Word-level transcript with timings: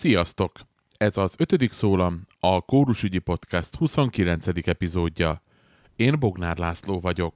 Sziasztok! 0.00 0.52
Ez 0.96 1.16
az 1.16 1.34
ötödik 1.38 1.72
szólam, 1.72 2.26
a 2.38 2.60
Kórusügyi 2.60 3.18
Podcast 3.18 3.74
29. 3.76 4.46
epizódja. 4.66 5.42
Én 5.96 6.18
Bognár 6.18 6.58
László 6.58 7.00
vagyok. 7.00 7.34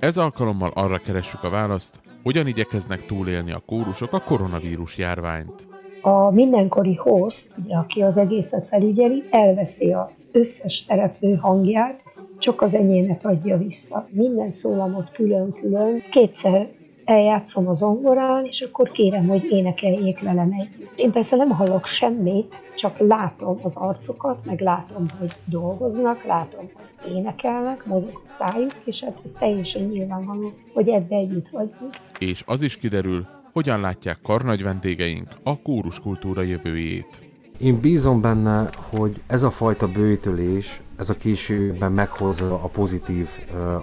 Ez 0.00 0.16
alkalommal 0.16 0.70
arra 0.74 0.98
keressük 0.98 1.42
a 1.42 1.50
választ, 1.50 2.00
hogyan 2.22 2.46
igyekeznek 2.46 3.06
túlélni 3.06 3.52
a 3.52 3.62
kórusok 3.66 4.12
a 4.12 4.20
koronavírus 4.20 4.96
járványt. 4.98 5.77
A 6.08 6.30
mindenkori 6.30 6.94
host, 6.94 7.54
aki 7.68 8.02
az 8.02 8.16
egészet 8.16 8.64
felügyeli, 8.66 9.24
elveszi 9.30 9.92
az 9.92 10.28
összes 10.32 10.78
szereplő 10.78 11.34
hangját, 11.34 12.02
csak 12.38 12.62
az 12.62 12.74
enyémet 12.74 13.24
adja 13.24 13.56
vissza. 13.56 14.08
Minden 14.10 14.50
szólamot 14.50 15.10
külön-külön, 15.10 16.02
kétszer 16.10 16.68
eljátszom 17.04 17.68
az 17.68 17.78
zongorán, 17.78 18.44
és 18.44 18.60
akkor 18.60 18.90
kérem, 18.90 19.28
hogy 19.28 19.44
énekeljék 19.50 20.20
velem 20.20 20.52
együtt. 20.58 20.98
Én 20.98 21.10
persze 21.10 21.36
nem 21.36 21.50
hallok 21.50 21.86
semmit, 21.86 22.54
csak 22.76 22.98
látom 22.98 23.58
az 23.62 23.72
arcokat, 23.74 24.44
meg 24.44 24.60
látom, 24.60 25.06
hogy 25.18 25.32
dolgoznak, 25.44 26.24
látom, 26.24 26.70
hogy 27.00 27.12
énekelnek, 27.16 27.86
mozog 27.86 28.20
a 28.24 28.26
szájuk, 28.26 28.72
és 28.84 29.04
hát 29.04 29.18
ez 29.24 29.32
teljesen 29.38 29.82
nyilvánvaló, 29.82 30.52
hogy 30.74 30.88
ebbe 30.88 31.16
együtt 31.16 31.48
vagyunk. 31.48 31.94
És 32.18 32.42
az 32.46 32.62
is 32.62 32.76
kiderül, 32.76 33.26
hogyan 33.52 33.80
látják 33.80 34.18
karnagy 34.22 34.62
vendégeink 34.62 35.28
a 35.42 35.62
kórus 35.62 36.00
kultúra 36.00 36.42
jövőjét. 36.42 37.20
Én 37.58 37.80
bízom 37.80 38.20
benne, 38.20 38.68
hogy 38.96 39.22
ez 39.26 39.42
a 39.42 39.50
fajta 39.50 39.88
bőtölés, 39.88 40.80
ez 40.96 41.10
a 41.10 41.16
későbben 41.16 41.92
meghozza 41.92 42.54
a 42.54 42.68
pozitív 42.68 43.28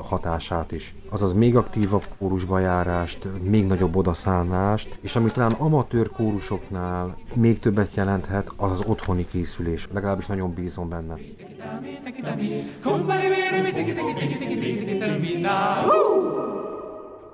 hatását 0.04 0.72
is. 0.72 0.96
Azaz 1.10 1.34
még 1.34 1.56
aktívabb 1.56 2.04
kórusba 2.18 2.60
járást, 2.60 3.28
még 3.42 3.66
nagyobb 3.66 3.96
odaszánást, 3.96 4.98
és 5.02 5.16
ami 5.16 5.32
talán 5.32 5.52
amatőr 5.52 6.10
kórusoknál 6.10 7.18
még 7.34 7.60
többet 7.60 7.96
jelenthet, 7.96 8.52
az 8.56 8.72
az 8.72 8.84
otthoni 8.86 9.28
készülés. 9.32 9.88
Legalábbis 9.94 10.26
nagyon 10.26 10.54
bízom 10.54 10.90
benne. 10.90 11.16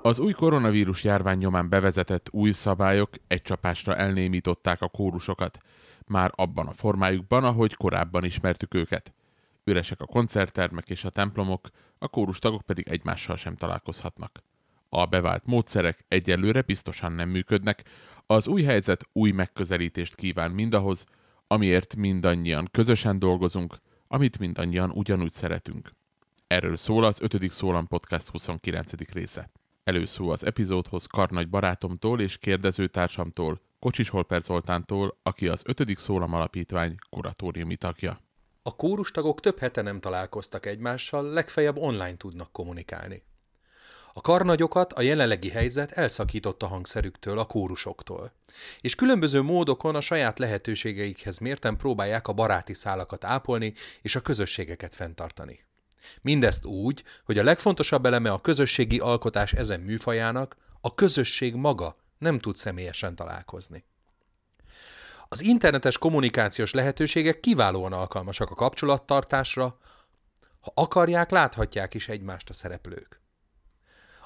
Az 0.04 0.18
új 0.18 0.32
koronavírus 0.32 1.04
járvány 1.04 1.38
nyomán 1.38 1.68
bevezetett 1.68 2.28
új 2.30 2.52
szabályok 2.52 3.10
egy 3.26 3.42
csapásra 3.42 3.96
elnémították 3.96 4.82
a 4.82 4.88
kórusokat, 4.88 5.58
már 6.06 6.32
abban 6.34 6.66
a 6.66 6.72
formájukban, 6.72 7.44
ahogy 7.44 7.74
korábban 7.74 8.24
ismertük 8.24 8.74
őket. 8.74 9.12
Üresek 9.64 10.00
a 10.00 10.06
koncerttermek 10.06 10.90
és 10.90 11.04
a 11.04 11.10
templomok, 11.10 11.68
a 11.98 12.08
kórustagok 12.08 12.62
pedig 12.62 12.88
egymással 12.88 13.36
sem 13.36 13.56
találkozhatnak. 13.56 14.42
A 14.88 15.06
bevált 15.06 15.46
módszerek 15.46 16.04
egyelőre 16.08 16.62
biztosan 16.62 17.12
nem 17.12 17.28
működnek, 17.28 17.84
az 18.26 18.46
új 18.46 18.62
helyzet 18.62 19.08
új 19.12 19.30
megközelítést 19.30 20.14
kíván 20.14 20.50
mindahhoz, 20.50 21.04
amiért 21.46 21.96
mindannyian 21.96 22.68
közösen 22.70 23.18
dolgozunk, 23.18 23.76
amit 24.08 24.38
mindannyian 24.38 24.90
ugyanúgy 24.90 25.32
szeretünk. 25.32 25.90
Erről 26.46 26.76
szól 26.76 27.04
az 27.04 27.20
5. 27.20 27.50
Szólam 27.50 27.86
Podcast 27.86 28.28
29. 28.28 28.92
része. 29.12 29.50
Előszó 29.84 30.30
az 30.30 30.44
epizódhoz 30.46 31.06
Karnagy 31.06 31.48
barátomtól 31.48 32.20
és 32.20 32.38
kérdezőtársamtól, 32.38 33.60
Kocsis 33.78 34.08
Holper 34.08 34.42
Zoltántól, 34.42 35.18
aki 35.22 35.48
az 35.48 35.62
5. 35.64 35.98
Szólam 35.98 36.32
Alapítvány 36.32 36.96
kuratóriumi 37.10 37.76
tagja. 37.76 38.20
A 38.62 38.76
kórustagok 38.76 39.40
több 39.40 39.58
hete 39.58 39.82
nem 39.82 40.00
találkoztak 40.00 40.66
egymással, 40.66 41.32
legfeljebb 41.32 41.76
online 41.76 42.16
tudnak 42.16 42.52
kommunikálni. 42.52 43.22
A 44.12 44.20
karnagyokat 44.20 44.92
a 44.92 45.00
jelenlegi 45.00 45.48
helyzet 45.48 45.90
elszakította 45.90 46.66
hangszerüktől, 46.66 47.38
a 47.38 47.44
kórusoktól, 47.44 48.32
és 48.80 48.94
különböző 48.94 49.40
módokon 49.40 49.94
a 49.94 50.00
saját 50.00 50.38
lehetőségeikhez 50.38 51.38
mérten 51.38 51.76
próbálják 51.76 52.28
a 52.28 52.32
baráti 52.32 52.74
szálakat 52.74 53.24
ápolni 53.24 53.74
és 54.02 54.16
a 54.16 54.20
közösségeket 54.20 54.94
fenntartani. 54.94 55.60
Mindezt 56.20 56.64
úgy, 56.64 57.04
hogy 57.24 57.38
a 57.38 57.44
legfontosabb 57.44 58.06
eleme 58.06 58.30
a 58.30 58.40
közösségi 58.40 58.98
alkotás 58.98 59.52
ezen 59.52 59.80
műfajának, 59.80 60.56
a 60.80 60.94
közösség 60.94 61.54
maga 61.54 61.96
nem 62.18 62.38
tud 62.38 62.56
személyesen 62.56 63.14
találkozni. 63.14 63.84
Az 65.28 65.42
internetes 65.42 65.98
kommunikációs 65.98 66.72
lehetőségek 66.72 67.40
kiválóan 67.40 67.92
alkalmasak 67.92 68.50
a 68.50 68.54
kapcsolattartásra, 68.54 69.78
ha 70.60 70.72
akarják, 70.74 71.30
láthatják 71.30 71.94
is 71.94 72.08
egymást 72.08 72.50
a 72.50 72.52
szereplők. 72.52 73.20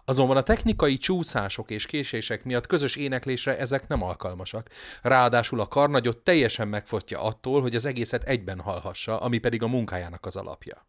Azonban 0.05 0.37
a 0.37 0.43
technikai 0.43 0.97
csúszások 0.97 1.71
és 1.71 1.87
késések 1.87 2.45
miatt 2.45 2.67
közös 2.67 2.97
éneklésre 2.97 3.59
ezek 3.59 3.89
nem 3.89 4.03
alkalmasak. 4.03 4.71
Ráadásul 5.03 5.61
a 5.61 5.69
karnagyot 5.69 6.19
teljesen 6.19 6.69
megfosztja 6.69 7.23
attól, 7.23 7.61
hogy 7.61 7.75
az 7.75 7.85
egészet 7.85 8.23
egyben 8.23 8.61
hallhassa, 8.61 9.21
ami 9.21 9.39
pedig 9.39 9.63
a 9.63 9.67
munkájának 9.67 10.27
az 10.27 10.37
alapja. 10.37 10.87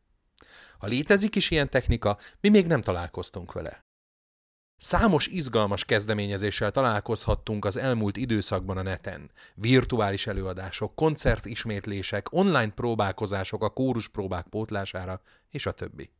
Ha 0.77 0.87
létezik 0.87 1.35
is 1.35 1.51
ilyen 1.51 1.69
technika, 1.69 2.17
mi 2.41 2.49
még 2.49 2.67
nem 2.67 2.81
találkoztunk 2.81 3.51
vele. 3.51 3.85
Számos 4.77 5.27
izgalmas 5.27 5.85
kezdeményezéssel 5.85 6.71
találkozhattunk 6.71 7.65
az 7.65 7.77
elmúlt 7.77 8.17
időszakban 8.17 8.77
a 8.77 8.81
neten. 8.81 9.31
Virtuális 9.55 10.27
előadások, 10.27 10.95
koncertismétlések, 10.95 12.27
online 12.31 12.69
próbálkozások 12.69 13.63
a 13.63 13.69
kórus 13.69 14.07
próbák 14.07 14.47
pótlására, 14.47 15.21
és 15.49 15.65
a 15.65 15.71
többi. 15.71 16.11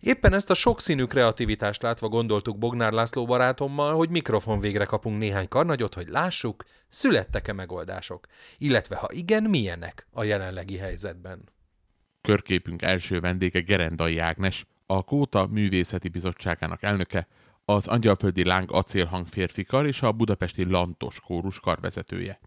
Éppen 0.00 0.32
ezt 0.32 0.50
a 0.50 0.54
sokszínű 0.54 1.04
kreativitást 1.04 1.82
látva 1.82 2.08
gondoltuk 2.08 2.58
Bognár 2.58 2.92
László 2.92 3.26
barátommal, 3.26 3.94
hogy 3.94 4.10
mikrofon 4.10 4.60
végre 4.60 4.84
kapunk 4.84 5.18
néhány 5.18 5.48
karnagyot, 5.48 5.94
hogy 5.94 6.08
lássuk, 6.08 6.64
születtek-e 6.88 7.52
megoldások, 7.52 8.26
illetve 8.58 8.96
ha 8.96 9.08
igen, 9.12 9.42
milyenek 9.42 10.06
a 10.10 10.24
jelenlegi 10.24 10.76
helyzetben. 10.76 11.48
Körképünk 12.20 12.82
első 12.82 13.20
vendége 13.20 13.60
Gerendai 13.60 14.18
Ágnes, 14.18 14.66
a 14.86 15.02
Kóta 15.02 15.46
Művészeti 15.46 16.08
Bizottságának 16.08 16.82
elnöke, 16.82 17.28
az 17.64 17.86
Angyalföldi 17.86 18.44
Láng 18.44 18.72
acélhang 18.72 19.26
férfikar 19.26 19.86
és 19.86 20.02
a 20.02 20.12
budapesti 20.12 20.64
Lantos 20.64 21.20
kórus 21.20 21.60
karvezetője. 21.60 22.40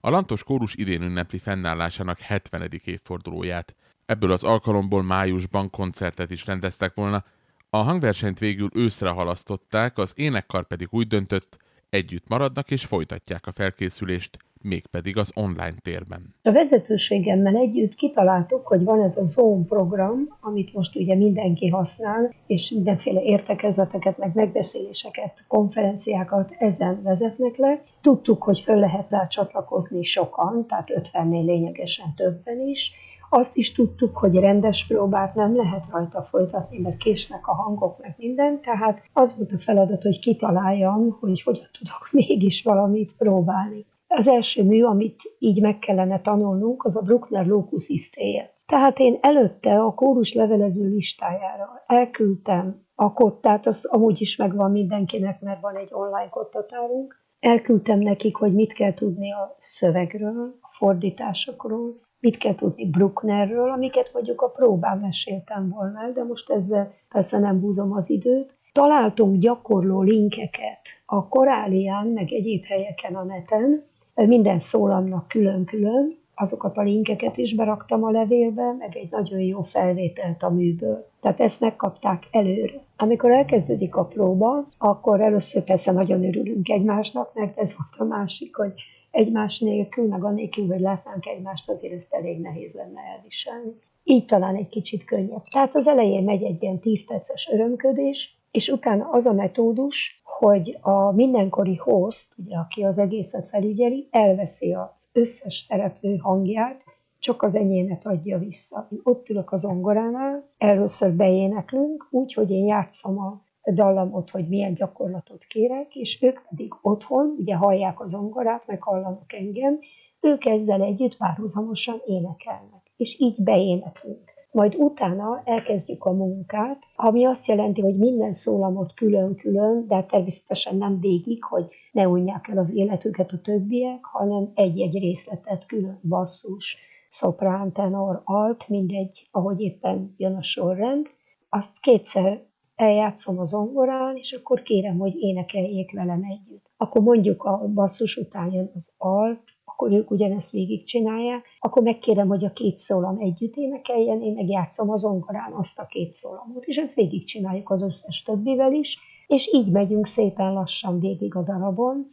A 0.00 0.10
Lantos 0.10 0.44
kórus 0.44 0.74
idén 0.74 1.02
ünnepli 1.02 1.38
fennállásának 1.38 2.18
70. 2.18 2.70
évfordulóját. 2.84 3.74
Ebből 4.06 4.32
az 4.32 4.44
alkalomból 4.44 5.02
májusban 5.02 5.70
koncertet 5.70 6.30
is 6.30 6.46
rendeztek 6.46 6.94
volna, 6.94 7.24
a 7.70 7.76
hangversenyt 7.76 8.38
végül 8.38 8.68
őszre 8.74 9.08
halasztották, 9.08 9.98
az 9.98 10.12
énekkar 10.16 10.66
pedig 10.66 10.88
úgy 10.90 11.06
döntött, 11.06 11.56
együtt 11.90 12.28
maradnak 12.28 12.70
és 12.70 12.84
folytatják 12.84 13.46
a 13.46 13.52
felkészülést, 13.52 14.38
mégpedig 14.62 15.16
az 15.16 15.30
online 15.34 15.74
térben. 15.82 16.34
A 16.42 16.52
vezetőségemmel 16.52 17.56
együtt 17.56 17.94
kitaláltuk, 17.94 18.66
hogy 18.66 18.84
van 18.84 19.02
ez 19.02 19.16
a 19.16 19.24
Zoom 19.24 19.66
program, 19.66 20.36
amit 20.40 20.72
most 20.72 20.96
ugye 20.96 21.14
mindenki 21.14 21.68
használ, 21.68 22.34
és 22.46 22.70
mindenféle 22.70 23.22
értekezleteket, 23.22 24.18
meg 24.18 24.30
megbeszéléseket, 24.34 25.44
konferenciákat 25.48 26.54
ezen 26.58 27.02
vezetnek 27.02 27.56
le. 27.56 27.80
Tudtuk, 28.00 28.42
hogy 28.42 28.60
föl 28.60 28.78
lehet 28.78 29.10
rá 29.10 29.26
csatlakozni 29.26 30.04
sokan, 30.04 30.66
tehát 30.66 30.90
50-nél 30.94 31.44
lényegesen 31.44 32.14
többen 32.16 32.60
is, 32.60 32.92
azt 33.34 33.56
is 33.56 33.72
tudtuk, 33.72 34.16
hogy 34.16 34.34
rendes 34.34 34.86
próbát 34.86 35.34
nem 35.34 35.56
lehet 35.56 35.84
rajta 35.90 36.22
folytatni, 36.22 36.78
mert 36.78 36.96
késnek 36.96 37.48
a 37.48 37.54
hangok, 37.54 38.00
meg 38.00 38.14
minden, 38.18 38.60
tehát 38.60 39.02
az 39.12 39.36
volt 39.36 39.52
a 39.52 39.58
feladat, 39.58 40.02
hogy 40.02 40.18
kitaláljam, 40.18 41.16
hogy 41.20 41.42
hogyan 41.42 41.68
tudok 41.78 42.08
mégis 42.12 42.62
valamit 42.62 43.14
próbálni. 43.18 43.86
Az 44.06 44.28
első 44.28 44.64
mű, 44.64 44.82
amit 44.82 45.20
így 45.38 45.60
meg 45.60 45.78
kellene 45.78 46.20
tanulnunk, 46.20 46.84
az 46.84 46.96
a 46.96 47.00
Bruckner 47.00 47.46
Locus 47.46 47.88
Istéje. 47.88 48.54
Tehát 48.66 48.98
én 48.98 49.18
előtte 49.20 49.78
a 49.78 49.94
kórus 49.94 50.32
levelező 50.34 50.88
listájára 50.88 51.82
elküldtem 51.86 52.86
a 52.94 53.12
kottát, 53.12 53.66
az 53.66 53.84
amúgy 53.84 54.20
is 54.20 54.36
megvan 54.36 54.70
mindenkinek, 54.70 55.40
mert 55.40 55.60
van 55.60 55.76
egy 55.76 55.90
online 55.90 56.28
kottatárunk. 56.28 57.22
Elküldtem 57.40 57.98
nekik, 57.98 58.36
hogy 58.36 58.54
mit 58.54 58.72
kell 58.72 58.94
tudni 58.94 59.32
a 59.32 59.56
szövegről, 59.58 60.58
a 60.60 60.68
fordításokról, 60.78 62.02
mit 62.24 62.36
kell 62.36 62.54
tudni 62.54 62.90
Brucknerről, 62.90 63.70
amiket 63.70 64.10
mondjuk 64.12 64.40
a 64.40 64.48
próbán 64.48 64.98
meséltem 64.98 65.68
volna, 65.68 66.10
de 66.14 66.24
most 66.24 66.50
ezzel 66.50 66.92
persze 67.08 67.38
nem 67.38 67.60
húzom 67.60 67.92
az 67.92 68.10
időt. 68.10 68.54
Találtunk 68.72 69.40
gyakorló 69.40 70.02
linkeket 70.02 70.80
a 71.06 71.28
Korálián, 71.28 72.06
meg 72.06 72.32
egyéb 72.32 72.64
helyeken 72.64 73.14
a 73.14 73.22
neten, 73.22 73.82
minden 74.14 74.58
szólamnak 74.58 75.28
külön-külön, 75.28 76.16
azokat 76.34 76.76
a 76.76 76.82
linkeket 76.82 77.36
is 77.36 77.54
beraktam 77.54 78.04
a 78.04 78.10
levélbe, 78.10 78.72
meg 78.78 78.96
egy 78.96 79.10
nagyon 79.10 79.40
jó 79.40 79.62
felvételt 79.62 80.42
a 80.42 80.50
műből. 80.50 81.06
Tehát 81.20 81.40
ezt 81.40 81.60
megkapták 81.60 82.28
előre. 82.30 82.80
Amikor 82.96 83.30
elkezdődik 83.30 83.96
a 83.96 84.04
próba, 84.04 84.66
akkor 84.78 85.20
először 85.20 85.62
persze 85.62 85.92
nagyon 85.92 86.24
örülünk 86.24 86.68
egymásnak, 86.68 87.34
mert 87.34 87.58
ez 87.58 87.74
volt 87.76 88.10
a 88.10 88.14
másik, 88.16 88.56
hogy 88.56 88.72
egymás 89.14 89.58
nélkül, 89.58 90.06
meg 90.06 90.24
anélkül, 90.24 90.66
hogy 90.66 90.80
látnánk 90.80 91.26
egymást, 91.26 91.70
azért 91.70 91.94
ezt 91.94 92.14
elég 92.14 92.40
nehéz 92.40 92.72
lenne 92.74 93.00
elviselni. 93.16 93.72
Így 94.04 94.24
talán 94.24 94.54
egy 94.54 94.68
kicsit 94.68 95.04
könnyebb. 95.04 95.42
Tehát 95.42 95.74
az 95.74 95.86
elején 95.86 96.24
megy 96.24 96.42
egy 96.42 96.62
ilyen 96.62 96.78
10 96.78 97.06
perces 97.06 97.48
örömködés, 97.52 98.38
és 98.50 98.68
utána 98.68 99.08
az 99.10 99.26
a 99.26 99.32
metódus, 99.32 100.22
hogy 100.22 100.78
a 100.80 101.12
mindenkori 101.12 101.76
host, 101.76 102.28
ugye, 102.36 102.56
aki 102.56 102.82
az 102.82 102.98
egészet 102.98 103.46
felügyeli, 103.46 104.08
elveszi 104.10 104.72
az 104.72 104.88
összes 105.12 105.58
szereplő 105.58 106.16
hangját, 106.16 106.82
csak 107.18 107.42
az 107.42 107.54
enyémet 107.54 108.06
adja 108.06 108.38
vissza. 108.38 108.88
Én 108.90 109.00
ott 109.02 109.28
ülök 109.28 109.52
az 109.52 109.64
ongoránál, 109.64 110.48
először 110.58 111.12
beéneklünk, 111.12 112.06
úgy, 112.10 112.32
hogy 112.32 112.50
én 112.50 112.66
játszom 112.66 113.18
a 113.18 113.43
dallamot, 113.72 114.30
hogy 114.30 114.48
milyen 114.48 114.74
gyakorlatot 114.74 115.44
kérek, 115.44 115.94
és 115.96 116.22
ők 116.22 116.40
pedig 116.48 116.74
otthon, 116.82 117.36
ugye 117.38 117.54
hallják 117.54 118.00
az 118.00 118.14
ongorát, 118.14 118.66
meg 118.66 118.82
hallanak 118.82 119.32
engem, 119.32 119.78
ők 120.20 120.44
ezzel 120.44 120.82
együtt 120.82 121.16
párhuzamosan 121.16 122.00
énekelnek, 122.06 122.90
és 122.96 123.20
így 123.20 123.42
beéneklünk. 123.42 124.32
Majd 124.54 124.74
utána 124.74 125.42
elkezdjük 125.44 126.04
a 126.04 126.12
munkát, 126.12 126.82
ami 126.94 127.24
azt 127.24 127.46
jelenti, 127.46 127.80
hogy 127.80 127.96
minden 127.96 128.34
szólamot 128.34 128.94
külön-külön, 128.94 129.86
de 129.86 130.02
természetesen 130.02 130.76
nem 130.76 131.00
végig, 131.00 131.44
hogy 131.44 131.66
ne 131.92 132.08
unják 132.08 132.48
el 132.48 132.58
az 132.58 132.74
életüket 132.74 133.32
a 133.32 133.40
többiek, 133.40 134.04
hanem 134.04 134.50
egy-egy 134.54 134.98
részletet 134.98 135.66
külön 135.66 136.00
basszus, 136.08 136.76
szoprán, 137.08 137.72
tenor, 137.72 138.20
alt, 138.24 138.68
mindegy, 138.68 139.28
ahogy 139.30 139.60
éppen 139.60 140.14
jön 140.16 140.34
a 140.34 140.42
sorrend. 140.42 141.06
Azt 141.48 141.80
kétszer 141.80 142.42
eljátszom 142.76 143.38
az 143.38 143.48
zongorán, 143.48 144.16
és 144.16 144.32
akkor 144.32 144.62
kérem, 144.62 144.98
hogy 144.98 145.14
énekeljék 145.16 145.92
velem 145.92 146.22
együtt. 146.22 146.70
Akkor 146.76 147.02
mondjuk 147.02 147.42
a 147.42 147.70
basszus 147.74 148.16
után 148.16 148.52
jön 148.52 148.70
az 148.74 148.94
alt, 148.98 149.42
akkor 149.64 149.92
ők 149.92 150.10
ugyanezt 150.10 150.50
végigcsinálják, 150.50 151.44
akkor 151.58 151.82
megkérem, 151.82 152.28
hogy 152.28 152.44
a 152.44 152.52
két 152.52 152.78
szólam 152.78 153.18
együtt 153.18 153.56
énekeljen, 153.56 154.22
én 154.22 154.32
meg 154.32 154.48
játszom 154.48 154.90
az 154.90 155.00
zongorán 155.00 155.52
azt 155.52 155.78
a 155.78 155.86
két 155.86 156.12
szólamot, 156.12 156.64
és 156.64 156.76
ezt 156.76 156.94
végigcsináljuk 156.94 157.70
az 157.70 157.82
összes 157.82 158.22
többivel 158.22 158.72
is, 158.72 158.98
és 159.26 159.50
így 159.52 159.70
megyünk 159.70 160.06
szépen 160.06 160.52
lassan 160.52 161.00
végig 161.00 161.34
a 161.34 161.42
darabon, 161.42 162.06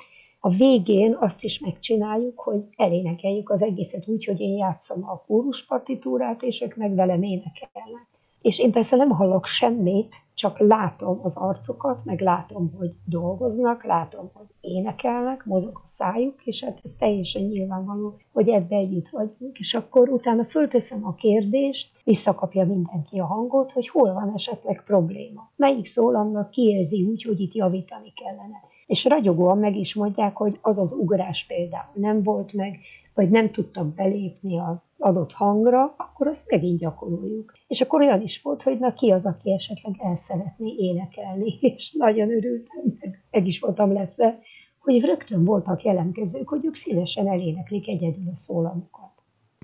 a 0.44 0.50
végén 0.50 1.18
azt 1.20 1.44
is 1.44 1.60
megcsináljuk, 1.60 2.40
hogy 2.40 2.64
elénekeljük 2.76 3.50
az 3.50 3.62
egészet 3.62 4.08
úgy, 4.08 4.26
hogy 4.26 4.40
én 4.40 4.58
játszom 4.58 5.10
a 5.10 5.24
kóruspartitúrát, 5.26 6.42
és 6.44 6.62
ők 6.62 6.76
meg 6.76 6.96
velem 6.96 7.24
énekelnek. 7.24 8.08
És 8.42 8.60
én 8.60 8.72
persze 8.72 8.96
nem 8.96 9.10
hallok 9.10 9.46
semmit, 9.46 10.14
csak 10.42 10.60
látom 10.60 11.20
az 11.24 11.36
arcokat, 11.36 12.06
meg 12.06 12.20
látom, 12.20 12.74
hogy 12.78 12.94
dolgoznak, 13.06 13.84
látom, 13.84 14.30
hogy 14.34 14.46
énekelnek, 14.62 15.46
mozog 15.46 15.80
a 15.84 15.88
szájuk, 15.88 16.46
és 16.46 16.64
hát 16.64 16.80
ez 16.84 16.92
teljesen 17.00 17.42
nyilvánvaló, 17.42 18.18
hogy 18.34 18.50
ebbe 18.50 18.76
együtt 18.76 19.10
vagyunk. 19.10 19.60
És 19.60 19.74
akkor 19.74 20.10
utána 20.10 20.44
fölteszem 20.44 21.06
a 21.06 21.14
kérdést, 21.14 21.92
visszakapja 22.04 22.66
mindenki 22.66 23.20
a 23.20 23.26
hangot, 23.26 23.72
hogy 23.72 23.88
hol 23.88 24.14
van 24.14 24.32
esetleg 24.34 24.84
probléma. 24.86 25.50
Melyik 25.56 25.86
szólamnak 25.86 26.50
kiérzi 26.50 27.04
úgy, 27.04 27.24
hogy 27.24 27.40
itt 27.40 27.54
javítani 27.54 28.14
kellene 28.14 28.70
és 28.92 29.06
ragyogóan 29.06 29.58
meg 29.58 29.76
is 29.76 29.94
mondják, 29.94 30.36
hogy 30.36 30.60
az 30.62 30.78
az 30.78 30.92
ugrás 30.92 31.46
például 31.46 31.92
nem 31.94 32.24
volt 32.24 32.54
meg, 32.54 32.80
vagy 33.14 33.30
nem 33.30 33.52
tudtak 33.52 33.94
belépni 33.94 34.60
az 34.60 34.78
adott 34.98 35.32
hangra, 35.32 35.94
akkor 35.98 36.28
azt 36.28 36.52
megint 36.52 36.80
gyakoroljuk. 36.80 37.54
És 37.68 37.82
akkor 37.82 38.02
olyan 38.02 38.22
is 38.22 38.42
volt, 38.42 38.64
hogy 38.64 38.80
na 38.80 38.94
ki 38.94 39.12
az, 39.12 39.26
aki 39.26 39.52
esetleg 39.52 39.96
el 40.00 40.16
szeretné 40.16 40.76
énekelni, 40.78 41.58
és 41.76 41.94
nagyon 41.98 42.30
örültem, 42.30 42.84
meg, 43.00 43.24
meg 43.32 43.48
is 43.48 43.60
voltam 43.60 43.94
lepve, 43.94 44.40
hogy 44.80 45.02
rögtön 45.02 45.46
voltak 45.46 45.84
jelentkezők, 45.84 46.50
hogy 46.50 46.66
ők 46.66 46.76
szívesen 46.76 47.28
eléneklik 47.28 47.88
egyedül 47.88 48.30
a 48.34 48.38
szólamokat. 48.38 49.10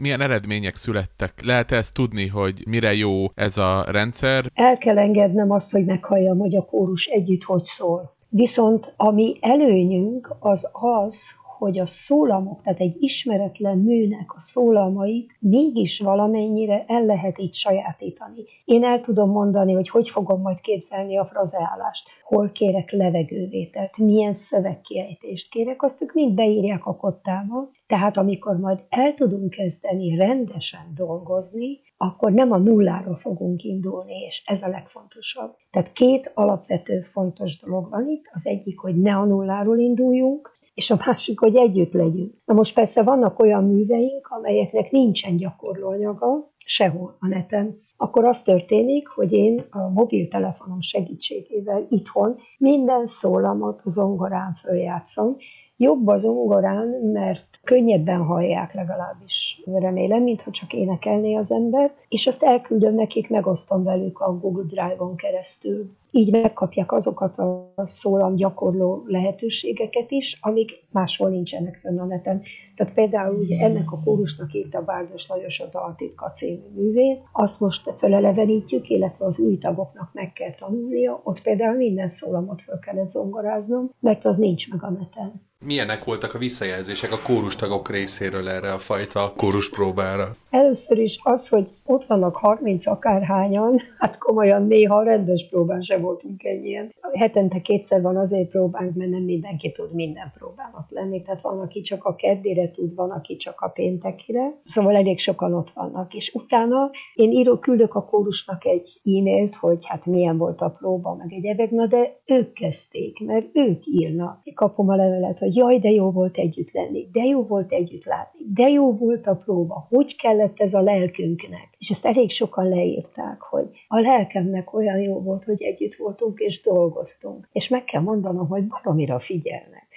Milyen 0.02 0.22
eredmények 0.22 0.76
születtek? 0.76 1.46
Lehet 1.46 1.72
ezt 1.72 1.94
tudni, 1.94 2.28
hogy 2.28 2.64
mire 2.68 2.94
jó 2.94 3.26
ez 3.36 3.58
a 3.58 3.86
rendszer? 3.92 4.46
El 4.54 4.78
kell 4.78 4.98
engednem 4.98 5.52
azt, 5.52 5.72
hogy 5.72 5.86
meghalljam, 5.86 6.38
hogy 6.38 6.56
a 6.56 6.66
kórus 6.66 7.06
együtt 7.06 7.44
hogy 7.44 7.66
szól. 7.66 8.16
Viszont 8.30 8.94
ami 8.98 9.38
előnyünk 9.42 10.36
az 10.40 10.70
az, 10.72 11.22
hogy 11.58 11.80
a 11.80 11.86
szólamok, 11.86 12.62
tehát 12.62 12.80
egy 12.80 12.96
ismeretlen 13.00 13.78
műnek 13.78 14.34
a 14.36 14.40
szólamait 14.40 15.36
mégis 15.40 16.00
valamennyire 16.00 16.86
el 16.88 17.06
lehet 17.06 17.40
így 17.40 17.54
sajátítani. 17.54 18.44
Én 18.66 18.84
el 18.84 19.02
tudom 19.02 19.30
mondani, 19.30 19.74
hogy 19.74 19.90
hogy 19.90 20.10
fogom 20.10 20.42
majd 20.42 20.60
képzelni 20.62 21.18
a 21.18 21.26
frazeálást, 21.26 22.10
hol 22.24 22.52
kérek 22.52 22.92
levegővételt, 22.92 23.98
milyen 23.98 24.34
szövegkiejtést 24.34 25.52
kérek, 25.52 25.84
azt 25.84 26.02
ők 26.02 26.14
mind 26.14 26.34
beírják 26.34 26.86
a 26.86 26.96
kottába. 26.96 27.70
Tehát 27.88 28.18
amikor 28.18 28.58
majd 28.58 28.80
el 28.90 29.14
tudunk 29.14 29.50
kezdeni 29.50 30.16
rendesen 30.16 30.94
dolgozni, 30.96 31.80
akkor 31.98 32.32
nem 32.32 32.52
a 32.52 32.58
nulláról 32.58 33.16
fogunk 33.16 33.64
indulni, 33.64 34.16
és 34.28 34.44
ez 34.46 34.62
a 34.62 34.68
legfontosabb. 34.68 35.56
Tehát 35.72 35.92
két 35.92 36.32
alapvető 36.34 37.02
fontos 37.02 37.60
dolog 37.60 37.90
van 37.90 38.08
itt. 38.08 38.24
Az 38.34 38.46
egyik, 38.46 38.80
hogy 38.80 39.02
ne 39.02 39.16
a 39.16 39.26
nulláról 39.26 39.80
induljunk, 39.80 40.57
és 40.78 40.90
a 40.90 40.98
másik, 41.06 41.40
hogy 41.40 41.56
együtt 41.56 41.94
legyünk. 41.94 42.34
Na 42.46 42.54
most 42.54 42.74
persze 42.74 43.04
vannak 43.04 43.40
olyan 43.40 43.64
műveink, 43.64 44.28
amelyeknek 44.28 44.92
nincsen 44.92 45.38
gyakorlóanyaga, 45.38 46.52
sehol 46.66 47.18
a 47.20 47.28
neten, 47.28 47.78
akkor 47.98 48.26
az 48.26 48.42
történik, 48.42 49.08
hogy 49.08 49.32
én 49.32 49.62
a 49.70 49.90
mobiltelefonom 49.90 50.82
segítségével 50.82 51.88
itthon 51.90 52.36
minden 52.58 53.06
szólamot 53.06 53.82
a 53.84 53.90
zongorán 53.90 54.54
följátszom. 54.54 55.36
Jobb 55.78 56.08
az 56.08 56.22
zongorán, 56.22 56.88
mert 56.88 57.60
könnyebben 57.64 58.22
hallják 58.22 58.74
legalábbis, 58.74 59.57
remélem, 59.76 60.24
mintha 60.24 60.52
csak 60.52 60.74
énekelné 60.74 61.36
az 61.36 61.52
ember, 61.52 61.94
és 62.08 62.28
azt 62.28 62.44
elküldöm 62.44 62.96
nekik, 62.96 63.30
megosztom 63.30 63.84
velük 63.84 64.20
a 64.20 64.38
Google 64.38 64.64
Drive-on 64.64 65.16
keresztül. 65.16 65.92
Így 66.12 66.32
megkapják 66.32 66.92
azokat 66.92 67.38
a 67.38 67.74
szólam 67.86 68.36
gyakorló 68.36 69.04
lehetőségeket 69.08 70.12
is, 70.12 70.38
amik 70.42 70.72
máshol 70.92 71.30
nincsenek 71.30 71.80
fönn 71.82 72.00
a 72.00 72.06
neten. 72.06 72.42
Tehát 72.76 72.94
például 72.94 73.36
ugye 73.36 73.60
ennek 73.60 73.92
a 73.92 74.02
kórusnak 74.04 74.54
írta 74.54 74.82
Bárdos 74.82 75.28
Lajos 75.28 75.60
a 75.60 75.66
Daltitka 75.72 76.32
című 76.32 76.68
művét, 76.76 77.20
azt 77.32 77.60
most 77.60 77.94
felelevenítjük, 77.98 78.90
illetve 78.90 79.26
az 79.26 79.40
új 79.40 79.58
tagoknak 79.58 80.10
meg 80.14 80.34
kell 80.34 80.56
tanulnia, 80.60 81.20
ott 81.24 81.42
például 81.42 81.78
minden 81.78 82.10
szólamot 82.10 82.62
fel 82.62 82.80
kellett 82.80 83.10
zongoráznom, 83.10 83.90
mert 84.00 84.26
az 84.26 84.38
nincs 84.38 84.70
meg 84.70 84.84
a 84.84 84.90
neten. 84.90 85.46
Milyenek 85.66 86.04
voltak 86.04 86.34
a 86.34 86.38
visszajelzések 86.38 87.12
a 87.12 87.22
kórustagok 87.26 87.90
részéről 87.90 88.50
erre 88.50 88.72
a 88.72 88.80
fajta 88.80 89.34
próbára? 89.66 90.36
Először 90.50 90.98
is 90.98 91.20
az, 91.24 91.48
hogy 91.48 91.68
ott 91.86 92.06
vannak 92.06 92.36
30 92.36 92.88
akárhányan, 92.88 93.78
hát 93.98 94.18
komolyan 94.18 94.68
néha 94.68 95.04
rendes 95.04 95.48
próbán 95.50 95.82
se 95.82 95.98
voltunk 95.98 96.44
ennyien. 96.44 96.94
Hetente 97.14 97.62
kétszer 97.62 98.02
van 98.02 98.18
azért 98.18 98.50
próbánk, 98.50 98.96
mert 98.96 99.10
nem 99.10 99.22
mindenki 99.22 99.72
tud 99.72 99.94
minden 99.94 100.32
próbának 100.38 100.88
lenni, 100.90 101.22
tehát 101.22 101.42
van, 101.42 101.60
aki 101.60 101.82
csak 101.82 102.06
a 102.06 102.16
keddére 102.16 102.72
tud, 102.72 102.96
van, 102.96 103.10
aki 103.10 103.36
csak 103.36 103.62
a 103.62 103.68
péntekire. 103.68 104.54
Szóval 104.62 104.96
elég 104.96 105.20
sokan 105.20 105.54
ott 105.54 105.72
vannak. 105.74 106.14
És 106.14 106.34
utána 106.34 106.92
én 107.16 107.32
írok, 107.32 107.62
küldök 107.62 107.96
a 107.96 108.06
kórusnak 108.06 108.66
egy 108.66 109.00
e-mailt, 109.04 109.56
hogy 109.56 109.86
hát 109.86 110.06
milyen 110.06 110.38
volt 110.38 110.62
a 110.62 110.70
próba, 110.70 111.16
meg 111.16 111.34
egyebek, 111.34 111.72
na 111.72 111.86
de 111.86 112.20
ők 112.26 112.54
kezdték, 112.54 113.26
mert 113.26 113.46
ők 113.54 113.86
írnak. 113.86 114.42
Kapom 114.54 114.90
a 114.90 114.96
levelet, 114.96 115.40
hogy 115.40 115.56
jaj, 115.56 115.80
de 115.80 115.90
jó 115.90 116.12
volt 116.12 116.38
együtt 116.38 116.72
lenni, 116.72 117.08
de 117.12 117.24
jó 117.24 117.44
volt 117.44 117.72
együtt 117.72 118.06
látni, 118.06 118.40
de 118.54 118.70
jó 118.70 118.94
volt 118.94 119.28
a 119.28 119.36
próba, 119.48 119.88
hogy 119.90 120.16
kellett 120.16 120.60
ez 120.60 120.74
a 120.74 120.82
lelkünknek. 120.82 121.76
És 121.78 121.90
ezt 121.90 122.06
elég 122.06 122.30
sokan 122.30 122.70
leírták, 122.70 123.42
hogy 123.42 123.70
a 123.88 124.00
lelkemnek 124.00 124.74
olyan 124.74 125.00
jó 125.00 125.22
volt, 125.22 125.44
hogy 125.44 125.62
együtt 125.62 125.96
voltunk 125.96 126.40
és 126.40 126.62
dolgoztunk. 126.62 127.48
És 127.52 127.68
meg 127.68 127.84
kell 127.84 128.02
mondanom, 128.02 128.48
hogy 128.48 128.68
baromira 128.68 129.20
figyelnek. 129.20 129.88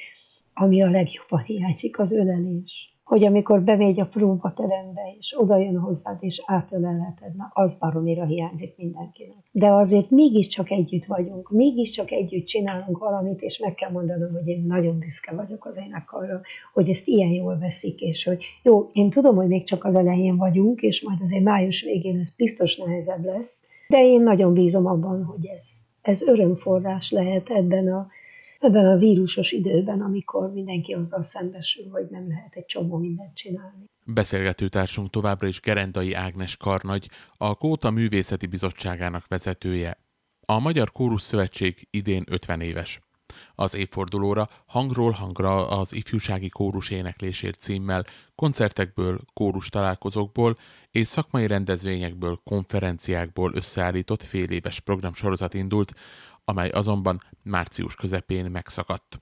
Ami 0.54 0.82
a 0.82 0.90
legjobban 0.90 1.42
hiányzik, 1.42 1.98
az 1.98 2.12
ölelés 2.12 2.89
hogy 3.10 3.24
amikor 3.24 3.62
bemegy 3.62 4.00
a 4.00 4.06
próbaterembe, 4.06 5.00
és 5.18 5.34
oda 5.38 5.56
jön 5.56 5.78
hozzád, 5.78 6.16
és 6.20 6.42
átölelheted, 6.46 7.36
na 7.36 7.50
az 7.54 7.74
baromira 7.74 8.24
hiányzik 8.24 8.76
mindenkinek. 8.76 9.36
De 9.50 9.66
azért 9.72 10.10
mégiscsak 10.10 10.70
együtt 10.70 11.04
vagyunk, 11.04 11.50
mégiscsak 11.50 12.10
együtt 12.10 12.46
csinálunk 12.46 12.98
valamit, 12.98 13.40
és 13.42 13.58
meg 13.58 13.74
kell 13.74 13.90
mondanom, 13.90 14.32
hogy 14.32 14.46
én 14.46 14.64
nagyon 14.66 14.98
büszke 14.98 15.34
vagyok 15.34 15.64
az 15.64 15.76
énekarra, 15.86 16.40
hogy 16.72 16.88
ezt 16.88 17.06
ilyen 17.06 17.30
jól 17.30 17.58
veszik, 17.58 18.00
és 18.00 18.24
hogy 18.24 18.44
jó, 18.62 18.90
én 18.92 19.10
tudom, 19.10 19.36
hogy 19.36 19.48
még 19.48 19.64
csak 19.64 19.84
az 19.84 19.94
elején 19.94 20.36
vagyunk, 20.36 20.80
és 20.80 21.02
majd 21.02 21.18
azért 21.22 21.44
május 21.44 21.82
végén 21.82 22.18
ez 22.18 22.34
biztos 22.36 22.76
nehezebb 22.76 23.24
lesz, 23.24 23.62
de 23.88 24.04
én 24.04 24.22
nagyon 24.22 24.52
bízom 24.52 24.86
abban, 24.86 25.24
hogy 25.24 25.46
ez, 25.46 25.62
ez 26.02 26.22
örömforrás 26.22 27.10
lehet 27.10 27.48
ebben 27.48 27.92
a 27.92 28.08
ebben 28.60 28.86
a 28.86 28.96
vírusos 28.96 29.52
időben, 29.52 30.00
amikor 30.00 30.52
mindenki 30.52 30.92
azzal 30.92 31.22
szembesül, 31.22 31.88
hogy 31.90 32.06
nem 32.10 32.28
lehet 32.28 32.54
egy 32.54 32.66
csomó 32.66 32.96
mindent 32.96 33.34
csinálni. 33.34 33.84
Beszélgető 34.04 34.68
társunk 34.68 35.10
továbbra 35.10 35.46
is 35.46 35.60
Gerendai 35.60 36.12
Ágnes 36.12 36.56
Karnagy, 36.56 37.08
a 37.36 37.54
Kóta 37.54 37.90
Művészeti 37.90 38.46
Bizottságának 38.46 39.28
vezetője. 39.28 39.98
A 40.46 40.58
Magyar 40.58 40.92
Kórus 40.92 41.22
Szövetség 41.22 41.86
idén 41.90 42.24
50 42.30 42.60
éves. 42.60 43.00
Az 43.54 43.74
évfordulóra 43.74 44.48
hangról 44.66 45.10
hangra 45.10 45.68
az 45.68 45.92
ifjúsági 45.92 46.48
kórus 46.48 46.90
éneklésért 46.90 47.58
címmel, 47.58 48.04
koncertekből, 48.34 49.20
kórus 49.34 49.68
találkozókból 49.68 50.54
és 50.90 51.08
szakmai 51.08 51.46
rendezvényekből, 51.46 52.40
konferenciákból 52.44 53.52
összeállított 53.54 54.22
féléves 54.22 54.80
programsorozat 54.80 55.54
indult, 55.54 55.94
amely 56.50 56.68
azonban 56.68 57.20
március 57.42 57.94
közepén 57.94 58.50
megszakadt. 58.50 59.20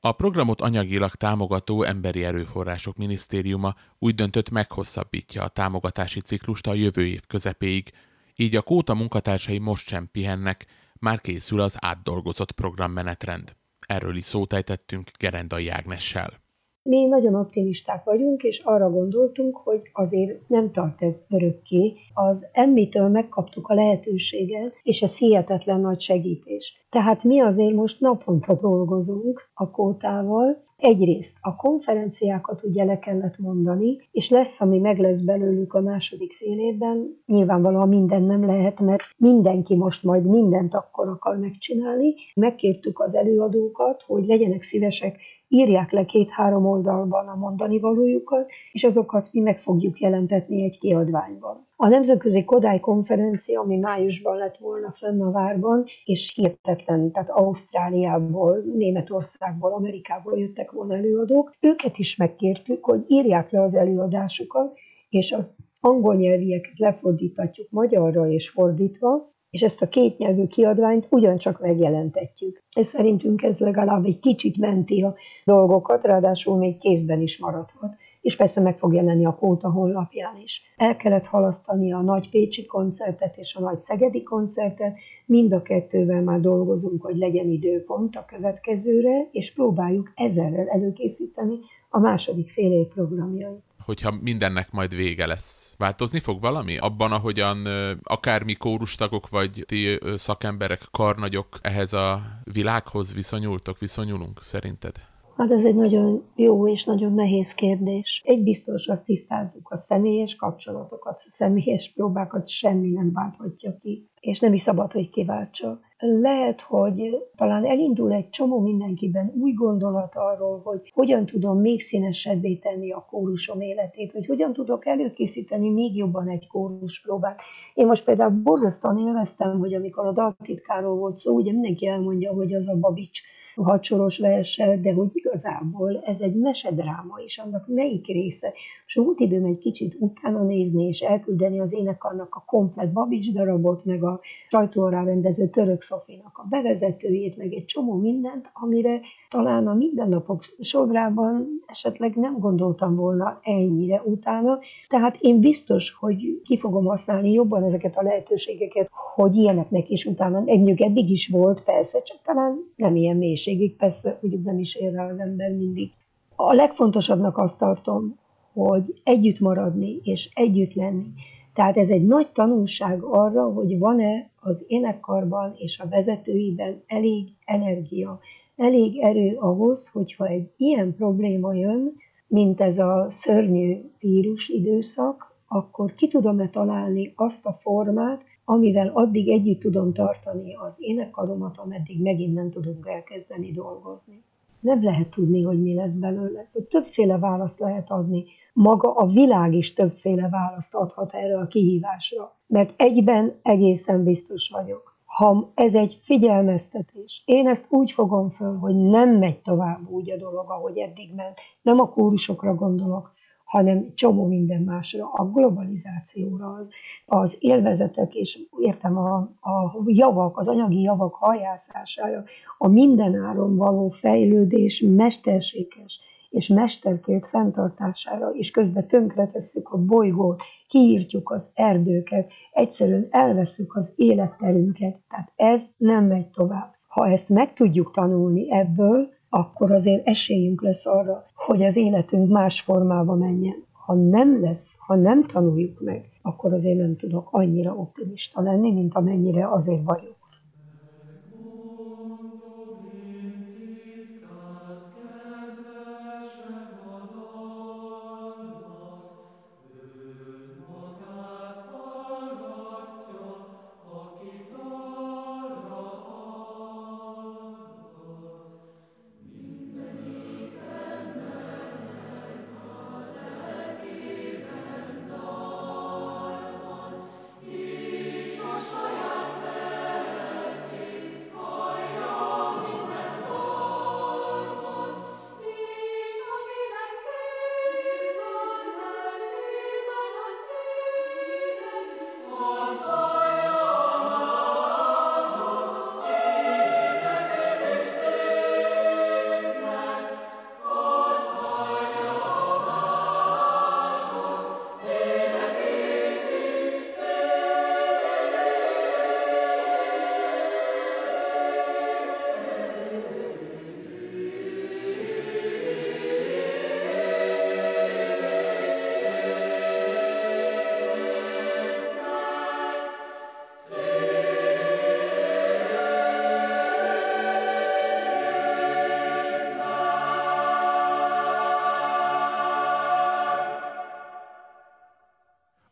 A 0.00 0.12
programot 0.12 0.60
anyagilag 0.60 1.14
támogató 1.14 1.82
Emberi 1.82 2.24
Erőforrások 2.24 2.96
Minisztériuma 2.96 3.74
úgy 3.98 4.14
döntött 4.14 4.50
meghosszabbítja 4.50 5.42
a 5.42 5.48
támogatási 5.48 6.20
ciklust 6.20 6.66
a 6.66 6.74
jövő 6.74 7.06
év 7.06 7.26
közepéig, 7.26 7.92
így 8.36 8.56
a 8.56 8.62
kóta 8.62 8.94
munkatársai 8.94 9.58
most 9.58 9.86
sem 9.86 10.08
pihennek, 10.12 10.66
már 10.98 11.20
készül 11.20 11.60
az 11.60 11.76
átdolgozott 11.80 12.52
programmenetrend. 12.52 13.56
Erről 13.86 14.16
is 14.16 14.24
szót 14.24 14.52
ejtettünk 14.52 15.10
Gerendai 15.18 15.68
Ágnessel. 15.68 16.43
Mi 16.88 17.06
nagyon 17.06 17.34
optimisták 17.34 18.04
vagyunk, 18.04 18.42
és 18.42 18.58
arra 18.64 18.90
gondoltunk, 18.90 19.56
hogy 19.56 19.80
azért 19.92 20.48
nem 20.48 20.72
tart 20.72 21.02
ez 21.02 21.24
örökké. 21.30 21.94
Az 22.14 22.46
emmitől 22.52 23.08
megkaptuk 23.08 23.68
a 23.68 23.74
lehetőséget, 23.74 24.74
és 24.82 25.02
ez 25.02 25.16
hihetetlen 25.16 25.80
nagy 25.80 26.00
segítés. 26.00 26.86
Tehát 26.90 27.24
mi 27.24 27.40
azért 27.40 27.74
most 27.74 28.00
naponta 28.00 28.54
dolgozunk 28.54 29.50
a 29.54 29.70
kótával. 29.70 30.60
Egyrészt 30.76 31.36
a 31.40 31.56
konferenciákat 31.56 32.62
ugye 32.62 32.84
le 32.84 32.98
kellett 32.98 33.38
mondani, 33.38 33.96
és 34.10 34.30
lesz, 34.30 34.60
ami 34.60 34.78
meg 34.78 34.98
lesz 34.98 35.20
belőlük 35.20 35.74
a 35.74 35.80
második 35.80 36.32
fél 36.32 36.58
évben. 36.58 37.22
Nyilvánvalóan 37.26 37.88
minden 37.88 38.22
nem 38.22 38.46
lehet, 38.46 38.80
mert 38.80 39.02
mindenki 39.16 39.74
most 39.76 40.02
majd 40.02 40.24
mindent 40.24 40.74
akkor 40.74 41.08
akar 41.08 41.36
megcsinálni. 41.36 42.14
Megkértük 42.34 43.00
az 43.00 43.14
előadókat, 43.14 44.02
hogy 44.02 44.26
legyenek 44.26 44.62
szívesek 44.62 45.18
írják 45.54 45.90
le 45.90 46.04
két-három 46.04 46.66
oldalban 46.66 47.28
a 47.28 47.34
mondani 47.34 47.78
valójukat, 47.78 48.50
és 48.72 48.84
azokat 48.84 49.28
mi 49.32 49.40
meg 49.40 49.58
fogjuk 49.58 50.00
jelentetni 50.00 50.62
egy 50.62 50.78
kiadványban. 50.78 51.62
A 51.76 51.88
Nemzetközi 51.88 52.44
Kodály 52.44 52.80
konferencia, 52.80 53.60
ami 53.60 53.76
májusban 53.76 54.36
lett 54.36 54.56
volna 54.56 54.94
fönn 54.96 55.22
a 55.22 55.30
várban, 55.30 55.84
és 56.04 56.32
hihetetlen, 56.34 57.10
tehát 57.12 57.30
Ausztráliából, 57.30 58.62
Németországból, 58.74 59.72
Amerikából 59.72 60.38
jöttek 60.38 60.70
volna 60.70 60.96
előadók, 60.96 61.54
őket 61.60 61.98
is 61.98 62.16
megkértük, 62.16 62.84
hogy 62.84 63.04
írják 63.08 63.50
le 63.50 63.62
az 63.62 63.74
előadásukat, 63.74 64.78
és 65.08 65.32
az 65.32 65.54
angol 65.80 66.14
nyelvieket 66.14 66.78
lefordítatjuk 66.78 67.70
magyarra 67.70 68.28
és 68.28 68.50
fordítva, 68.50 69.24
és 69.54 69.62
ezt 69.62 69.82
a 69.82 69.88
kétnyelvű 69.88 70.46
kiadványt 70.46 71.06
ugyancsak 71.10 71.60
megjelentetjük. 71.60 72.62
Ez 72.72 72.86
szerintünk 72.86 73.42
ez 73.42 73.58
legalább 73.58 74.04
egy 74.04 74.20
kicsit 74.20 74.56
menti 74.56 75.02
a 75.02 75.14
dolgokat, 75.44 76.04
ráadásul 76.04 76.56
még 76.56 76.78
kézben 76.78 77.20
is 77.20 77.38
maradhat 77.38 77.92
és 78.20 78.36
persze 78.36 78.60
meg 78.60 78.78
fog 78.78 78.94
jelenni 78.94 79.24
a 79.24 79.34
Kóta 79.34 79.70
honlapján 79.70 80.36
is. 80.44 80.62
El 80.76 80.96
kellett 80.96 81.24
halasztani 81.24 81.92
a 81.92 82.00
nagy 82.00 82.30
Pécsi 82.30 82.66
koncertet 82.66 83.36
és 83.36 83.54
a 83.54 83.60
nagy 83.60 83.80
Szegedi 83.80 84.22
koncertet, 84.22 84.96
mind 85.26 85.52
a 85.52 85.62
kettővel 85.62 86.22
már 86.22 86.40
dolgozunk, 86.40 87.02
hogy 87.02 87.16
legyen 87.16 87.48
időpont 87.48 88.16
a 88.16 88.24
következőre, 88.24 89.28
és 89.32 89.52
próbáljuk 89.52 90.12
ezerrel 90.14 90.68
előkészíteni 90.68 91.58
a 91.90 91.98
második 91.98 92.50
fél 92.50 92.72
év 92.72 92.86
programjait 92.86 93.62
hogyha 93.84 94.10
mindennek 94.20 94.70
majd 94.70 94.94
vége 94.94 95.26
lesz. 95.26 95.74
Változni 95.78 96.18
fog 96.18 96.40
valami? 96.40 96.78
Abban, 96.78 97.12
ahogyan 97.12 97.66
akármi 98.02 98.54
kórustagok 98.54 99.28
vagy 99.28 99.64
ti 99.66 99.98
szakemberek, 100.16 100.82
karnagyok 100.90 101.58
ehhez 101.60 101.92
a 101.92 102.22
világhoz 102.44 103.14
viszonyultok, 103.14 103.78
viszonyulunk 103.78 104.42
szerinted? 104.42 105.12
Hát 105.36 105.50
ez 105.50 105.64
egy 105.64 105.74
nagyon 105.74 106.22
jó 106.34 106.68
és 106.68 106.84
nagyon 106.84 107.14
nehéz 107.14 107.54
kérdés. 107.54 108.22
Egy 108.24 108.42
biztos, 108.42 108.86
azt 108.88 109.04
tisztázzuk, 109.04 109.70
a 109.70 109.76
személyes 109.76 110.36
kapcsolatokat, 110.36 111.14
a 111.14 111.28
személyes 111.28 111.92
próbákat 111.94 112.48
semmi 112.48 112.90
nem 112.90 113.12
válthatja 113.12 113.76
ki, 113.82 114.08
és 114.20 114.40
nem 114.40 114.52
is 114.52 114.62
szabad, 114.62 114.92
hogy 114.92 115.10
kiváltsa. 115.10 115.80
Lehet, 115.98 116.60
hogy 116.60 117.22
talán 117.36 117.64
elindul 117.64 118.12
egy 118.12 118.28
csomó 118.30 118.60
mindenkiben 118.60 119.32
új 119.40 119.52
gondolat 119.52 120.14
arról, 120.14 120.60
hogy 120.64 120.90
hogyan 120.94 121.26
tudom 121.26 121.60
még 121.60 121.80
színesebbé 121.80 122.54
tenni 122.54 122.92
a 122.92 123.06
kórusom 123.10 123.60
életét, 123.60 124.12
hogy 124.12 124.26
hogyan 124.26 124.52
tudok 124.52 124.86
előkészíteni 124.86 125.70
még 125.70 125.96
jobban 125.96 126.28
egy 126.28 126.46
kórus 126.46 127.00
próbát. 127.00 127.40
Én 127.74 127.86
most 127.86 128.04
például 128.04 128.40
borzasztóan 128.42 128.98
élveztem, 128.98 129.58
hogy 129.58 129.74
amikor 129.74 130.06
a 130.06 130.12
daltitkáról 130.12 130.96
volt 130.96 131.18
szó, 131.18 131.34
ugye 131.34 131.52
mindenki 131.52 131.86
elmondja, 131.86 132.32
hogy 132.32 132.54
az 132.54 132.68
a 132.68 132.78
Babics 132.78 133.20
hadsoros 133.62 134.18
verse, 134.18 134.76
de 134.76 134.92
hogy 134.92 135.10
igazából 135.12 136.02
ez 136.04 136.20
egy 136.20 136.34
mesedráma, 136.34 137.14
és 137.24 137.38
annak 137.38 137.68
melyik 137.68 138.06
része. 138.06 138.52
És 138.86 138.94
volt 138.94 139.20
időm 139.20 139.44
egy 139.44 139.58
kicsit 139.58 139.96
utána 139.98 140.42
nézni, 140.42 140.86
és 140.86 141.00
elküldeni 141.00 141.60
az 141.60 141.72
énekarnak 141.72 142.34
a 142.34 142.44
komplet 142.46 142.92
Babics 142.92 143.32
darabot, 143.32 143.84
meg 143.84 144.04
a 144.04 144.20
sajtó 144.48 144.88
rendező 144.88 145.48
Török 145.48 145.82
Szofinak 145.82 146.38
a 146.38 146.46
bevezetőjét, 146.50 147.36
meg 147.36 147.52
egy 147.52 147.64
csomó 147.64 147.94
mindent, 147.94 148.50
amire 148.52 149.00
talán 149.30 149.66
a 149.66 149.74
mindennapok 149.74 150.44
sorában 150.60 151.62
esetleg 151.66 152.14
nem 152.16 152.38
gondoltam 152.38 152.96
volna 152.96 153.38
ennyire 153.42 154.02
utána. 154.04 154.58
Tehát 154.88 155.16
én 155.20 155.40
biztos, 155.40 155.92
hogy 155.92 156.40
ki 156.44 156.58
fogom 156.58 156.84
használni 156.84 157.32
jobban 157.32 157.64
ezeket 157.64 157.96
a 157.96 158.02
lehetőségeket, 158.02 158.88
hogy 159.14 159.36
ilyeneknek 159.36 159.90
is 159.90 160.04
utána, 160.04 160.42
együk 160.46 160.80
eddig 160.80 161.10
is 161.10 161.28
volt, 161.28 161.62
persze, 161.62 162.02
csak 162.02 162.18
talán 162.24 162.72
nem 162.76 162.96
ilyen 162.96 163.16
mélységig, 163.44 163.76
persze, 163.76 164.18
hogy 164.20 164.42
nem 164.42 164.58
is 164.58 164.74
ér 164.74 164.98
az 164.98 165.18
ember 165.18 165.50
mindig. 165.50 165.90
A 166.36 166.52
legfontosabbnak 166.52 167.38
azt 167.38 167.58
tartom, 167.58 168.18
hogy 168.52 169.00
együtt 169.04 169.38
maradni 169.38 170.00
és 170.02 170.30
együtt 170.34 170.74
lenni. 170.74 171.06
Tehát 171.54 171.76
ez 171.76 171.88
egy 171.88 172.06
nagy 172.06 172.28
tanulság 172.32 173.02
arra, 173.02 173.52
hogy 173.52 173.78
van-e 173.78 174.30
az 174.40 174.64
énekkarban 174.66 175.54
és 175.56 175.78
a 175.78 175.88
vezetőiben 175.88 176.82
elég 176.86 177.28
energia, 177.44 178.20
elég 178.56 178.98
erő 178.98 179.36
ahhoz, 179.36 179.88
hogyha 179.88 180.26
egy 180.26 180.50
ilyen 180.56 180.94
probléma 180.94 181.54
jön, 181.54 181.92
mint 182.26 182.60
ez 182.60 182.78
a 182.78 183.06
szörnyű 183.10 183.80
vírus 183.98 184.48
időszak, 184.48 185.32
akkor 185.48 185.94
ki 185.94 186.08
tudom-e 186.08 186.48
találni 186.48 187.12
azt 187.16 187.46
a 187.46 187.58
formát, 187.60 188.22
amivel 188.44 188.88
addig 188.88 189.28
együtt 189.28 189.60
tudom 189.60 189.92
tartani 189.92 190.54
az 190.54 190.76
énekaromat, 190.78 191.58
ameddig 191.58 192.02
megint 192.02 192.34
nem 192.34 192.50
tudunk 192.50 192.86
elkezdeni 192.86 193.50
dolgozni. 193.52 194.22
Nem 194.60 194.82
lehet 194.82 195.08
tudni, 195.08 195.42
hogy 195.42 195.62
mi 195.62 195.74
lesz 195.74 195.94
belőle. 195.94 196.50
Többféle 196.68 197.18
választ 197.18 197.58
lehet 197.58 197.90
adni. 197.90 198.24
Maga 198.52 198.94
a 198.94 199.06
világ 199.06 199.54
is 199.54 199.72
többféle 199.72 200.28
választ 200.28 200.74
adhat 200.74 201.14
erre 201.14 201.38
a 201.38 201.46
kihívásra. 201.46 202.36
Mert 202.46 202.72
egyben 202.76 203.32
egészen 203.42 204.04
biztos 204.04 204.48
vagyok 204.48 204.94
ha 205.16 205.50
ez 205.54 205.74
egy 205.74 206.00
figyelmeztetés. 206.02 207.22
Én 207.24 207.48
ezt 207.48 207.66
úgy 207.68 207.92
fogom 207.92 208.30
föl, 208.30 208.56
hogy 208.56 208.74
nem 208.74 209.10
megy 209.10 209.38
tovább 209.38 209.90
úgy 209.90 210.10
a 210.10 210.16
dolog, 210.16 210.50
ahogy 210.50 210.78
eddig 210.78 211.14
ment. 211.14 211.38
Nem 211.62 211.80
a 211.80 211.88
kórusokra 211.88 212.54
gondolok, 212.54 213.12
hanem 213.54 213.92
csomó 213.94 214.26
minden 214.26 214.62
másra, 214.62 215.10
a 215.12 215.30
globalizációra, 215.30 216.46
az, 216.46 216.66
az 217.06 217.36
élvezetek, 217.38 218.14
és 218.14 218.38
értem 218.58 218.98
a, 218.98 219.16
a 219.40 219.82
javak, 219.86 220.38
az 220.38 220.48
anyagi 220.48 220.80
javak 220.80 221.14
hajászására, 221.14 222.24
a 222.58 222.68
mindenáron 222.68 223.56
való 223.56 223.88
fejlődés 223.88 224.84
mesterséges 224.86 226.00
és 226.30 226.46
mesterkét 226.46 227.26
fenntartására, 227.26 228.30
és 228.30 228.50
közben 228.50 228.86
tönkretesszük 228.86 229.68
a 229.68 229.78
bolygót, 229.78 230.42
kiírtjuk 230.68 231.30
az 231.30 231.50
erdőket, 231.54 232.30
egyszerűen 232.52 233.06
elveszük 233.10 233.76
az 233.76 233.92
életterünket. 233.96 234.98
Tehát 235.08 235.32
ez 235.36 235.70
nem 235.76 236.04
megy 236.04 236.28
tovább. 236.28 236.74
Ha 236.86 237.08
ezt 237.08 237.28
meg 237.28 237.52
tudjuk 237.52 237.92
tanulni 237.92 238.52
ebből, 238.52 239.13
akkor 239.34 239.72
azért 239.72 240.06
esélyünk 240.06 240.62
lesz 240.62 240.86
arra, 240.86 241.24
hogy 241.34 241.62
az 241.62 241.76
életünk 241.76 242.30
más 242.30 242.60
formába 242.60 243.14
menjen. 243.14 243.64
Ha 243.72 243.94
nem 243.94 244.40
lesz, 244.40 244.74
ha 244.78 244.94
nem 244.94 245.22
tanuljuk 245.22 245.80
meg, 245.80 246.04
akkor 246.22 246.52
azért 246.52 246.78
nem 246.78 246.96
tudok 246.96 247.28
annyira 247.30 247.74
optimista 247.74 248.40
lenni, 248.40 248.72
mint 248.72 248.94
amennyire 248.94 249.48
azért 249.48 249.84
vagyok. 249.84 250.16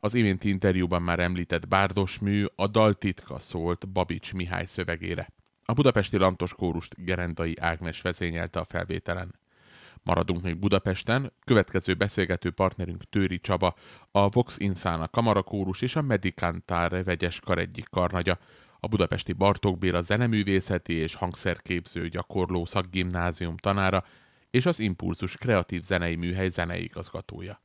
Az 0.04 0.14
iménti 0.14 0.49
interjúban 0.49 1.02
már 1.02 1.18
említett 1.18 1.68
bárdos 1.68 2.18
mű 2.18 2.44
a 2.56 2.66
dal 2.66 2.94
titka 2.94 3.38
szólt 3.38 3.88
Babics 3.88 4.32
Mihály 4.32 4.64
szövegére. 4.64 5.28
A 5.64 5.73
budapesti 5.73 6.16
Lantos 6.16 6.54
kórust 6.54 7.04
Gerendai 7.04 7.56
Ágnes 7.61 8.00
vezényelte 8.00 8.61
a 8.61 8.64
felvételen. 8.64 9.35
Maradunk 10.02 10.42
még 10.42 10.59
Budapesten, 10.59 11.32
következő 11.44 11.94
beszélgető 11.94 12.50
partnerünk 12.50 13.09
Tőri 13.11 13.40
Csaba, 13.40 13.75
a 14.11 14.28
Vox 14.28 14.59
Insana 14.59 15.09
kamarakórus 15.09 15.80
és 15.80 15.97
a 15.97 16.02
Medicantare 16.02 17.02
vegyes 17.02 17.40
kar 17.40 17.59
egyik 17.59 17.88
karnagya, 17.90 18.38
a 18.80 18.88
budapesti 18.88 19.32
Bartók 19.32 19.78
Béla 19.78 20.00
zeneművészeti 20.00 20.92
és 20.92 21.14
hangszerképző 21.14 22.09
gyakorló 22.09 22.64
szakgimnázium 22.64 23.56
tanára 23.56 24.04
és 24.50 24.66
az 24.66 24.78
Impulzus 24.78 25.37
kreatív 25.37 25.82
zenei 25.82 26.14
műhely 26.14 26.49
zenei 26.49 26.82
igazgatója. 26.82 27.61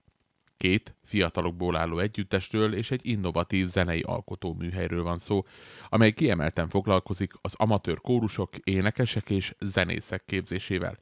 Két 0.58 0.96
fiatalokból 1.04 1.76
álló 1.76 2.00
együttesről 2.00 2.74
és 2.74 2.92
egy 2.92 3.06
innovatív 3.06 3.66
zenei 3.66 4.02
alkotó 4.02 4.54
műhelyről 4.54 5.04
van 5.04 5.18
szó, 5.18 5.46
amely 5.90 6.12
kiemelten 6.12 6.70
foglalkozik 6.70 7.34
az 7.42 7.54
amatőr 7.56 8.02
kórusok, 8.02 8.58
énekesek 8.58 9.30
és 9.30 9.56
zenészek 9.60 10.26
képzésével. 10.26 11.00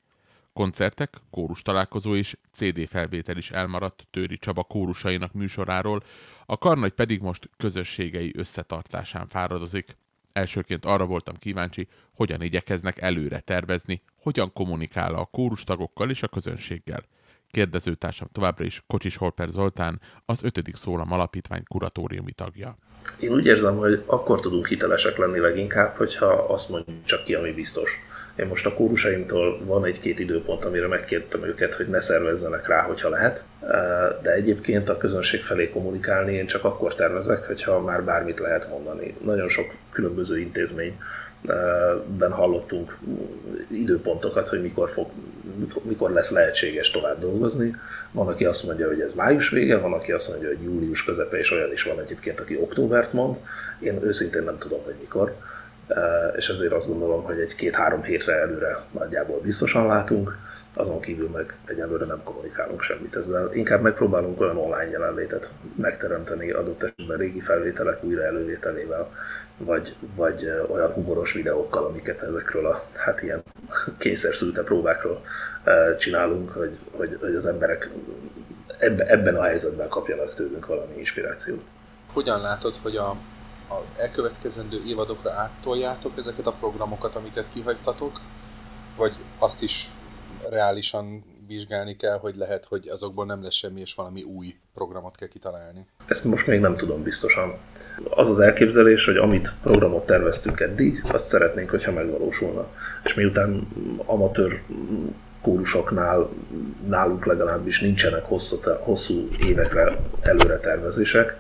Koncertek, 0.54 1.22
kórus 1.30 1.62
találkozó 1.62 2.16
és 2.16 2.38
CD 2.52 2.88
felvétel 2.88 3.38
is 3.38 3.52
elmaradt 3.52 4.08
Tőri 4.12 4.38
Csaba 4.38 4.64
kórusainak 4.64 5.34
műsoráról, 5.34 6.04
a 6.46 6.58
karnagy 6.58 6.94
pedig 6.94 7.22
most 7.22 7.50
közösségei 7.58 8.32
összetartásán 8.36 9.28
fáradozik. 9.28 9.98
Elsőként 10.34 10.86
arra 10.86 11.06
voltam 11.06 11.36
kíváncsi, 11.36 11.88
hogyan 12.14 12.42
igyekeznek 12.42 13.02
előre 13.02 13.40
tervezni, 13.40 14.02
hogyan 14.16 14.54
kommunikál 14.54 15.16
a 15.16 15.26
kórustagokkal 15.26 16.10
és 16.10 16.24
a 16.24 16.28
közönséggel. 16.28 17.04
Kérdezőtársam 17.56 18.28
továbbra 18.32 18.64
is 18.64 18.84
Kocsis 18.88 19.18
Holper 19.18 19.50
Zoltán, 19.50 20.02
az 20.26 20.44
ötödik 20.44 20.76
szólam 20.76 21.12
alapítvány 21.12 21.64
kuratóriumi 21.64 22.32
tagja. 22.32 22.78
Én 23.20 23.32
úgy 23.32 23.46
érzem, 23.46 23.78
hogy 23.78 24.04
akkor 24.06 24.40
tudunk 24.40 24.68
hitelesek 24.68 25.18
lenni 25.18 25.40
leginkább, 25.40 25.96
hogyha 25.96 26.26
azt 26.26 26.70
mondjuk 26.70 27.04
csak 27.06 27.24
ki, 27.24 27.36
ami 27.36 27.52
biztos. 27.52 27.92
Én 28.36 28.48
most 28.48 28.66
a 28.66 28.74
kórusaimtól 28.74 29.66
van 29.66 29.86
egy-két 29.86 30.20
időpont, 30.20 30.66
amire 30.66 30.88
megkértem 30.88 31.44
őket, 31.44 31.74
hogy 31.74 31.88
ne 31.88 32.00
szervezzenek 32.00 32.68
rá, 32.68 32.82
hogyha 32.82 33.10
lehet, 33.10 33.44
de 34.22 34.32
egyébként 34.34 34.90
a 34.90 34.98
közönség 34.98 35.44
felé 35.44 35.70
kommunikálni 35.70 36.34
én 36.34 36.48
csak 36.48 36.64
akkor 36.64 36.96
tervezek, 36.96 37.46
hogyha 37.46 37.82
már 37.82 38.04
bármit 38.04 38.40
lehet 38.40 38.70
mondani. 38.70 39.16
Nagyon 39.24 39.48
sok 39.48 39.74
különböző 39.92 40.40
intézmény 40.40 41.00
ben 42.18 42.32
hallottunk 42.32 42.98
időpontokat, 43.68 44.50
hogy 44.50 44.62
mikor, 44.62 44.90
fog, 44.90 45.08
mikor 45.82 46.12
lesz 46.12 46.32
lehetséges 46.32 46.92
tovább 46.92 47.20
dolgozni. 47.20 47.76
Van, 48.12 48.28
aki 48.28 48.46
azt 48.46 48.64
mondja, 48.64 48.88
hogy 48.88 49.02
ez 49.02 49.14
május 49.14 49.50
vége, 49.50 49.78
van, 49.78 49.94
aki 49.94 50.12
azt 50.12 50.30
mondja, 50.30 50.48
hogy 50.48 50.64
július 50.64 51.04
közepe, 51.04 51.38
és 51.38 51.52
olyan 51.52 51.72
is 51.72 51.84
van 51.84 52.00
egyébként, 52.00 52.40
aki 52.40 52.58
októbert 52.58 53.14
mond. 53.14 53.38
Én 53.80 54.04
őszintén 54.04 54.44
nem 54.44 54.58
tudom, 54.58 54.84
hogy 54.84 54.96
mikor. 55.00 55.36
És 56.36 56.50
ezért 56.50 56.74
azt 56.74 56.88
gondolom, 56.88 57.24
hogy 57.24 57.40
egy 57.40 57.56
két-három 57.56 58.04
hétre 58.04 58.34
előre 58.34 58.80
nagyjából 58.92 59.40
biztosan 59.40 59.88
látunk 59.88 60.38
azon 60.78 61.00
kívül 61.00 61.30
meg 61.30 61.58
egyelőre 61.66 62.06
nem 62.06 62.24
kommunikálunk 62.24 62.82
semmit 62.82 63.16
ezzel. 63.16 63.54
Inkább 63.54 63.82
megpróbálunk 63.82 64.42
olyan 64.42 64.58
online 64.58 64.92
jelenlétet 64.92 65.52
megteremteni 65.76 66.52
adott 66.52 66.84
esetben 66.84 67.18
régi 67.18 67.42
felvételek 67.42 68.04
újra 68.04 68.24
elővételével, 68.24 69.12
vagy, 69.58 69.96
vagy 70.16 70.52
olyan 70.68 70.92
humoros 70.92 71.34
videókkal, 71.34 71.86
amiket 71.86 72.22
ezekről 72.22 72.66
a 72.66 72.84
hát 72.94 73.22
ilyen 73.22 73.44
kényszer 73.98 74.36
szülte 74.36 74.64
próbákról 74.64 75.22
csinálunk, 75.98 76.50
hogy, 76.50 76.78
hogy, 76.92 77.18
hogy 77.22 77.36
az 77.36 77.46
emberek 77.46 77.90
ebbe, 78.78 79.06
ebben 79.06 79.36
a 79.36 79.44
helyzetben 79.44 79.90
kapjanak 79.90 80.34
tőlünk 80.34 80.66
valami 80.66 80.98
inspirációt. 80.98 81.64
Hogyan 82.14 82.42
látod, 82.42 82.76
hogy 82.76 82.96
a, 82.96 83.10
a 83.70 83.82
elkövetkezendő 83.98 84.82
évadokra 84.88 85.32
áttoljátok 85.32 86.18
ezeket 86.18 86.48
a 86.48 86.52
programokat, 86.52 87.16
amiket 87.16 87.50
kihagytatok, 87.50 88.20
vagy 88.98 89.16
azt 89.40 89.64
is 89.64 89.90
reálisan 90.50 91.24
vizsgálni 91.48 91.96
kell, 91.96 92.18
hogy 92.18 92.36
lehet, 92.36 92.66
hogy 92.66 92.90
azokból 92.90 93.26
nem 93.26 93.44
lesz 93.44 93.54
semmi, 93.54 93.80
és 93.80 93.94
valami 93.94 94.24
új 94.24 94.56
programot 94.74 95.16
kell 95.16 95.28
kitalálni. 95.28 95.88
Ezt 96.06 96.24
most 96.24 96.48
még 96.48 96.60
nem 96.60 96.78
tudom 96.78 97.04
biztosan. 97.04 97.58
Az 98.10 98.30
az 98.30 98.40
elképzelés, 98.40 99.06
hogy 99.06 99.18
amit 99.18 99.54
programot 99.64 100.06
terveztünk 100.06 100.60
eddig, 100.60 101.04
azt 101.12 101.28
szeretnénk, 101.28 101.70
hogyha 101.70 101.92
megvalósulna. 101.92 102.68
És 103.04 103.14
miután 103.14 103.68
amatőr 104.06 104.62
kórusoknál 105.42 106.30
nálunk 106.88 107.26
legalábbis 107.26 107.80
nincsenek 107.80 108.24
hosszú, 108.24 108.58
hosszú 108.80 109.28
évekre 109.48 109.98
előre 110.22 110.58
tervezések, 110.58 111.38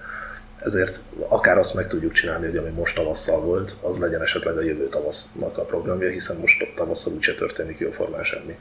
ezért 0.65 1.01
akár 1.27 1.57
azt 1.57 1.73
meg 1.73 1.87
tudjuk 1.87 2.11
csinálni, 2.11 2.45
hogy 2.45 2.57
ami 2.57 2.69
most 2.69 2.95
tavasszal 2.95 3.41
volt, 3.41 3.75
az 3.81 3.97
legyen 3.97 4.21
esetleg 4.21 4.57
a 4.57 4.61
jövő 4.61 4.87
tavasznak 4.87 5.57
a 5.57 5.63
programja, 5.63 6.09
hiszen 6.09 6.37
most 6.37 6.73
tavasszal 6.75 7.13
úgyse 7.13 7.33
történik 7.33 7.79
jóformán 7.79 8.23
semmi. 8.23 8.57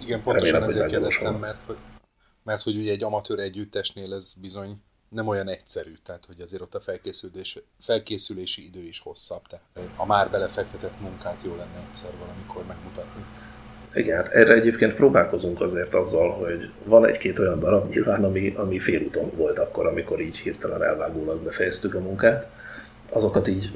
Igen, 0.00 0.22
pontosan 0.22 0.52
remélem, 0.52 0.62
ezért 0.62 0.86
kérdeztem, 0.86 1.34
mert 1.34 1.62
hogy, 1.62 1.76
mert 2.42 2.62
hogy 2.62 2.76
ugye 2.76 2.90
egy 2.90 3.04
amatőr 3.04 3.38
együttesnél 3.38 4.14
ez 4.14 4.34
bizony 4.40 4.82
nem 5.08 5.28
olyan 5.28 5.48
egyszerű, 5.48 5.92
tehát 6.04 6.24
hogy 6.24 6.40
azért 6.40 6.62
ott 6.62 6.74
a 6.74 6.80
felkészülés, 6.80 7.58
felkészülési 7.78 8.64
idő 8.64 8.80
is 8.80 9.00
hosszabb, 9.00 9.42
tehát 9.48 9.90
a 9.96 10.06
már 10.06 10.30
belefektetett 10.30 11.00
munkát 11.00 11.42
jó 11.42 11.56
lenne 11.56 11.84
egyszer 11.88 12.10
valamikor 12.18 12.64
megmutatni. 12.66 13.24
Igen, 13.94 14.16
hát 14.16 14.28
erre 14.28 14.52
egyébként 14.52 14.94
próbálkozunk 14.94 15.60
azért 15.60 15.94
azzal, 15.94 16.30
hogy 16.30 16.72
van 16.84 17.06
egy-két 17.06 17.38
olyan 17.38 17.58
darab 17.58 17.88
nyilván, 17.88 18.24
ami, 18.24 18.54
ami 18.56 18.78
félúton 18.78 19.30
volt 19.36 19.58
akkor, 19.58 19.86
amikor 19.86 20.20
így 20.20 20.38
hirtelen 20.38 20.82
elvágólag 20.82 21.42
befejeztük 21.42 21.94
a 21.94 22.00
munkát, 22.00 22.48
azokat 23.10 23.46
így 23.46 23.70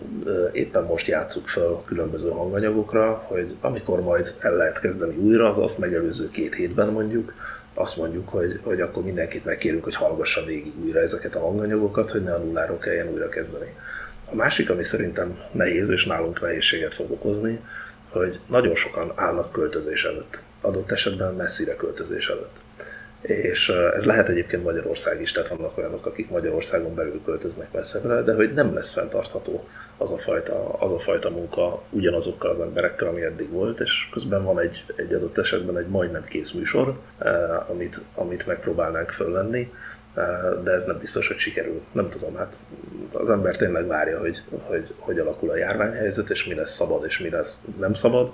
éppen 0.52 0.84
most 0.84 1.06
játsszuk 1.06 1.48
fel 1.48 1.82
különböző 1.84 2.28
hanganyagokra, 2.28 3.24
hogy 3.26 3.56
amikor 3.60 4.00
majd 4.00 4.34
el 4.40 4.56
lehet 4.56 4.80
kezdeni 4.80 5.16
újra, 5.16 5.48
az 5.48 5.58
azt 5.58 5.78
megelőző 5.78 6.28
két 6.32 6.54
hétben 6.54 6.92
mondjuk, 6.92 7.32
azt 7.74 7.96
mondjuk, 7.96 8.28
hogy, 8.28 8.60
hogy 8.62 8.80
akkor 8.80 9.02
mindenkit 9.02 9.44
megkérünk, 9.44 9.84
hogy 9.84 9.94
hallgassa 9.94 10.44
végig 10.44 10.72
újra 10.84 11.00
ezeket 11.00 11.34
a 11.34 11.40
hanganyagokat, 11.40 12.10
hogy 12.10 12.22
ne 12.22 12.34
a 12.34 12.38
nulláról 12.38 12.78
kelljen 12.78 13.12
újra 13.12 13.28
kezdeni. 13.28 13.74
A 14.30 14.34
másik, 14.34 14.70
ami 14.70 14.84
szerintem 14.84 15.38
nehéz, 15.52 15.90
és 15.90 16.04
nálunk 16.04 16.40
nehézséget 16.40 16.94
fog 16.94 17.10
okozni, 17.10 17.60
hogy 18.08 18.40
nagyon 18.46 18.74
sokan 18.74 19.12
állnak 19.14 19.52
költözés 19.52 20.04
előtt, 20.04 20.40
adott 20.60 20.90
esetben 20.90 21.34
messzire 21.34 21.76
költözés 21.76 22.28
előtt 22.28 22.63
és 23.26 23.68
ez 23.68 24.04
lehet 24.04 24.28
egyébként 24.28 24.62
Magyarország 24.62 25.20
is, 25.20 25.32
tehát 25.32 25.48
vannak 25.48 25.78
olyanok, 25.78 26.06
akik 26.06 26.30
Magyarországon 26.30 26.94
belül 26.94 27.20
költöznek 27.24 27.72
messzebbre, 27.72 28.22
de 28.22 28.34
hogy 28.34 28.54
nem 28.54 28.74
lesz 28.74 28.92
fenntartható 28.92 29.68
az 29.96 30.12
a 30.12 30.18
fajta, 30.18 30.72
az 30.78 30.92
a 30.92 30.98
fajta 30.98 31.30
munka 31.30 31.82
ugyanazokkal 31.90 32.50
az 32.50 32.60
emberekkel, 32.60 33.08
ami 33.08 33.22
eddig 33.22 33.50
volt, 33.50 33.80
és 33.80 34.08
közben 34.12 34.44
van 34.44 34.60
egy, 34.60 34.84
egy 34.96 35.12
adott 35.12 35.38
esetben 35.38 35.78
egy 35.78 35.86
majdnem 35.86 36.24
kész 36.24 36.50
műsor, 36.50 36.98
amit, 37.68 38.00
amit 38.14 38.46
megpróbálnánk 38.46 39.10
fölvenni, 39.10 39.72
de 40.62 40.72
ez 40.72 40.84
nem 40.84 40.98
biztos, 40.98 41.26
hogy 41.26 41.36
sikerül. 41.36 41.80
Nem 41.92 42.08
tudom, 42.08 42.36
hát 42.36 42.58
az 43.12 43.30
ember 43.30 43.56
tényleg 43.56 43.86
várja, 43.86 44.18
hogy, 44.18 44.42
hogy, 44.50 44.94
hogy 44.98 45.18
alakul 45.18 45.50
a 45.50 45.56
járványhelyzet, 45.56 46.30
és 46.30 46.44
mi 46.44 46.54
lesz 46.54 46.74
szabad, 46.74 47.04
és 47.04 47.18
mi 47.18 47.30
lesz 47.30 47.62
nem 47.78 47.94
szabad 47.94 48.32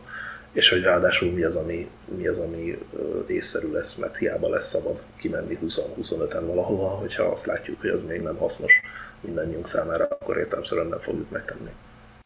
és 0.52 0.68
hogy 0.68 0.82
ráadásul 0.82 1.30
mi 1.30 1.42
az, 1.42 1.56
ami, 1.56 1.90
mi 2.16 2.26
az, 2.26 2.38
ami 2.38 2.78
észszerű 3.26 3.72
lesz, 3.72 3.94
mert 3.94 4.16
hiába 4.16 4.48
lesz 4.48 4.68
szabad 4.68 5.02
kimenni 5.16 5.58
20-25-en 5.62 6.42
valahova, 6.46 6.88
hogyha 6.88 7.22
azt 7.22 7.46
látjuk, 7.46 7.80
hogy 7.80 7.90
az 7.90 8.02
még 8.06 8.20
nem 8.20 8.36
hasznos 8.36 8.72
mindannyiunk 9.20 9.68
számára, 9.68 10.04
akkor 10.04 10.36
értelmszerűen 10.36 10.86
nem 10.86 10.98
fogjuk 10.98 11.30
megtenni 11.30 11.70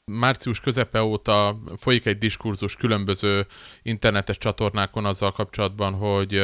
március 0.05 0.61
közepe 0.61 1.03
óta 1.03 1.59
folyik 1.77 2.07
egy 2.07 2.19
diskurzus 2.19 2.77
különböző 2.77 3.47
internetes 3.83 4.39
csatornákon 4.39 5.05
azzal 5.05 5.33
kapcsolatban, 5.33 5.95
hogy 5.95 6.43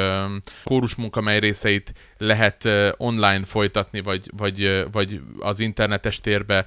kórus 0.64 0.94
munka 0.94 1.20
mely 1.20 1.38
részeit 1.38 1.92
lehet 2.18 2.68
online 2.96 3.44
folytatni, 3.44 4.00
vagy, 4.00 4.30
vagy, 4.36 4.84
vagy 4.92 5.20
az 5.38 5.60
internetes 5.60 6.20
térbe 6.20 6.66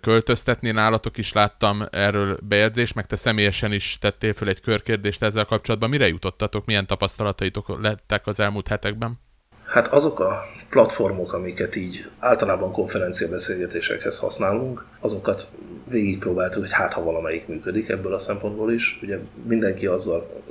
költöztetni. 0.00 0.70
Nálatok 0.70 1.18
is 1.18 1.32
láttam 1.32 1.82
erről 1.90 2.38
bejegyzést, 2.42 2.94
meg 2.94 3.06
te 3.06 3.16
személyesen 3.16 3.72
is 3.72 3.98
tettél 4.00 4.32
föl 4.32 4.48
egy 4.48 4.60
körkérdést 4.60 5.22
ezzel 5.22 5.44
kapcsolatban. 5.44 5.90
Mire 5.90 6.06
jutottatok, 6.08 6.64
milyen 6.64 6.86
tapasztalataitok 6.86 7.80
lettek 7.80 8.26
az 8.26 8.40
elmúlt 8.40 8.68
hetekben? 8.68 9.25
Hát 9.66 9.86
azok 9.86 10.20
a 10.20 10.42
platformok, 10.70 11.32
amiket 11.32 11.76
így 11.76 12.10
általában 12.18 12.72
konferenciabeszélgetésekhez 12.72 14.18
használunk, 14.18 14.84
azokat 15.00 15.48
végigpróbáltuk, 15.88 16.60
hogy 16.60 16.72
hát 16.72 16.92
ha 16.92 17.02
valamelyik 17.02 17.46
működik 17.46 17.88
ebből 17.88 18.14
a 18.14 18.18
szempontból 18.18 18.72
is. 18.72 18.98
Ugye 19.02 19.18
mindenki 19.46 19.86
azzal 19.86 20.42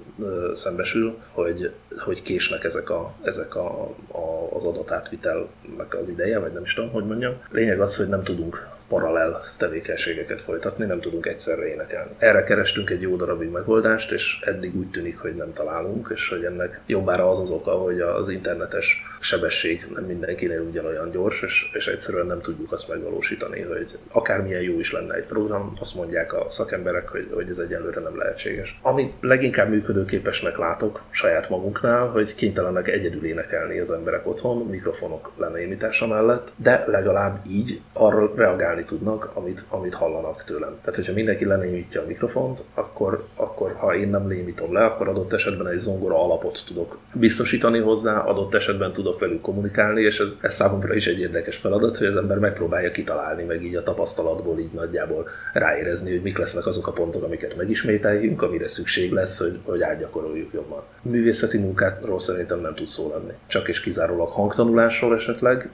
szembesül, 0.53 1.17
hogy, 1.31 1.71
hogy 1.97 2.21
késnek 2.21 2.63
ezek, 2.63 2.89
a, 2.89 3.13
ezek 3.21 3.55
a, 3.55 3.81
a, 4.11 4.55
az 4.55 4.65
adatátvitelnek 4.65 5.97
az 6.01 6.09
ideje, 6.09 6.39
vagy 6.39 6.53
nem 6.53 6.63
is 6.63 6.73
tudom, 6.73 6.91
hogy 6.91 7.05
mondjam. 7.05 7.33
Lényeg 7.51 7.81
az, 7.81 7.95
hogy 7.95 8.07
nem 8.07 8.23
tudunk 8.23 8.67
paralel 8.87 9.41
tevékenységeket 9.57 10.41
folytatni, 10.41 10.85
nem 10.85 10.99
tudunk 10.99 11.25
egyszerre 11.25 11.67
énekelni. 11.67 12.11
Erre 12.17 12.43
kerestünk 12.43 12.89
egy 12.89 13.01
jó 13.01 13.15
darabig 13.15 13.49
megoldást, 13.49 14.11
és 14.11 14.39
eddig 14.41 14.75
úgy 14.75 14.89
tűnik, 14.89 15.19
hogy 15.19 15.35
nem 15.35 15.53
találunk, 15.53 16.09
és 16.13 16.29
hogy 16.29 16.43
ennek 16.43 16.79
jobbára 16.85 17.29
az 17.29 17.39
az 17.39 17.49
oka, 17.49 17.71
hogy 17.71 17.99
az 17.99 18.29
internetes 18.29 19.01
sebesség 19.19 19.87
nem 19.93 20.03
mindenkinél 20.03 20.61
ugyanolyan 20.61 21.11
gyors, 21.11 21.41
és, 21.41 21.69
és 21.73 21.87
egyszerűen 21.87 22.25
nem 22.25 22.41
tudjuk 22.41 22.71
azt 22.71 22.89
megvalósítani, 22.89 23.61
hogy 23.61 23.97
akármilyen 24.11 24.61
jó 24.61 24.79
is 24.79 24.91
lenne 24.91 25.13
egy 25.13 25.25
program, 25.25 25.73
azt 25.79 25.95
mondják 25.95 26.33
a 26.33 26.49
szakemberek, 26.49 27.09
hogy, 27.09 27.29
hogy 27.33 27.49
ez 27.49 27.57
egyelőre 27.57 28.01
nem 28.01 28.17
lehetséges. 28.17 28.79
Amit 28.81 29.13
leginkább 29.19 29.69
működőképesnek 29.69 30.57
látok 30.57 31.01
saját 31.09 31.49
magunknál, 31.49 32.07
hogy 32.07 32.35
kénytelenek 32.35 32.87
egyedül 32.87 33.25
énekelni 33.25 33.79
az 33.79 33.91
emberek 33.91 34.27
otthon, 34.27 34.67
mikrofonok 34.67 35.31
lenémítása 35.37 36.07
mellett, 36.07 36.51
de 36.55 36.83
legalább 36.87 37.45
így 37.47 37.81
arra 37.93 38.31
reagálni 38.35 38.74
tudnak, 38.83 39.31
amit, 39.33 39.65
amit 39.69 39.93
hallanak 39.93 40.43
tőlem. 40.43 40.77
Tehát, 40.79 40.95
hogyha 40.95 41.13
mindenki 41.13 41.45
lenémítja 41.45 42.01
a 42.01 42.05
mikrofont, 42.05 42.63
akkor, 42.73 43.25
akkor 43.35 43.73
ha 43.77 43.95
én 43.95 44.09
nem 44.09 44.27
némítom 44.27 44.73
le, 44.73 44.85
akkor 44.85 45.07
adott 45.07 45.33
esetben 45.33 45.67
egy 45.67 45.77
zongora 45.77 46.23
alapot 46.23 46.63
tudok 46.67 46.97
biztosítani 47.13 47.79
hozzá, 47.79 48.19
adott 48.19 48.53
esetben 48.53 48.93
tudok 48.93 49.19
velük 49.19 49.41
kommunikálni, 49.41 50.01
és 50.01 50.19
ez, 50.19 50.37
ez 50.41 50.53
számomra 50.53 50.93
is 50.93 51.07
egy 51.07 51.19
érdekes 51.19 51.57
feladat, 51.57 51.97
hogy 51.97 52.07
az 52.07 52.15
ember 52.15 52.37
megpróbálja 52.37 52.91
kitalálni, 52.91 53.43
meg 53.43 53.63
így 53.63 53.75
a 53.75 53.83
tapasztalatból 53.83 54.59
így 54.59 54.71
nagyjából 54.73 55.27
ráérezni, 55.53 56.11
hogy 56.11 56.21
mik 56.21 56.37
lesznek 56.37 56.65
azok 56.65 56.87
a 56.87 56.91
pontok, 56.91 57.23
amiket 57.23 57.55
megismételjünk, 57.55 58.41
amire 58.41 58.67
szükség 58.67 59.11
lesz, 59.11 59.39
hogy, 59.39 59.59
hogy 59.63 59.81
átgyakoroljuk 59.81 60.53
jobban. 60.53 60.83
Művészeti 61.01 61.57
munkátról 61.57 62.19
szerintem 62.19 62.59
nem 62.59 62.75
tud 62.75 62.87
szó 62.87 63.09
lenni. 63.09 63.33
Csak 63.47 63.67
és 63.67 63.79
kizárólag 63.79 64.29
hangtanulásról 64.29 65.15
esetleg, 65.15 65.69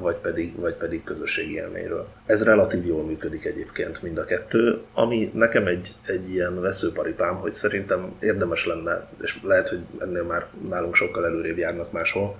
vagy 0.00 0.16
pedig, 0.16 0.56
vagy 0.56 0.74
pedig 0.74 1.04
közösségi 1.04 1.54
élményről. 1.54 2.08
Ez 2.26 2.44
relatív 2.44 2.86
jól 2.86 3.04
működik 3.04 3.44
egyébként 3.44 4.02
mind 4.02 4.18
a 4.18 4.24
kettő, 4.24 4.80
ami 4.94 5.30
nekem 5.34 5.66
egy, 5.66 5.94
egy 6.06 6.30
ilyen 6.30 6.60
veszőparipám, 6.60 7.34
hogy 7.34 7.52
szerintem 7.52 8.12
érdemes 8.20 8.66
lenne, 8.66 9.08
és 9.22 9.38
lehet, 9.42 9.68
hogy 9.68 9.80
ennél 9.98 10.22
már 10.22 10.46
nálunk 10.68 10.94
sokkal 10.94 11.26
előrébb 11.26 11.58
járnak 11.58 11.92
máshol, 11.92 12.38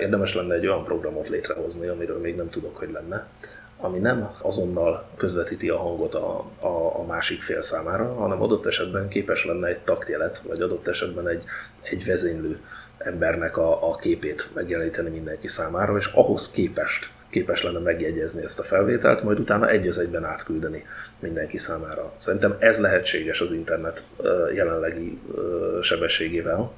érdemes 0.00 0.34
lenne 0.34 0.54
egy 0.54 0.66
olyan 0.66 0.84
programot 0.84 1.28
létrehozni, 1.28 1.86
amiről 1.86 2.18
még 2.18 2.36
nem 2.36 2.50
tudok, 2.50 2.76
hogy 2.76 2.90
lenne, 2.92 3.26
ami 3.80 3.98
nem 3.98 4.30
azonnal 4.42 5.04
közvetíti 5.16 5.68
a 5.68 5.78
hangot 5.78 6.14
a, 6.14 6.44
a, 6.60 6.98
a 6.98 7.04
másik 7.06 7.40
fél 7.40 7.62
számára, 7.62 8.14
hanem 8.14 8.42
adott 8.42 8.66
esetben 8.66 9.08
képes 9.08 9.44
lenne 9.44 9.66
egy 9.66 9.78
taktjelet, 9.78 10.42
vagy 10.46 10.60
adott 10.62 10.88
esetben 10.88 11.28
egy, 11.28 11.44
egy 11.82 12.04
vezénylő 12.04 12.60
embernek 13.04 13.56
a, 13.56 13.90
a 13.90 13.96
képét 13.96 14.48
megjeleníteni 14.54 15.10
mindenki 15.10 15.48
számára, 15.48 15.96
és 15.96 16.06
ahhoz 16.06 16.50
képest 16.50 17.10
képes 17.30 17.62
lenne 17.62 17.78
megjegyezni 17.78 18.42
ezt 18.42 18.58
a 18.58 18.62
felvételt, 18.62 19.22
majd 19.22 19.38
utána 19.38 19.68
egy 19.68 19.86
az 19.86 19.98
egyben 19.98 20.24
átküldeni 20.24 20.86
mindenki 21.18 21.58
számára. 21.58 22.12
Szerintem 22.16 22.56
ez 22.58 22.78
lehetséges 22.78 23.40
az 23.40 23.52
internet 23.52 24.02
jelenlegi 24.54 25.18
sebességével. 25.82 26.72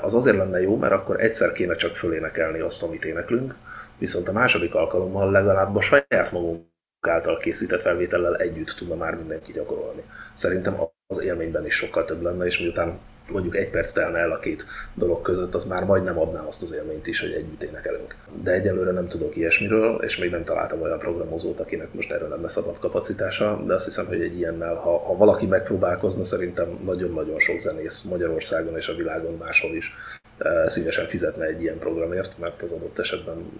Az 0.00 0.14
azért 0.14 0.36
lenne 0.36 0.60
jó, 0.60 0.76
mert 0.76 0.92
akkor 0.92 1.20
egyszer 1.20 1.52
kéne 1.52 1.74
csak 1.74 1.96
fölénekelni 1.96 2.60
azt, 2.60 2.82
amit 2.82 3.04
éneklünk, 3.04 3.54
viszont 3.98 4.28
a 4.28 4.32
második 4.32 4.74
alkalommal 4.74 5.30
legalább 5.30 5.76
a 5.76 5.80
saját 5.80 6.32
magunk 6.32 6.66
által 7.00 7.36
készített 7.36 7.82
felvétellel 7.82 8.36
együtt 8.36 8.74
tudna 8.76 8.94
már 8.94 9.14
mindenki 9.14 9.52
gyakorolni. 9.52 10.02
Szerintem 10.32 10.76
az 11.06 11.20
élményben 11.20 11.66
is 11.66 11.74
sokkal 11.74 12.04
több 12.04 12.22
lenne, 12.22 12.44
és 12.46 12.58
miután 12.58 12.98
mondjuk 13.30 13.56
egy 13.56 13.70
perc 13.70 13.92
telne 13.92 14.18
el 14.18 14.30
a 14.32 14.38
két 14.38 14.66
dolog 14.94 15.22
között, 15.22 15.54
az 15.54 15.64
már 15.64 15.84
majdnem 15.84 16.18
adná 16.18 16.40
azt 16.40 16.62
az 16.62 16.74
élményt 16.74 17.06
is, 17.06 17.20
hogy 17.20 17.32
együtt 17.32 17.62
énekelünk. 17.62 18.14
De 18.42 18.50
egyelőre 18.50 18.90
nem 18.90 19.08
tudok 19.08 19.36
ilyesmiről, 19.36 20.02
és 20.02 20.16
még 20.16 20.30
nem 20.30 20.44
találtam 20.44 20.82
olyan 20.82 20.98
programozót, 20.98 21.60
akinek 21.60 21.92
most 21.92 22.12
erre 22.12 22.28
lenne 22.28 22.48
szabad 22.48 22.78
kapacitása, 22.78 23.62
de 23.66 23.74
azt 23.74 23.84
hiszem, 23.84 24.06
hogy 24.06 24.20
egy 24.20 24.36
ilyennel, 24.36 24.74
ha, 24.74 24.98
ha 24.98 25.16
valaki 25.16 25.46
megpróbálkozna, 25.46 26.24
szerintem 26.24 26.78
nagyon-nagyon 26.84 27.38
sok 27.38 27.58
zenész 27.58 28.02
Magyarországon 28.02 28.76
és 28.76 28.88
a 28.88 28.94
világon 28.94 29.36
máshol 29.36 29.74
is 29.74 29.92
e, 30.38 30.68
szívesen 30.68 31.06
fizetne 31.06 31.44
egy 31.44 31.62
ilyen 31.62 31.78
programért, 31.78 32.38
mert 32.38 32.62
az 32.62 32.72
adott 32.72 32.98
esetben 32.98 33.50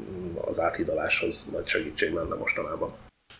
az 0.44 0.60
áthidaláshoz 0.60 1.46
nagy 1.52 1.66
segítség 1.66 2.12
lenne 2.12 2.34
mostanában. 2.34 2.92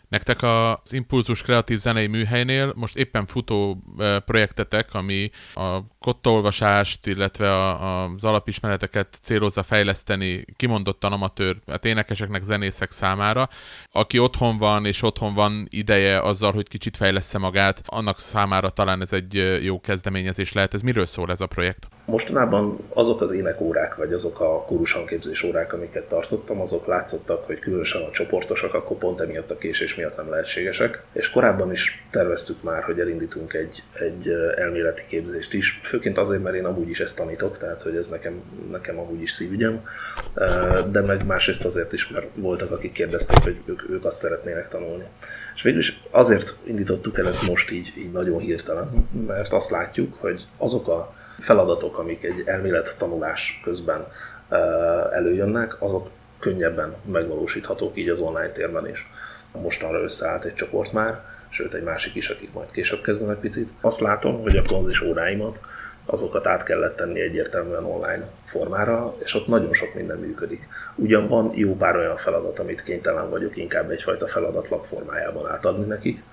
Nektek 0.09 0.43
az 0.43 0.93
Impulzus 0.93 1.41
Kreatív 1.41 1.77
Zenei 1.77 2.07
Műhelynél 2.07 2.73
most 2.75 2.95
éppen 2.95 3.25
futó 3.25 3.83
projektetek, 4.25 4.93
ami 4.93 5.29
a 5.53 5.79
kottaolvasást, 5.99 7.07
illetve 7.07 7.53
a, 7.53 8.03
az 8.03 8.23
alapismereteket 8.23 9.17
célozza 9.21 9.63
fejleszteni 9.63 10.45
kimondottan 10.55 11.11
amatőr 11.11 11.57
hát 11.67 11.85
énekeseknek, 11.85 12.43
zenészek 12.43 12.91
számára. 12.91 13.49
Aki 13.91 14.19
otthon 14.19 14.57
van, 14.57 14.85
és 14.85 15.01
otthon 15.01 15.33
van 15.33 15.67
ideje 15.69 16.19
azzal, 16.21 16.51
hogy 16.51 16.67
kicsit 16.67 16.97
fejlesz 16.97 17.37
magát, 17.37 17.81
annak 17.85 18.19
számára 18.19 18.69
talán 18.69 19.01
ez 19.01 19.13
egy 19.13 19.59
jó 19.63 19.79
kezdeményezés 19.79 20.53
lehet. 20.53 20.73
Ez 20.73 20.81
miről 20.81 21.05
szól 21.05 21.31
ez 21.31 21.41
a 21.41 21.47
projekt? 21.47 21.87
Mostanában 22.09 22.77
azok 22.93 23.21
az 23.21 23.31
énekórák, 23.31 23.95
vagy 23.95 24.13
azok 24.13 24.39
a 24.39 24.65
kórushanképzés 24.65 25.43
órák, 25.43 25.73
amiket 25.73 26.07
tartottam, 26.07 26.61
azok 26.61 26.85
látszottak, 26.87 27.45
hogy 27.45 27.59
különösen 27.59 28.01
a 28.01 28.11
csoportosak, 28.11 28.73
akkor 28.73 28.97
pont 28.97 29.21
emiatt 29.21 29.51
a 29.51 29.57
késés 29.57 29.95
miatt 29.95 30.17
nem 30.17 30.29
lehetségesek. 30.29 31.03
És 31.11 31.29
korábban 31.29 31.71
is 31.71 32.03
terveztük 32.11 32.63
már, 32.63 32.83
hogy 32.83 32.99
elindítunk 32.99 33.53
egy, 33.53 33.83
egy 33.93 34.29
elméleti 34.57 35.03
képzést 35.07 35.53
is, 35.53 35.79
főként 35.83 36.17
azért, 36.17 36.43
mert 36.43 36.55
én 36.55 36.65
amúgy 36.65 36.89
is 36.89 36.99
ezt 36.99 37.15
tanítok, 37.15 37.57
tehát 37.57 37.81
hogy 37.81 37.95
ez 37.95 38.09
nekem, 38.09 38.41
nekem 38.71 38.99
amúgy 38.99 39.21
is 39.21 39.31
szívügyem, 39.31 39.85
de 40.91 41.01
meg 41.01 41.25
másrészt 41.25 41.65
azért 41.65 41.93
is, 41.93 42.07
mert 42.07 42.27
voltak, 42.35 42.71
akik 42.71 42.91
kérdeztek, 42.91 43.43
hogy 43.43 43.57
ők, 43.65 43.89
ők 43.89 44.05
azt 44.05 44.17
szeretnének 44.17 44.69
tanulni. 44.69 45.03
És 45.55 45.61
végül 45.61 45.79
is 45.79 46.01
azért 46.11 46.53
indítottuk 46.63 47.17
el 47.17 47.27
ezt 47.27 47.47
most 47.47 47.71
így, 47.71 47.93
így 47.97 48.11
nagyon 48.11 48.39
hirtelen, 48.39 49.07
mert 49.27 49.53
azt 49.53 49.69
látjuk, 49.69 50.15
hogy 50.19 50.45
azok 50.57 50.87
a 50.87 51.13
feladatok, 51.39 51.97
amik 51.97 52.23
egy 52.23 52.43
elmélet 52.45 52.97
tanulás 52.97 53.61
közben 53.63 54.07
előjönnek, 55.11 55.81
azok 55.81 56.09
könnyebben 56.39 56.95
megvalósíthatók 57.11 57.97
így 57.97 58.09
az 58.09 58.19
online 58.19 58.51
térben 58.51 58.89
is. 58.89 59.09
Mostanra 59.51 60.01
összeállt 60.01 60.45
egy 60.45 60.53
csoport 60.53 60.91
már, 60.91 61.21
sőt 61.49 61.73
egy 61.73 61.83
másik 61.83 62.15
is, 62.15 62.29
akik 62.29 62.53
majd 62.53 62.71
később 62.71 63.01
kezdenek 63.01 63.39
picit. 63.39 63.69
Azt 63.81 63.99
látom, 63.99 64.41
hogy 64.41 64.55
a 64.55 64.63
konzis 64.67 65.01
óráimat 65.01 65.61
azokat 66.05 66.47
át 66.47 66.63
kellett 66.63 66.95
tenni 66.95 67.19
egyértelműen 67.19 67.83
online 67.83 68.29
formára, 68.45 69.15
és 69.17 69.33
ott 69.33 69.47
nagyon 69.47 69.73
sok 69.73 69.93
minden 69.93 70.17
működik. 70.17 70.67
Ugyan 70.95 71.27
van 71.27 71.51
jó 71.55 71.75
pár 71.75 71.95
olyan 71.95 72.17
feladat, 72.17 72.59
amit 72.59 72.83
kénytelen 72.83 73.29
vagyok 73.29 73.57
inkább 73.57 73.91
egyfajta 73.91 74.27
feladatlap 74.27 74.85
formájában 74.85 75.49
átadni 75.51 75.85
nekik, 75.85 76.23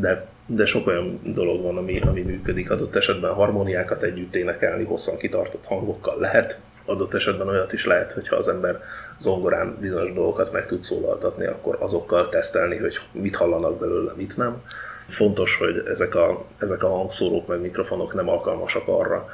de, 0.00 0.26
de 0.46 0.64
sok 0.64 0.86
olyan 0.86 1.20
dolog 1.24 1.62
van, 1.62 1.76
ami, 1.76 2.00
ami 2.00 2.20
működik. 2.20 2.70
Adott 2.70 2.96
esetben 2.96 3.32
harmóniákat 3.32 4.02
együtt 4.02 4.34
énekelni 4.34 4.84
hosszan 4.84 5.16
kitartott 5.16 5.64
hangokkal 5.64 6.20
lehet, 6.20 6.60
adott 6.84 7.14
esetben 7.14 7.48
olyat 7.48 7.72
is 7.72 7.86
lehet, 7.86 8.12
hogyha 8.12 8.36
az 8.36 8.48
ember 8.48 8.82
zongorán 9.18 9.76
bizonyos 9.80 10.12
dolgokat 10.12 10.52
meg 10.52 10.66
tud 10.66 10.82
szólaltatni, 10.82 11.46
akkor 11.46 11.76
azokkal 11.80 12.28
tesztelni, 12.28 12.76
hogy 12.76 12.98
mit 13.12 13.36
hallanak 13.36 13.78
belőle, 13.78 14.12
mit 14.16 14.36
nem. 14.36 14.62
Fontos, 15.06 15.56
hogy 15.56 15.82
ezek 15.90 16.14
a, 16.14 16.44
ezek 16.58 16.82
a 16.82 16.88
hangszórók 16.88 17.46
meg 17.46 17.60
mikrofonok 17.60 18.14
nem 18.14 18.28
alkalmasak 18.28 18.88
arra, 18.88 19.28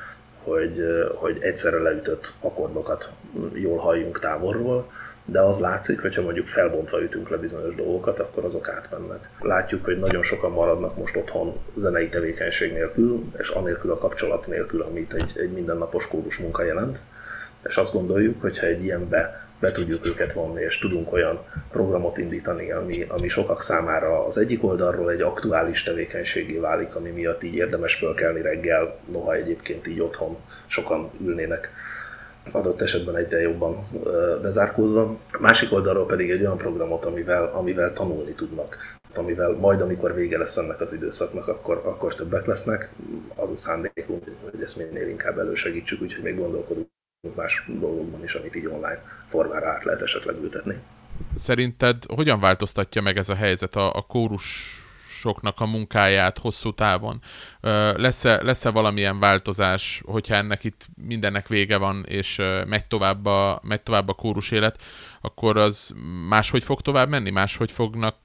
hogy, 0.45 0.83
hogy 1.15 1.39
egyszerre 1.41 1.79
leütött 1.79 2.33
akkordokat 2.41 3.11
jól 3.53 3.79
halljunk 3.79 4.19
távolról, 4.19 4.91
de 5.25 5.41
az 5.41 5.59
látszik, 5.59 6.01
hogyha 6.01 6.23
mondjuk 6.23 6.47
felbontva 6.47 7.03
ütünk 7.03 7.29
le 7.29 7.37
bizonyos 7.37 7.75
dolgokat, 7.75 8.21
akkor 8.21 8.45
azok 8.45 8.69
átmennek. 8.69 9.29
Látjuk, 9.41 9.85
hogy 9.85 9.99
nagyon 9.99 10.23
sokan 10.23 10.51
maradnak 10.51 10.97
most 10.97 11.17
otthon 11.17 11.59
zenei 11.75 12.09
tevékenység 12.09 12.73
nélkül, 12.73 13.25
és 13.39 13.49
anélkül 13.49 13.91
a 13.91 13.99
kapcsolat 13.99 14.47
nélkül, 14.47 14.83
amit 14.83 15.13
egy, 15.13 15.33
egy 15.37 15.53
mindennapos 15.53 16.07
kórus 16.09 16.39
munka 16.39 16.65
jelent. 16.65 17.01
És 17.69 17.77
azt 17.77 17.93
gondoljuk, 17.93 18.41
hogyha 18.41 18.67
egy 18.67 18.85
ilyenbe 18.85 19.47
be 19.63 19.73
tudjuk 19.73 20.07
őket 20.07 20.33
vonni, 20.33 20.61
és 20.61 20.79
tudunk 20.79 21.13
olyan 21.13 21.41
programot 21.71 22.19
indítani, 22.19 22.73
ami, 22.73 23.07
ami 23.09 23.29
sokak 23.29 23.63
számára 23.63 24.27
az 24.27 24.39
egyik 24.39 24.65
oldalról 24.65 25.11
egy 25.11 25.21
aktuális 25.21 25.83
tevékenységé 25.83 26.57
válik, 26.57 26.95
ami 26.95 27.11
miatt 27.11 27.43
így 27.43 27.55
érdemes 27.55 27.95
fölkelni 27.95 28.43
reggel, 28.43 28.99
noha 29.11 29.35
egyébként 29.35 29.87
így 29.87 30.01
otthon 30.01 30.37
sokan 30.67 31.11
ülnének 31.21 31.71
adott 32.51 32.83
esetben 32.83 33.17
egyre 33.17 33.41
jobban 33.41 33.87
bezárkózva. 34.43 35.17
Másik 35.41 35.73
oldalról 35.73 36.07
pedig 36.07 36.31
egy 36.31 36.41
olyan 36.41 36.57
programot, 36.57 37.05
amivel, 37.05 37.51
amivel 37.55 37.93
tanulni 37.93 38.33
tudnak 38.33 39.01
amivel 39.19 39.51
majd, 39.51 39.81
amikor 39.81 40.15
vége 40.15 40.39
lesz 40.39 40.57
ennek 40.57 40.81
az 40.81 40.93
időszaknak, 40.93 41.49
akkor, 41.49 41.83
akkor 41.85 42.15
többek 42.15 42.47
lesznek. 42.47 42.91
Az 43.35 43.51
a 43.51 43.57
szándékunk, 43.57 44.25
hogy 44.51 44.63
ezt 44.63 44.77
minél 44.77 45.09
inkább 45.09 45.39
elősegítsük, 45.39 46.03
úgyhogy 46.03 46.23
még 46.23 46.39
gondolkodunk 46.39 46.89
más 47.35 47.65
dolgokban 47.67 48.25
is, 48.25 48.35
amit 48.35 48.55
így 48.55 48.67
online 48.67 49.03
formára 49.27 49.69
át 49.69 49.85
lehet 49.85 50.03
esetleg 50.03 50.37
ültetni. 50.43 50.79
Szerinted 51.37 51.97
hogyan 52.15 52.41
változtatja 52.41 53.03
meg 53.03 53.17
ez 53.17 53.29
a 53.29 53.35
helyzet 53.35 53.77
a, 53.77 53.95
a 53.95 54.03
kórus 54.03 54.77
kórusoknak 55.23 55.61
a 55.61 55.67
munkáját 55.67 56.39
hosszú 56.39 56.73
távon? 56.73 57.21
Lesz-e, 57.97 58.43
lesz-e 58.43 58.71
valamilyen 58.71 59.19
változás, 59.19 60.03
hogyha 60.05 60.35
ennek 60.35 60.65
itt 60.65 60.87
mindennek 61.07 61.49
vége 61.49 61.77
van, 61.77 62.05
és 62.09 62.41
megy 62.67 62.87
tovább 62.87 63.27
a, 63.27 63.61
megy 63.63 63.81
tovább 63.81 64.09
a 64.09 64.13
kórus 64.13 64.51
élet, 64.51 64.79
akkor 65.21 65.57
az 65.57 65.95
máshogy 66.29 66.65
fog 66.65 66.81
tovább 66.81 67.09
menni? 67.09 67.31
Máshogy 67.31 67.73
fognak 67.73 68.17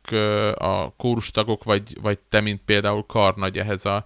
a 0.56 0.96
kórustagok, 0.96 1.64
vagy, 1.64 2.02
vagy 2.02 2.20
te, 2.30 2.42
mint 2.42 2.62
például 2.66 3.06
karnagy 3.06 3.58
ehhez 3.58 3.86
a, 3.86 4.04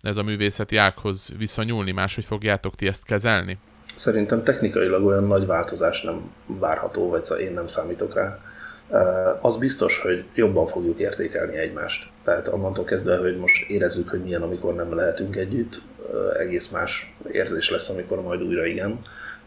ez 0.00 0.16
a 0.16 0.22
művészeti 0.22 0.76
ághoz 0.76 1.32
viszonyulni? 1.38 1.90
Máshogy 1.92 2.24
fogjátok 2.24 2.74
ti 2.74 2.86
ezt 2.86 3.04
kezelni? 3.04 3.58
Szerintem 3.96 4.42
technikailag 4.42 5.04
olyan 5.04 5.24
nagy 5.24 5.46
változás 5.46 6.02
nem 6.02 6.32
várható, 6.46 7.08
vagy 7.08 7.24
szóval 7.24 7.44
én 7.44 7.52
nem 7.52 7.66
számítok 7.66 8.14
rá. 8.14 8.38
Az 9.40 9.56
biztos, 9.56 10.00
hogy 10.00 10.24
jobban 10.34 10.66
fogjuk 10.66 10.98
értékelni 10.98 11.56
egymást. 11.56 12.08
Tehát 12.24 12.48
onnantól 12.48 12.84
kezdve, 12.84 13.16
hogy 13.16 13.36
most 13.36 13.68
érezzük, 13.68 14.08
hogy 14.08 14.22
milyen, 14.22 14.42
amikor 14.42 14.74
nem 14.74 14.94
lehetünk 14.94 15.36
együtt, 15.36 15.82
egész 16.38 16.68
más 16.68 17.14
érzés 17.30 17.70
lesz, 17.70 17.88
amikor 17.88 18.22
majd 18.22 18.42
újra 18.42 18.66
igen. 18.66 19.00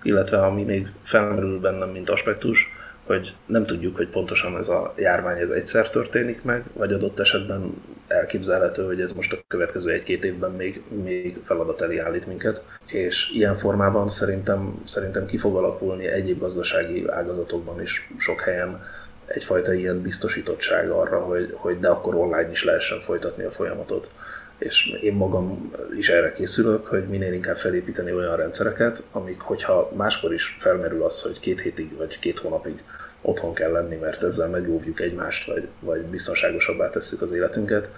Illetve 0.04 0.38
ami 0.38 0.64
még 0.64 0.88
felmerül 1.04 1.60
bennem, 1.60 1.90
mint 1.90 2.10
aspektus, 2.10 2.68
hogy 3.06 3.34
nem 3.46 3.66
tudjuk, 3.66 3.96
hogy 3.96 4.08
pontosan 4.08 4.58
ez 4.58 4.70
a 4.70 4.94
járvány 4.98 5.40
ez 5.40 5.50
egyszer 5.50 5.90
történik 5.90 6.44
meg, 6.44 6.64
vagy 6.74 6.94
adott 6.94 7.20
esetben 7.20 7.82
elképzelhető, 8.08 8.86
hogy 8.86 9.02
ez 9.02 9.12
most 9.12 9.34
a 9.34 9.38
következő 9.48 9.92
egy-két 9.92 10.24
évben 10.24 10.52
még, 10.52 10.82
még 11.04 11.38
feladat 11.44 11.82
elé 11.82 11.98
állít 11.98 12.28
minket. 12.28 12.62
És 12.86 13.32
ilyen 13.34 13.54
formában 13.54 14.10
szerintem, 14.10 14.82
szerintem 14.86 15.26
ki 15.26 15.38
fog 15.38 15.56
alakulni 15.56 16.08
egyéb 16.08 16.40
gazdasági 16.40 17.08
ágazatokban 17.10 17.82
is 17.82 18.10
sok 18.18 18.42
helyen 18.42 18.84
egyfajta 19.26 19.74
ilyen 19.74 20.02
biztosítottság 20.02 20.90
arra, 20.90 21.20
hogy, 21.20 21.54
hogy 21.54 21.80
de 21.80 21.88
akkor 21.88 22.16
online 22.16 22.52
is 22.52 22.64
lehessen 22.64 23.00
folytatni 23.00 23.44
a 23.44 23.52
folyamatot. 23.52 24.12
És 24.58 24.98
én 25.02 25.14
magam 25.14 25.72
is 25.98 26.10
erre 26.10 26.32
készülök, 26.32 26.88
hogy 26.88 27.08
minél 27.08 27.34
inkább 27.34 27.58
felépíteni 27.58 28.14
olyan 28.14 28.36
rendszereket, 28.36 29.04
amik, 29.12 29.40
hogyha 29.40 29.92
máskor 29.96 30.34
is 30.34 30.58
felmerül 30.60 31.04
az, 31.04 31.22
hogy 31.22 31.40
két 31.40 31.62
hétig 31.62 31.98
vagy 31.98 32.20
két 32.20 32.40
hónapig 32.40 32.84
otthon 33.22 33.54
kell 33.54 33.72
lenni, 33.72 33.96
mert 33.96 34.24
ezzel 34.24 34.50
megóvjuk 34.50 35.00
egymást, 35.00 35.46
vagy, 35.46 35.68
vagy 35.80 36.02
biztonságosabbá 36.02 36.90
tesszük 36.90 37.22
az 37.22 37.32
életünket, 37.32 37.90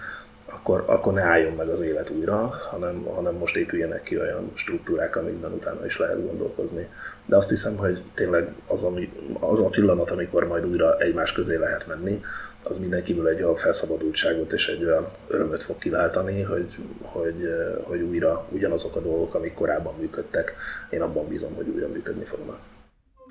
akkor, 0.45 0.83
akkor 0.85 1.13
ne 1.13 1.21
álljon 1.21 1.53
meg 1.53 1.69
az 1.69 1.81
élet 1.81 2.09
újra, 2.09 2.59
hanem, 2.69 3.03
hanem 3.03 3.33
most 3.33 3.55
épüljenek 3.55 4.03
ki 4.03 4.19
olyan 4.19 4.51
struktúrák, 4.53 5.15
amikben 5.15 5.51
utána 5.51 5.85
is 5.85 5.97
lehet 5.97 6.25
gondolkozni. 6.25 6.87
De 7.27 7.35
azt 7.35 7.49
hiszem, 7.49 7.77
hogy 7.77 8.01
tényleg 8.13 8.53
az, 8.67 8.83
ami, 8.83 9.11
az 9.39 9.59
a 9.59 9.69
pillanat, 9.69 10.11
amikor 10.11 10.47
majd 10.47 10.65
újra 10.65 10.97
egymás 10.97 11.31
közé 11.31 11.55
lehet 11.55 11.87
menni, 11.87 12.23
az 12.63 12.77
mindenkiből 12.77 13.27
egy 13.27 13.41
olyan 13.41 13.55
felszabadultságot 13.55 14.53
és 14.53 14.67
egy 14.67 14.83
olyan 14.85 15.07
örömöt 15.27 15.63
fog 15.63 15.77
kiváltani, 15.77 16.41
hogy, 16.41 16.75
hogy, 17.01 17.49
hogy 17.83 18.01
újra 18.01 18.47
ugyanazok 18.49 18.95
a 18.95 18.99
dolgok, 18.99 19.35
amik 19.35 19.53
korábban 19.53 19.93
működtek, 19.99 20.55
én 20.89 21.01
abban 21.01 21.27
bízom, 21.27 21.55
hogy 21.55 21.67
újra 21.67 21.87
működni 21.87 22.25
fognak. 22.25 22.59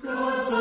God's 0.03 0.51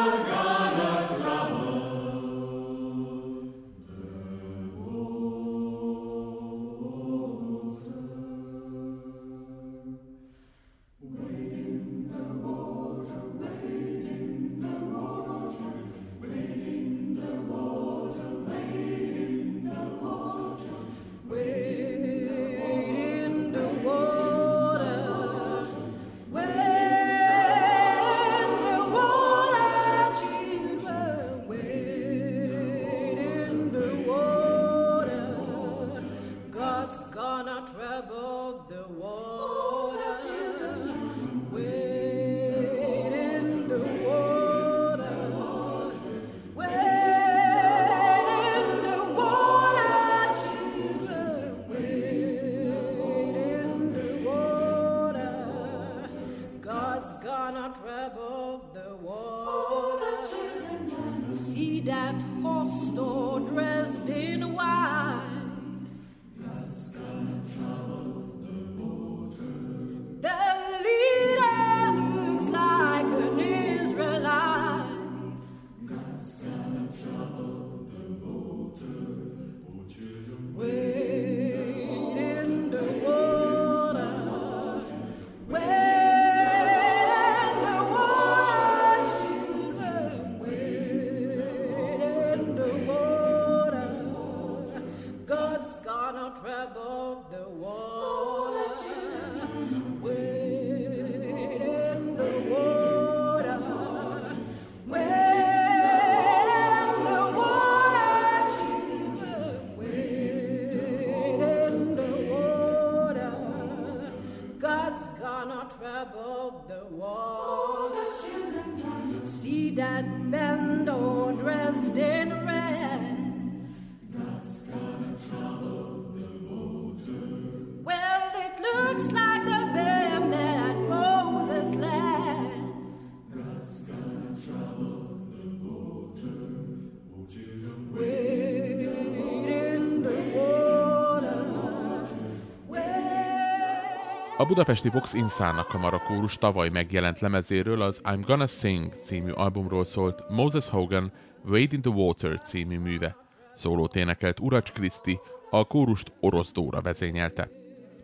budapesti 144.46 144.88
Vox 144.88 145.14
Insána 145.14 145.64
kamarakórus 145.64 146.37
tavaly 146.37 146.68
megjelent 146.68 147.20
lemezéről 147.20 147.82
az 147.82 148.00
I'm 148.04 148.22
Gonna 148.26 148.46
Sing 148.46 148.92
című 149.02 149.30
albumról 149.30 149.85
szólt 149.85 150.24
Moses 150.28 150.68
Hogan 150.68 151.12
Wade 151.44 151.74
in 151.74 151.80
the 151.80 151.90
Water 151.90 152.40
című 152.40 152.78
műve. 152.78 153.16
Szólót 153.54 153.96
énekelt 153.96 154.40
Uracs 154.40 154.72
Kriszti, 154.72 155.18
a 155.50 155.64
kórust 155.64 156.12
Orosz 156.20 156.52
Dóra 156.52 156.80
vezényelte. 156.80 157.48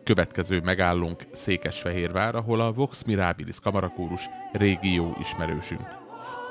Következő 0.03 0.61
megállunk 0.63 1.21
Székesfehérvár, 1.31 2.35
ahol 2.35 2.61
a 2.61 2.71
Vox 2.71 3.03
Mirabilis 3.03 3.59
kamarakórus 3.59 4.29
régió 4.51 5.15
ismerősünk. 5.19 6.01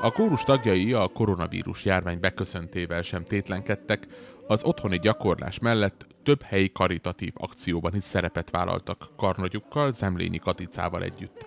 A 0.01 0.11
kórus 0.11 0.43
tagjai 0.43 0.93
a 0.93 1.09
koronavírus 1.09 1.85
járvány 1.85 2.21
beköszöntével 2.21 3.03
sem 3.03 3.25
tétlenkedtek, 3.25 4.07
az 4.53 4.65
otthoni 4.65 4.99
gyakorlás 4.99 5.59
mellett 5.59 6.07
több 6.23 6.43
helyi 6.43 6.73
karitatív 6.73 7.33
akcióban 7.35 7.95
is 7.95 8.03
szerepet 8.03 8.51
vállaltak 8.51 9.09
karnagyukkal, 9.17 9.93
Zemlényi 9.93 10.39
Katicával 10.39 11.03
együtt. 11.03 11.45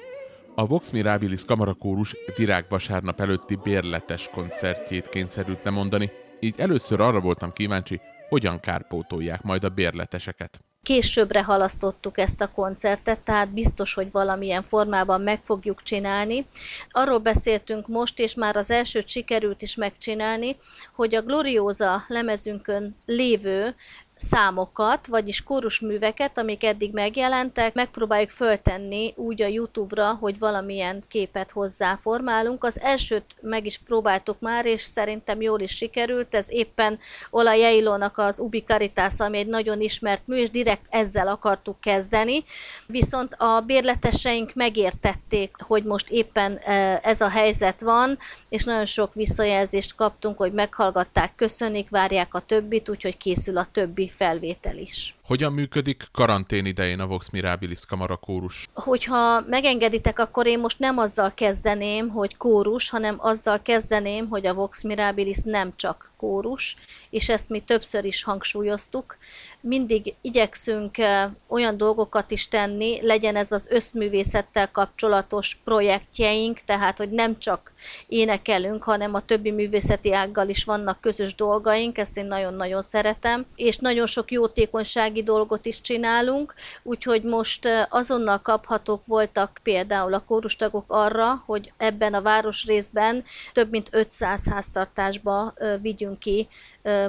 A 0.55 0.65
Vox 0.65 0.89
Mirabilis 0.89 1.45
kamarakórus 1.45 2.15
virágvasárnap 2.35 3.19
előtti 3.19 3.55
bérletes 3.55 4.29
koncertjét 4.29 5.09
kényszerült 5.09 5.63
lemondani, 5.63 6.11
így 6.39 6.55
először 6.57 6.99
arra 6.99 7.19
voltam 7.19 7.53
kíváncsi, 7.53 8.01
hogyan 8.29 8.59
kárpótolják 8.59 9.41
majd 9.41 9.63
a 9.63 9.69
bérleteseket. 9.69 10.59
Későbbre 10.85 11.43
halasztottuk 11.43 12.17
ezt 12.17 12.41
a 12.41 12.51
koncertet, 12.51 13.19
tehát 13.19 13.53
biztos, 13.53 13.93
hogy 13.93 14.11
valamilyen 14.11 14.63
formában 14.63 15.21
meg 15.21 15.39
fogjuk 15.43 15.83
csinálni. 15.83 16.47
Arról 16.89 17.17
beszéltünk 17.17 17.87
most, 17.87 18.19
és 18.19 18.35
már 18.35 18.55
az 18.55 18.71
elsőt 18.71 19.07
sikerült 19.07 19.61
is 19.61 19.75
megcsinálni, 19.75 20.55
hogy 20.95 21.15
a 21.15 21.21
Gloriosa 21.21 22.03
lemezünkön 22.07 22.95
lévő 23.05 23.75
számokat, 24.15 25.07
vagyis 25.07 25.43
kórusműveket, 25.43 26.37
amik 26.37 26.63
eddig 26.63 26.93
megjelentek, 26.93 27.73
megpróbáljuk 27.73 28.29
föltenni 28.29 29.13
úgy 29.15 29.41
a 29.41 29.47
YouTube-ra, 29.47 30.17
hogy 30.19 30.39
valamilyen 30.39 31.03
képet 31.07 31.51
hozzáformálunk. 31.51 32.63
Az 32.63 32.79
elsőt 32.79 33.25
meg 33.41 33.65
is 33.65 33.77
próbáltuk 33.77 34.39
már, 34.39 34.65
és 34.65 34.81
szerintem 34.81 35.41
jól 35.41 35.59
is 35.59 35.71
sikerült. 35.71 36.35
Ez 36.35 36.51
éppen 36.51 36.99
Ola 37.29 37.53
Jailónak 37.53 38.17
az 38.17 38.39
Ubi 38.39 38.63
Caritas, 38.63 39.19
ami 39.19 39.37
egy 39.37 39.47
nagyon 39.47 39.81
ismert 39.81 40.27
mű, 40.27 40.35
és 40.35 40.49
direkt 40.49 40.85
ezzel 40.89 41.27
akartuk 41.27 41.79
kezdeni. 41.79 42.43
Viszont 42.87 43.33
a 43.33 43.59
bérleteseink 43.59 44.53
megértették, 44.53 45.55
hogy 45.59 45.83
most 45.83 46.09
éppen 46.09 46.57
e, 46.57 46.99
ez 47.03 47.21
a 47.21 47.29
helyzet 47.29 47.81
van, 47.81 48.17
és 48.49 48.63
nagyon 48.63 48.85
sok 48.85 49.13
visszajelzést 49.13 49.95
kaptunk, 49.95 50.37
hogy 50.37 50.53
meghallgatták, 50.53 51.35
köszönik, 51.35 51.89
várják 51.89 52.33
a 52.33 52.39
többit, 52.39 52.89
úgyhogy 52.89 53.17
készül 53.17 53.57
a 53.57 53.67
többi 53.71 54.04
felvétel 54.09 54.77
is. 54.77 55.15
Hogyan 55.25 55.53
működik 55.53 56.03
karantén 56.11 56.65
idején 56.65 56.99
a 56.99 57.07
Vox 57.07 57.29
Mirabilis 57.29 57.85
kamarakórus? 57.85 58.67
Hogyha 58.73 59.41
megengeditek, 59.41 60.19
akkor 60.19 60.47
én 60.47 60.59
most 60.59 60.79
nem 60.79 60.97
azzal 60.97 61.33
kezdeném, 61.33 62.09
hogy 62.09 62.37
kórus, 62.37 62.89
hanem 62.89 63.15
azzal 63.17 63.61
kezdeném, 63.61 64.27
hogy 64.27 64.45
a 64.45 64.53
Vox 64.53 64.83
Mirabilis 64.83 65.39
nem 65.43 65.73
csak 65.75 66.11
kórus, 66.17 66.75
és 67.09 67.29
ezt 67.29 67.49
mi 67.49 67.59
többször 67.59 68.05
is 68.05 68.23
hangsúlyoztuk. 68.23 69.17
Mindig 69.59 70.15
igyekszünk 70.21 70.97
eh, 70.97 71.29
olyan 71.47 71.77
dolgokat 71.77 72.31
is 72.31 72.47
tenni, 72.47 72.99
legyen 73.01 73.35
ez 73.35 73.51
az 73.51 73.67
összművészettel 73.69 74.71
kapcsolatos 74.71 75.57
projektjeink, 75.63 76.59
tehát 76.59 76.97
hogy 76.97 77.09
nem 77.09 77.39
csak 77.39 77.73
énekelünk, 78.07 78.83
hanem 78.83 79.13
a 79.13 79.25
többi 79.25 79.51
művészeti 79.51 80.13
ággal 80.13 80.49
is 80.49 80.63
vannak 80.63 81.01
közös 81.01 81.35
dolgaink, 81.35 81.97
ezt 81.97 82.17
én 82.17 82.25
nagyon-nagyon 82.25 82.81
szeretem, 82.81 83.45
és 83.55 83.77
nagyon 83.77 84.05
sok 84.05 84.31
jótékonyság 84.31 85.14
gazdasági 85.15 85.23
dolgot 85.23 85.65
is 85.65 85.81
csinálunk, 85.81 86.53
úgyhogy 86.83 87.23
most 87.23 87.67
azonnal 87.89 88.39
kaphatók 88.41 89.05
voltak 89.05 89.59
például 89.63 90.13
a 90.13 90.23
kórustagok 90.23 90.85
arra, 90.87 91.43
hogy 91.45 91.73
ebben 91.77 92.13
a 92.13 92.21
városrészben 92.21 93.23
több 93.53 93.69
mint 93.69 93.89
500 93.91 94.47
háztartásba 94.49 95.53
vigyünk 95.81 96.19
ki 96.19 96.47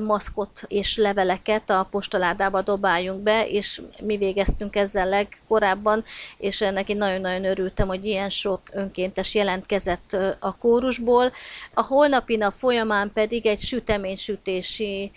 maszkot 0.03 0.63
és 0.67 0.97
leveleket 0.97 1.71
a 1.71 1.89
postaládába 1.91 2.63
dobáljunk 2.63 3.21
be, 3.21 3.49
és 3.49 3.83
mi 4.03 4.17
végeztünk 4.17 4.77
ezzel 4.77 5.09
legkorábban, 5.09 6.05
és 6.39 6.61
ennek 6.61 6.89
én 6.89 6.97
nagyon-nagyon 6.97 7.45
örültem, 7.45 7.89
hogy 7.89 8.05
ilyen 8.05 8.31
sok 8.31 8.61
önkéntes 8.73 9.35
jelentkezett 9.35 10.17
a 10.39 10.57
kórusból. 10.57 11.33
A 11.75 11.83
holnapi 11.83 12.37
nap 12.37 12.53
folyamán 12.53 13.11
pedig 13.13 13.47
egy 13.47 13.61
süteménysütési 13.61 15.11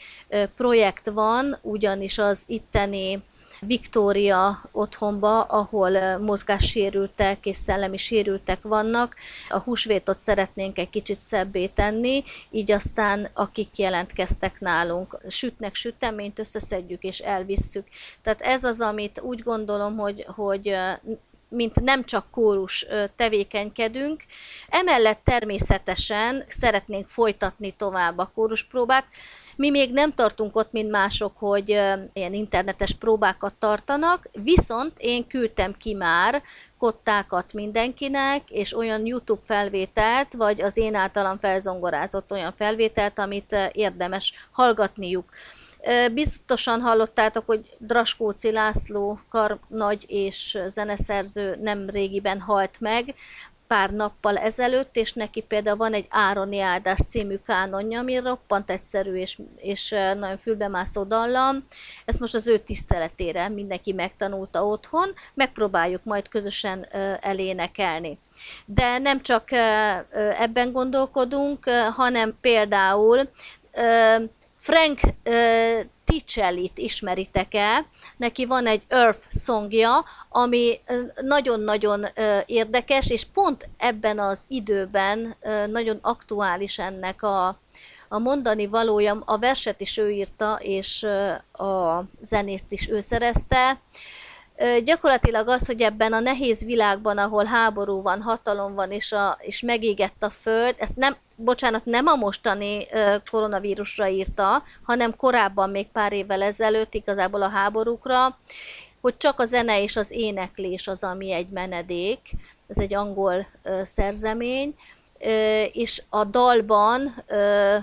projekt 0.56 1.10
van, 1.10 1.58
ugyanis 1.62 2.18
az 2.18 2.44
itteni 2.48 3.24
Viktória 3.60 4.62
otthonba, 4.72 5.42
ahol 5.42 6.18
mozgássérültek 6.18 7.46
és 7.46 7.56
szellemi 7.56 7.98
sérültek 7.98 8.62
vannak. 8.62 9.16
A 9.50 9.58
húsvétot 9.58 10.18
szeretnénk 10.18 10.78
egy 10.78 10.90
kicsit 10.90 11.18
szebbé 11.18 11.68
tenni, 11.68 12.24
így 12.52 12.72
aztán 12.72 13.30
akik 13.34 13.78
jelentkeztek 13.78 14.60
nálunk, 14.60 15.18
sütnek 15.28 15.76
süteményt, 15.76 16.40
összeszedjük 16.40 17.04
és 17.04 17.20
elvisszük. 17.20 17.88
Tehát 18.22 18.42
ez 18.42 18.64
az, 18.64 18.82
amit 18.82 19.22
úgy 19.22 19.42
gondolom, 19.42 19.98
hogy, 19.98 20.26
hogy 20.36 20.76
mint 21.50 21.82
nem 21.82 22.06
csak 22.06 22.32
kórus 22.32 22.86
tevékenykedünk. 23.16 24.24
Emellett 24.70 25.22
természetesen 25.24 26.44
szeretnénk 26.48 27.08
folytatni 27.08 27.72
tovább 27.72 28.18
a 28.18 28.32
kóruspróbát. 28.34 29.06
Mi 29.56 29.70
még 29.70 29.92
nem 29.92 30.14
tartunk 30.14 30.56
ott, 30.56 30.72
mint 30.72 30.90
mások, 30.90 31.38
hogy 31.38 31.70
ilyen 32.14 32.34
internetes 32.34 32.94
próbákat 32.94 33.54
tartanak, 33.54 34.30
viszont 34.32 34.94
én 35.00 35.28
küldtem 35.28 35.76
ki 35.78 35.94
már 35.94 36.44
kottákat 36.78 37.54
mindenkinek, 37.54 38.50
és 38.50 38.78
olyan 38.78 39.06
YouTube 39.06 39.42
felvételt, 39.44 40.34
vagy 40.34 40.62
az 40.62 40.78
én 40.78 40.96
általam 40.96 41.38
felzongorázott 41.38 42.32
olyan 42.32 42.54
felvételt, 42.54 43.20
amit 43.20 43.56
érdemes 43.72 44.48
hallgatniuk. 44.52 45.30
Biztosan 46.12 46.82
hallottátok, 46.82 47.46
hogy 47.46 47.76
Draskóci 47.78 48.52
László 48.52 49.20
karnagy 49.30 50.06
és 50.08 50.60
zeneszerző 50.68 51.56
nem 51.62 51.90
régiben 51.90 52.40
halt 52.40 52.80
meg, 52.80 53.16
pár 53.68 53.92
nappal 53.92 54.38
ezelőtt, 54.38 54.96
és 54.96 55.14
neki 55.14 55.42
például 55.42 55.78
van 55.78 55.94
egy 55.94 56.06
Ároni 56.10 56.60
Áldás 56.60 57.00
című 57.08 57.36
kánonja, 57.46 58.00
ami 58.00 58.20
roppant 58.20 58.70
egyszerű 58.70 59.14
és, 59.14 59.38
és 59.56 59.90
nagyon 59.90 60.38
fülbemászó 60.38 61.04
dallam. 61.04 61.66
Ezt 62.06 62.20
most 62.20 62.36
az 62.36 62.48
ő 62.48 62.58
tiszteletére 62.58 63.50
mindenki 63.50 63.92
megtanulta 63.92 64.66
otthon, 64.66 65.14
megpróbáljuk 65.34 66.04
majd 66.04 66.28
közösen 66.28 66.88
elénekelni. 67.22 68.20
De 68.66 68.98
nem 68.98 69.22
csak 69.22 69.52
ebben 70.40 70.72
gondolkodunk, 70.72 71.70
hanem 71.92 72.38
például 72.42 73.30
Frank 74.60 75.00
uh, 75.04 75.86
Ticellit 76.10 76.78
ismeritek-e? 76.78 77.86
Neki 78.18 78.46
van 78.46 78.68
egy 78.68 78.82
Earth 78.88 79.26
szongja, 79.30 80.06
ami 80.30 80.80
nagyon-nagyon 81.22 82.06
érdekes, 82.46 83.10
és 83.10 83.26
pont 83.34 83.70
ebben 83.78 84.20
az 84.20 84.44
időben 84.48 85.36
nagyon 85.68 85.98
aktuális 86.02 86.80
ennek 86.80 87.24
a, 87.24 87.48
a 88.08 88.20
mondani 88.20 88.68
valója. 88.68 89.22
A 89.26 89.38
verset 89.38 89.82
is 89.82 89.98
ő 89.98 90.12
írta, 90.12 90.60
és 90.62 91.04
a 91.52 92.04
zenét 92.22 92.66
is 92.70 92.90
ő 92.90 93.00
szerezte. 93.00 93.82
Gyakorlatilag 94.84 95.48
az, 95.48 95.66
hogy 95.66 95.82
ebben 95.82 96.14
a 96.14 96.20
nehéz 96.20 96.66
világban, 96.66 97.18
ahol 97.18 97.46
háború 97.46 98.02
van, 98.02 98.22
hatalom 98.22 98.74
van, 98.74 98.92
és, 98.92 99.12
a, 99.12 99.38
és 99.42 99.62
megégett 99.62 100.24
a 100.24 100.30
föld, 100.30 100.76
ezt 100.78 100.96
nem, 100.96 101.18
bocsánat, 101.44 101.86
nem 101.86 102.08
a 102.08 102.16
mostani 102.16 102.88
koronavírusra 103.32 104.08
írta, 104.08 104.64
hanem 104.84 105.16
korábban, 105.16 105.70
még 105.70 105.88
pár 105.88 106.14
évvel 106.14 106.42
ezelőtt, 106.42 106.94
igazából 106.94 107.42
a 107.42 107.50
háborúkra, 107.50 108.38
hogy 109.02 109.18
csak 109.18 109.40
a 109.40 109.46
zene 109.46 109.82
és 109.82 109.96
az 109.96 110.12
éneklés 110.12 110.88
az, 110.88 111.04
ami 111.04 111.32
egy 111.32 111.50
menedék, 111.50 112.20
ez 112.68 112.78
egy 112.78 112.94
angol 112.94 113.48
szerzemény, 113.84 114.76
és 115.72 116.04
a 116.10 116.24
dalban 116.24 117.24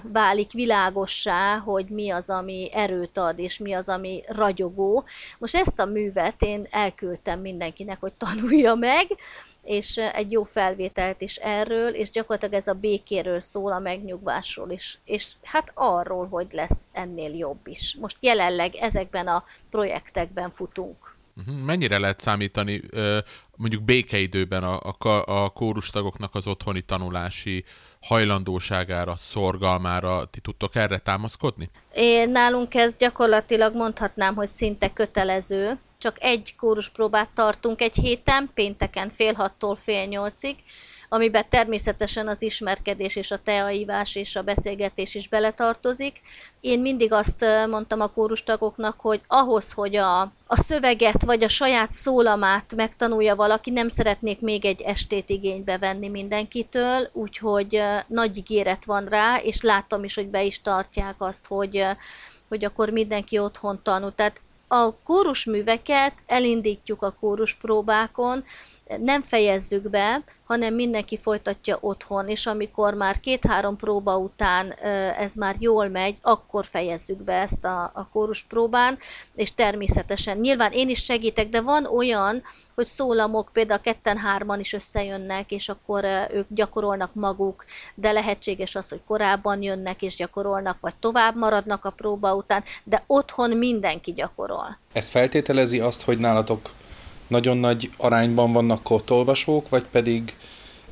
válik 0.03 0.53
világossá, 0.53 1.57
hogy 1.57 1.89
mi 1.89 2.11
az, 2.11 2.31
ami 2.31 2.71
erőt 2.73 3.19
ad, 3.19 3.39
és 3.39 3.59
mi 3.59 3.73
az, 3.73 3.89
ami 3.89 4.23
ragyogó. 4.27 5.05
Most 5.39 5.57
ezt 5.57 5.79
a 5.79 5.85
művet 5.85 6.43
én 6.43 6.67
elküldtem 6.71 7.41
mindenkinek, 7.41 8.01
hogy 8.01 8.13
tanulja 8.13 8.75
meg, 8.75 9.07
és 9.67 9.97
egy 9.97 10.33
jó 10.33 10.43
felvételt 10.43 11.21
is 11.21 11.37
erről, 11.37 11.95
és 11.95 12.11
gyakorlatilag 12.11 12.55
ez 12.55 12.67
a 12.67 12.75
békéről 12.75 13.41
szól, 13.41 13.73
a 13.73 13.79
megnyugvásról 13.79 14.71
is, 14.71 14.99
és 15.05 15.33
hát 15.43 15.71
arról, 15.75 16.27
hogy 16.29 16.47
lesz 16.53 16.91
ennél 16.93 17.35
jobb 17.35 17.67
is. 17.67 17.97
Most 18.01 18.17
jelenleg 18.21 18.75
ezekben 18.75 19.27
a 19.27 19.45
projektekben 19.71 20.51
futunk. 20.51 21.15
Mhm. 21.35 21.51
Mennyire 21.51 21.99
lehet 21.99 22.19
számítani 22.19 22.83
mondjuk 23.57 23.83
békeidőben 23.83 24.65
a, 24.65 24.95
a, 24.99 25.09
a 25.45 25.49
kórustagoknak 25.49 26.35
az 26.35 26.47
otthoni 26.47 26.81
tanulási 26.81 27.65
hajlandóságára, 28.07 29.17
szorgalmára, 29.17 30.25
ti 30.25 30.41
tudtok 30.41 30.75
erre 30.75 30.99
támaszkodni? 30.99 31.71
Én 31.95 32.31
nálunk 32.31 32.75
ez 32.75 32.97
gyakorlatilag 32.97 33.75
mondhatnám, 33.75 34.35
hogy 34.35 34.47
szinte 34.47 34.93
kötelező. 34.93 35.79
Csak 35.99 36.17
egy 36.21 36.55
kóruspróbát 36.57 37.29
tartunk 37.35 37.81
egy 37.81 37.95
héten, 37.95 38.51
pénteken 38.55 39.11
fél 39.11 39.35
hattól 39.35 39.77
fél 39.77 40.05
nyolcig, 40.05 40.57
amiben 41.09 41.45
természetesen 41.49 42.29
az 42.29 42.43
ismerkedés 42.43 43.17
és 43.17 43.31
a 43.31 43.43
teaivás 43.43 44.15
és 44.15 44.37
a 44.37 44.43
beszélgetés 44.43 45.15
is 45.15 45.29
beletartozik. 45.29 46.21
Én 46.61 46.81
mindig 46.81 47.13
azt 47.13 47.45
mondtam 47.69 48.01
a 48.01 48.07
kórustagoknak, 48.07 49.01
hogy 49.01 49.21
ahhoz, 49.27 49.73
hogy 49.73 49.97
a, 49.97 50.21
a 50.47 50.57
szöveget 50.57 51.25
vagy 51.25 51.43
a 51.43 51.49
saját 51.49 51.93
szólamát 51.93 52.75
megtanulja 52.77 53.37
valaki, 53.37 53.71
nem 53.71 53.89
szeretnék 53.89 54.41
még 54.41 54.65
egy 54.65 54.81
estét 54.81 55.31
igénybe 55.31 55.79
venni 55.79 56.09
mindenkitől, 56.09 57.09
úgyhogy 57.13 57.83
nagy 58.07 58.37
ígéret 58.37 58.85
van 58.85 59.05
rá, 59.05 59.37
és 59.37 59.63
láttam 59.63 60.05
is, 60.05 60.15
hogy 60.15 60.29
be 60.29 60.43
is 60.45 60.61
tartják 60.61 61.15
azt, 61.19 61.47
hogy, 61.47 61.87
hogy 62.49 62.65
akkor 62.65 62.91
mindenki 62.91 63.39
otthon 63.39 63.81
tanul. 63.83 64.15
Tehát 64.15 64.41
a 64.69 64.95
kórusműveket 65.05 66.13
elindítjuk 66.27 67.03
a 67.03 67.17
kóruspróbákon, 67.21 68.45
nem 69.01 69.23
fejezzük 69.23 69.91
be, 69.91 70.23
hanem 70.47 70.75
mindenki 70.75 71.17
folytatja 71.17 71.79
otthon, 71.81 72.29
és 72.29 72.47
amikor 72.47 72.95
már 72.95 73.21
két-három 73.21 73.77
próba 73.77 74.17
után 74.19 74.73
ez 75.19 75.35
már 75.35 75.57
jól 75.59 75.89
megy, 75.89 76.19
akkor 76.23 76.65
fejezzük 76.65 77.23
be 77.23 77.33
ezt 77.33 77.65
a, 77.65 77.91
a 77.95 78.09
kórus 78.13 78.43
próbán, 78.43 78.99
és 79.35 79.55
természetesen 79.55 80.37
nyilván 80.39 80.73
én 80.73 80.89
is 80.89 81.05
segítek, 81.05 81.49
de 81.49 81.61
van 81.61 81.85
olyan, 81.85 82.43
hogy 82.75 82.87
szólamok 82.87 83.51
például 83.53 83.81
ketten-hárman 83.81 84.61
is 84.61 84.73
összejönnek, 84.73 85.51
és 85.51 85.69
akkor 85.69 86.05
ők 86.33 86.47
gyakorolnak 86.49 87.15
maguk, 87.15 87.65
de 87.95 88.13
lehetséges 88.13 88.75
az, 88.75 88.89
hogy 88.89 89.01
korábban 89.07 89.63
jönnek 89.63 90.03
és 90.03 90.15
gyakorolnak, 90.15 90.77
vagy 90.81 90.95
tovább 90.97 91.37
maradnak 91.37 91.85
a 91.85 91.91
próba 91.91 92.35
után, 92.35 92.63
de 92.85 93.03
otthon 93.07 93.51
mindenki 93.51 94.13
gyakorol. 94.13 94.79
Ez 94.93 95.09
feltételezi 95.09 95.81
azt, 95.81 96.03
hogy 96.03 96.19
nálatok 96.19 96.71
nagyon 97.27 97.57
nagy 97.57 97.91
arányban 97.97 98.53
vannak 98.53 98.83
kottolvasók, 98.83 99.69
vagy 99.69 99.85
pedig 99.85 100.37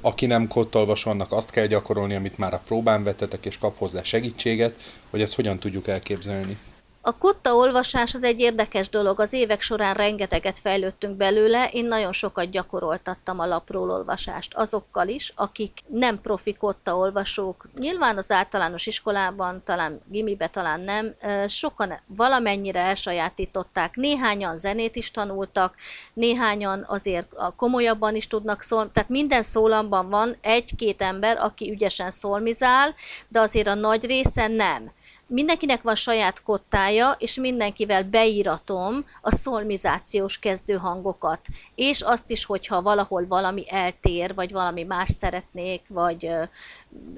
aki 0.00 0.26
nem 0.26 0.48
kottolvasó, 0.48 1.10
annak 1.10 1.32
azt 1.32 1.50
kell 1.50 1.66
gyakorolni, 1.66 2.14
amit 2.14 2.38
már 2.38 2.54
a 2.54 2.62
próbán 2.66 3.04
vettetek, 3.04 3.46
és 3.46 3.58
kap 3.58 3.78
hozzá 3.78 4.02
segítséget, 4.02 4.74
hogy 5.10 5.20
ezt 5.20 5.34
hogyan 5.34 5.58
tudjuk 5.58 5.88
elképzelni? 5.88 6.58
A 7.06 7.18
kotta 7.18 7.54
olvasás 7.54 8.14
az 8.14 8.22
egy 8.22 8.40
érdekes 8.40 8.88
dolog, 8.88 9.20
az 9.20 9.32
évek 9.32 9.60
során 9.60 9.94
rengeteget 9.94 10.58
fejlődtünk 10.58 11.16
belőle, 11.16 11.68
én 11.72 11.84
nagyon 11.84 12.12
sokat 12.12 12.50
gyakoroltattam 12.50 13.38
a 13.38 13.46
lapról 13.46 13.90
olvasást. 13.90 14.54
Azokkal 14.54 15.08
is, 15.08 15.32
akik 15.36 15.78
nem 15.86 16.20
profi 16.20 16.54
kotta 16.54 16.96
olvasók. 16.96 17.68
Nyilván 17.78 18.16
az 18.16 18.30
általános 18.30 18.86
iskolában, 18.86 19.62
talán 19.64 20.00
gimibe, 20.08 20.48
talán 20.48 20.80
nem, 20.80 21.14
sokan 21.48 22.00
valamennyire 22.06 22.80
elsajátították, 22.80 23.96
néhányan 23.96 24.56
zenét 24.56 24.96
is 24.96 25.10
tanultak, 25.10 25.74
néhányan 26.14 26.84
azért 26.88 27.34
komolyabban 27.56 28.14
is 28.14 28.26
tudnak 28.26 28.62
szólni, 28.62 28.90
tehát 28.92 29.08
minden 29.08 29.42
szólamban 29.42 30.08
van 30.08 30.36
egy-két 30.40 31.02
ember, 31.02 31.38
aki 31.38 31.70
ügyesen 31.70 32.10
szólmizál, 32.10 32.94
de 33.28 33.40
azért 33.40 33.66
a 33.66 33.74
nagy 33.74 34.06
része 34.06 34.46
nem 34.46 34.92
mindenkinek 35.26 35.82
van 35.82 35.94
saját 35.94 36.42
kottája, 36.42 37.16
és 37.18 37.34
mindenkivel 37.34 38.02
beíratom 38.02 39.04
a 39.20 39.32
szolmizációs 39.32 40.38
kezdőhangokat. 40.38 41.40
És 41.74 42.00
azt 42.00 42.30
is, 42.30 42.44
hogyha 42.44 42.82
valahol 42.82 43.26
valami 43.26 43.64
eltér, 43.68 44.34
vagy 44.34 44.52
valami 44.52 44.82
más 44.82 45.10
szeretnék, 45.10 45.82
vagy 45.88 46.30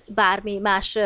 bármi 0.07 0.59
más, 0.59 0.99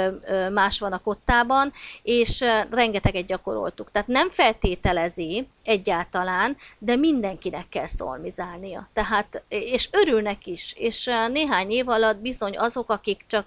más 0.53 0.79
van 0.79 0.93
a 0.93 0.99
kottában, 0.99 1.73
és 2.03 2.45
rengeteget 2.71 3.27
gyakoroltuk. 3.27 3.91
Tehát 3.91 4.09
nem 4.09 4.31
feltételezi 4.31 5.49
egyáltalán, 5.64 6.57
de 6.79 6.97
mindenkinek 6.97 7.68
kell 7.68 7.87
szolmizálnia. 7.87 8.87
Tehát, 8.93 9.43
és 9.49 9.89
örülnek 9.93 10.47
is, 10.47 10.75
és 10.77 11.11
néhány 11.33 11.71
év 11.71 11.89
alatt 11.89 12.18
bizony 12.18 12.59
azok, 12.59 12.91
akik 12.91 13.25
csak 13.27 13.47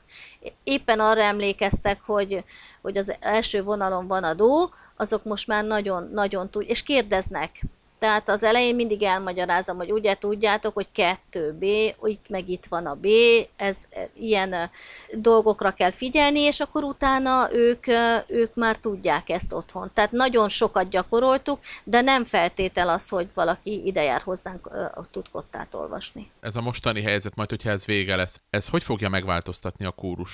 éppen 0.63 0.99
arra 0.99 1.21
emlékeztek, 1.21 2.01
hogy, 2.01 2.43
hogy 2.81 2.97
az 2.97 3.15
első 3.19 3.63
vonalon 3.63 4.07
van 4.07 4.23
a 4.23 4.33
dó, 4.33 4.69
azok 4.95 5.23
most 5.23 5.47
már 5.47 5.63
nagyon-nagyon 5.65 6.49
tud, 6.49 6.63
és 6.67 6.83
kérdeznek, 6.83 7.61
tehát 8.03 8.29
az 8.29 8.43
elején 8.43 8.75
mindig 8.75 9.03
elmagyarázom, 9.03 9.77
hogy 9.77 9.91
ugye 9.91 10.15
tudjátok, 10.15 10.73
hogy 10.73 10.87
2B, 10.95 11.93
itt 12.03 12.29
meg 12.29 12.49
itt 12.49 12.65
van 12.65 12.85
a 12.85 12.93
B, 12.93 13.07
ez 13.55 13.87
ilyen 14.13 14.69
dolgokra 15.11 15.71
kell 15.71 15.91
figyelni, 15.91 16.39
és 16.39 16.59
akkor 16.59 16.83
utána 16.83 17.49
ők, 17.53 17.85
ők 18.27 18.55
már 18.55 18.77
tudják 18.77 19.29
ezt 19.29 19.53
otthon. 19.53 19.91
Tehát 19.93 20.11
nagyon 20.11 20.49
sokat 20.49 20.89
gyakoroltuk, 20.89 21.59
de 21.83 22.01
nem 22.01 22.25
feltétel 22.25 22.89
az, 22.89 23.09
hogy 23.09 23.27
valaki 23.33 23.85
ide 23.85 24.03
jár 24.03 24.21
hozzánk, 24.21 24.69
tud 25.11 25.29
kottát 25.31 25.73
olvasni. 25.73 26.31
Ez 26.39 26.55
a 26.55 26.61
mostani 26.61 27.01
helyzet, 27.01 27.35
majd 27.35 27.49
hogyha 27.49 27.69
ez 27.69 27.85
vége 27.85 28.15
lesz, 28.15 28.41
ez 28.49 28.67
hogy 28.67 28.83
fogja 28.83 29.09
megváltoztatni 29.09 29.85
a 29.85 29.91
kórus 29.91 30.31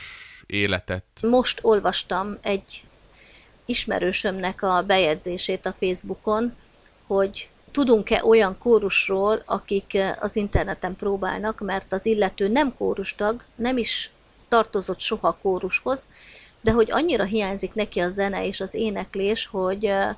életet? 0.47 1.03
Most 1.21 1.59
olvastam 1.61 2.37
egy 2.41 2.83
ismerősömnek 3.65 4.61
a 4.61 4.83
bejegyzését 4.87 5.65
a 5.65 5.73
Facebookon, 5.73 6.55
hogy 7.07 7.49
tudunk-e 7.71 8.25
olyan 8.25 8.57
kórusról, 8.57 9.41
akik 9.45 9.93
eh, 9.93 10.15
az 10.19 10.35
interneten 10.35 10.95
próbálnak, 10.95 11.59
mert 11.59 11.93
az 11.93 12.05
illető 12.05 12.47
nem 12.47 12.73
kórustag, 12.73 13.43
nem 13.55 13.77
is 13.77 14.11
tartozott 14.47 14.99
soha 14.99 15.37
kórushoz, 15.41 16.07
de 16.61 16.71
hogy 16.71 16.91
annyira 16.91 17.23
hiányzik 17.23 17.73
neki 17.73 17.99
a 17.99 18.09
zene 18.09 18.45
és 18.45 18.61
az 18.61 18.73
éneklés, 18.73 19.47
hogy, 19.47 19.85
eh, 19.85 20.15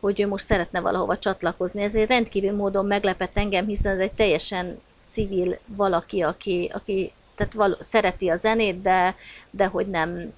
hogy 0.00 0.20
ő 0.20 0.26
most 0.26 0.44
szeretne 0.44 0.80
valahova 0.80 1.18
csatlakozni. 1.18 1.82
Ezért 1.82 2.08
rendkívül 2.08 2.52
módon 2.56 2.86
meglepett 2.86 3.36
engem, 3.38 3.66
hiszen 3.66 3.92
ez 3.92 3.98
egy 3.98 4.14
teljesen 4.14 4.80
civil 5.04 5.58
valaki, 5.66 6.22
aki, 6.22 6.70
aki 6.74 7.12
tehát 7.34 7.54
val- 7.54 7.82
szereti 7.82 8.28
a 8.28 8.36
zenét, 8.36 8.80
de, 8.80 9.16
de 9.50 9.66
hogy 9.66 9.86
nem 9.86 10.32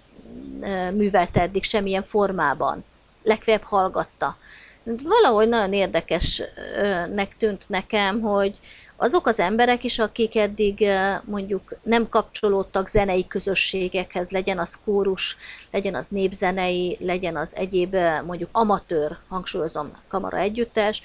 eh, 0.60 0.90
művelte 0.90 1.40
eddig 1.40 1.64
semmilyen 1.64 2.02
formában. 2.02 2.84
Legfeljebb 3.22 3.62
hallgatta 3.62 4.36
valahogy 4.84 5.48
nagyon 5.48 5.72
érdekesnek 5.72 7.36
tűnt 7.38 7.68
nekem, 7.68 8.20
hogy 8.20 8.60
azok 8.96 9.26
az 9.26 9.40
emberek 9.40 9.84
is, 9.84 9.98
akik 9.98 10.36
eddig 10.36 10.88
mondjuk 11.24 11.74
nem 11.82 12.08
kapcsolódtak 12.08 12.88
zenei 12.88 13.26
közösségekhez, 13.26 14.30
legyen 14.30 14.58
az 14.58 14.78
kórus, 14.84 15.36
legyen 15.70 15.94
az 15.94 16.06
népzenei, 16.06 16.96
legyen 17.00 17.36
az 17.36 17.56
egyéb 17.56 17.96
mondjuk 18.26 18.48
amatőr, 18.52 19.18
hangsúlyozom, 19.28 19.92
kamara 20.08 20.38
együttes, 20.38 21.02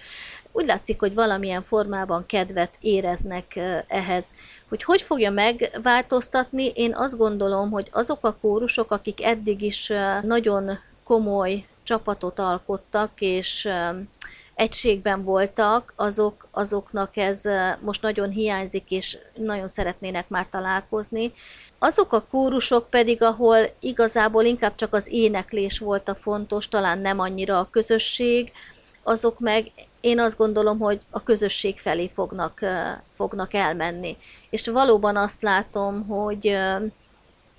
úgy 0.52 0.66
látszik, 0.66 1.00
hogy 1.00 1.14
valamilyen 1.14 1.64
formában 1.64 2.26
kedvet 2.26 2.78
éreznek 2.80 3.60
ehhez. 3.88 4.34
Hogy 4.70 4.84
hogy 4.84 5.02
fogja 5.02 5.32
megváltoztatni, 5.32 6.72
én 6.76 6.96
azt 6.96 7.18
gondolom, 7.18 7.72
hogy 7.72 7.88
azok 7.92 8.26
a 8.26 8.38
kórusok, 8.42 8.92
akik 8.92 9.24
eddig 9.24 9.62
is 9.62 9.92
nagyon 10.22 10.80
komoly 11.04 11.66
csapatot 11.90 12.40
alkottak, 12.40 13.12
és 13.20 13.70
egységben 14.56 15.24
voltak, 15.24 15.94
azok, 15.96 16.48
azoknak 16.52 17.18
ez 17.18 17.44
most 17.80 18.02
nagyon 18.02 18.30
hiányzik, 18.30 18.92
és 18.92 19.18
nagyon 19.36 19.68
szeretnének 19.68 20.30
már 20.30 20.48
találkozni. 20.50 21.32
Azok 21.80 22.14
a 22.14 22.26
kórusok 22.32 22.90
pedig, 22.90 23.24
ahol 23.24 23.58
igazából 23.80 24.44
inkább 24.44 24.76
csak 24.76 24.94
az 24.94 25.12
éneklés 25.12 25.80
volt 25.80 26.10
a 26.10 26.16
fontos, 26.16 26.68
talán 26.68 27.00
nem 27.00 27.20
annyira 27.20 27.60
a 27.60 27.70
közösség, 27.72 28.52
azok 29.04 29.40
meg 29.40 29.72
én 30.02 30.20
azt 30.20 30.38
gondolom, 30.38 30.80
hogy 30.80 31.02
a 31.10 31.24
közösség 31.24 31.80
felé 31.80 32.10
fognak, 32.14 32.60
fognak 33.08 33.54
elmenni. 33.54 34.18
És 34.50 34.68
valóban 34.68 35.16
azt 35.16 35.42
látom, 35.42 36.08
hogy 36.08 36.58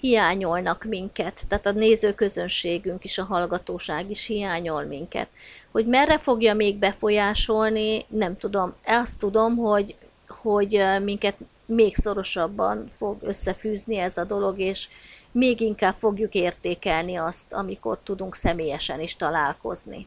hiányolnak 0.01 0.84
minket, 0.84 1.46
tehát 1.48 1.66
a 1.66 1.72
nézőközönségünk 1.72 3.05
is, 3.05 3.18
a 3.18 3.24
hallgatóság 3.24 4.11
is 4.11 4.26
hiányol 4.26 4.84
minket. 4.84 5.28
Hogy 5.70 5.86
merre 5.86 6.18
fogja 6.18 6.55
még 6.55 6.76
befolyásolni, 6.76 8.05
nem 8.09 8.36
tudom. 8.36 8.74
Azt 8.86 9.18
tudom, 9.18 9.57
hogy, 9.57 9.94
hogy 10.28 10.82
minket 11.03 11.38
még 11.66 11.96
szorosabban 11.96 12.88
fog 12.92 13.16
összefűzni 13.22 13.96
ez 13.96 14.16
a 14.16 14.24
dolog, 14.24 14.59
és 14.59 14.88
még 15.32 15.61
inkább 15.61 15.94
fogjuk 15.94 16.34
értékelni 16.34 17.16
azt, 17.16 17.53
amikor 17.53 17.98
tudunk 18.03 18.34
személyesen 18.34 19.01
is 19.01 19.16
találkozni. 19.16 20.07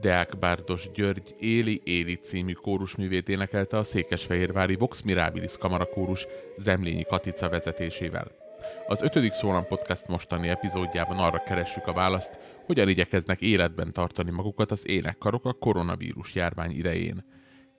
Deák 0.00 0.38
Bárdos 0.38 0.90
György 0.94 1.34
Éli 1.38 1.80
Éli 1.84 2.14
című 2.14 2.52
kórusművét 2.52 3.28
énekelte 3.28 3.76
a 3.76 3.84
Székesfehérvári 3.84 4.74
Vox 4.74 5.02
Mirabilis 5.02 5.56
kamarakórus 5.58 6.26
Zemlényi 6.56 7.04
Katica 7.04 7.48
vezetésével. 7.48 8.30
Az 8.86 9.02
ötödik 9.02 9.32
Szólam 9.32 9.66
Podcast 9.66 10.08
mostani 10.08 10.48
epizódjában 10.48 11.18
arra 11.18 11.42
keressük 11.42 11.86
a 11.86 11.92
választ, 11.92 12.38
hogyan 12.66 12.88
igyekeznek 12.88 13.40
életben 13.40 13.92
tartani 13.92 14.30
magukat 14.30 14.70
az 14.70 14.88
énekkarok 14.88 15.44
a 15.44 15.52
koronavírus 15.52 16.34
járvány 16.34 16.70
idején. 16.70 17.24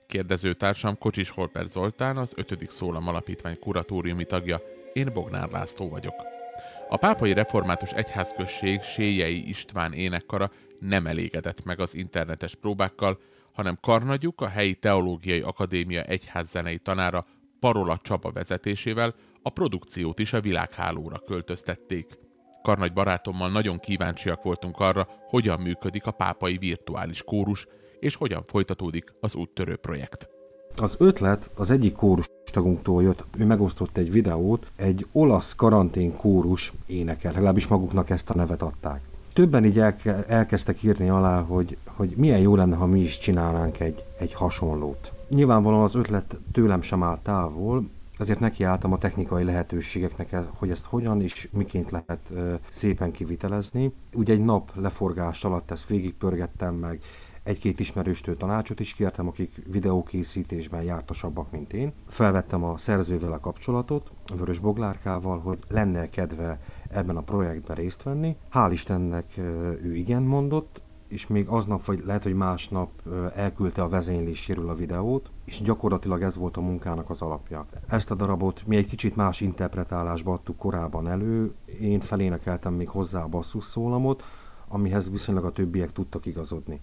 Kérdezőtársam 0.06 0.98
Kocsis 0.98 1.30
Holper 1.30 1.66
Zoltán, 1.66 2.16
az 2.16 2.32
ötödik 2.36 2.70
Szólam 2.70 3.08
Alapítvány 3.08 3.58
kuratóriumi 3.58 4.24
tagja, 4.24 4.60
én 4.92 5.10
Bognár 5.12 5.50
László 5.50 5.88
vagyok. 5.88 6.39
A 6.88 6.96
pápai 6.96 7.32
református 7.32 7.90
egyházközség 7.90 8.82
Séjei 8.82 9.48
István 9.48 9.92
énekkara 9.92 10.50
nem 10.78 11.06
elégedett 11.06 11.64
meg 11.64 11.80
az 11.80 11.94
internetes 11.94 12.54
próbákkal, 12.54 13.18
hanem 13.52 13.78
karnagyuk 13.80 14.40
a 14.40 14.48
helyi 14.48 14.74
Teológiai 14.74 15.40
Akadémia 15.40 16.02
egyházzenei 16.02 16.78
tanára 16.78 17.26
Parola 17.60 17.98
Csaba 17.98 18.32
vezetésével 18.32 19.14
a 19.42 19.50
produkciót 19.50 20.18
is 20.18 20.32
a 20.32 20.40
világhálóra 20.40 21.18
költöztették. 21.18 22.18
Karnagy 22.62 22.92
barátommal 22.92 23.50
nagyon 23.50 23.78
kíváncsiak 23.78 24.42
voltunk 24.42 24.78
arra, 24.78 25.08
hogyan 25.28 25.60
működik 25.60 26.06
a 26.06 26.10
pápai 26.10 26.58
virtuális 26.58 27.22
kórus, 27.22 27.66
és 27.98 28.14
hogyan 28.14 28.42
folytatódik 28.46 29.14
az 29.20 29.34
úttörő 29.34 29.76
projekt. 29.76 30.28
Az 30.76 30.94
ötlet 30.98 31.50
az 31.54 31.70
egyik 31.70 31.94
kórus 31.94 32.26
tagunktól 32.52 33.02
jött, 33.02 33.24
ő 33.36 33.44
megosztott 33.44 33.96
egy 33.96 34.12
videót, 34.12 34.66
egy 34.76 35.06
olasz 35.12 35.54
karantén 35.54 36.16
kórus 36.16 36.72
énekel, 36.86 37.32
legalábbis 37.32 37.66
maguknak 37.66 38.10
ezt 38.10 38.30
a 38.30 38.34
nevet 38.34 38.62
adták. 38.62 39.00
Többen 39.32 39.64
így 39.64 39.78
elke, 39.78 40.24
elkezdtek 40.26 40.82
írni 40.82 41.08
alá, 41.08 41.40
hogy, 41.40 41.76
hogy 41.84 42.14
milyen 42.16 42.40
jó 42.40 42.56
lenne, 42.56 42.76
ha 42.76 42.86
mi 42.86 43.00
is 43.00 43.18
csinálnánk 43.18 43.80
egy, 43.80 44.04
egy 44.18 44.34
hasonlót. 44.34 45.12
Nyilvánvalóan 45.28 45.82
az 45.82 45.94
ötlet 45.94 46.36
tőlem 46.52 46.82
sem 46.82 47.02
áll 47.02 47.18
távol, 47.22 47.88
ezért 48.18 48.40
nekiálltam 48.40 48.92
a 48.92 48.98
technikai 48.98 49.44
lehetőségeknek, 49.44 50.36
hogy 50.50 50.70
ezt 50.70 50.84
hogyan 50.84 51.22
és 51.22 51.48
miként 51.52 51.90
lehet 51.90 52.32
szépen 52.68 53.10
kivitelezni. 53.10 53.92
Ugye 54.14 54.32
egy 54.32 54.44
nap 54.44 54.70
leforgás 54.74 55.44
alatt 55.44 55.70
ezt 55.70 55.86
végigpörgettem 55.86 56.74
meg, 56.74 57.00
egy-két 57.42 57.80
ismerőstől 57.80 58.36
tanácsot 58.36 58.80
is 58.80 58.94
kértem, 58.94 59.28
akik 59.28 59.62
videókészítésben 59.70 60.82
jártasabbak, 60.82 61.50
mint 61.50 61.72
én. 61.72 61.92
Felvettem 62.08 62.64
a 62.64 62.78
szerzővel 62.78 63.32
a 63.32 63.40
kapcsolatot, 63.40 64.10
a 64.32 64.36
Vörös 64.36 64.58
Boglárkával, 64.58 65.38
hogy 65.38 65.58
lenne 65.68 66.10
kedve 66.10 66.60
ebben 66.90 67.16
a 67.16 67.20
projektben 67.22 67.76
részt 67.76 68.02
venni. 68.02 68.36
Hál' 68.52 68.70
Istennek 68.72 69.36
ő 69.82 69.94
igen 69.94 70.22
mondott, 70.22 70.80
és 71.08 71.26
még 71.26 71.48
aznap, 71.48 71.84
vagy 71.84 72.02
lehet, 72.04 72.22
hogy 72.22 72.34
másnap 72.34 72.90
elküldte 73.34 73.82
a 73.82 73.88
vezényléséről 73.88 74.68
a 74.68 74.74
videót, 74.74 75.30
és 75.44 75.62
gyakorlatilag 75.62 76.22
ez 76.22 76.36
volt 76.36 76.56
a 76.56 76.60
munkának 76.60 77.10
az 77.10 77.22
alapja. 77.22 77.66
Ezt 77.88 78.10
a 78.10 78.14
darabot 78.14 78.66
mi 78.66 78.76
egy 78.76 78.86
kicsit 78.86 79.16
más 79.16 79.40
interpretálásba 79.40 80.32
adtuk 80.32 80.56
korábban 80.56 81.08
elő, 81.08 81.54
én 81.80 82.00
felénekeltem 82.00 82.74
még 82.74 82.88
hozzá 82.88 83.22
a 83.22 83.28
basszus 83.28 83.64
szólamot, 83.64 84.22
amihez 84.68 85.10
viszonylag 85.10 85.44
a 85.44 85.52
többiek 85.52 85.92
tudtak 85.92 86.26
igazodni. 86.26 86.80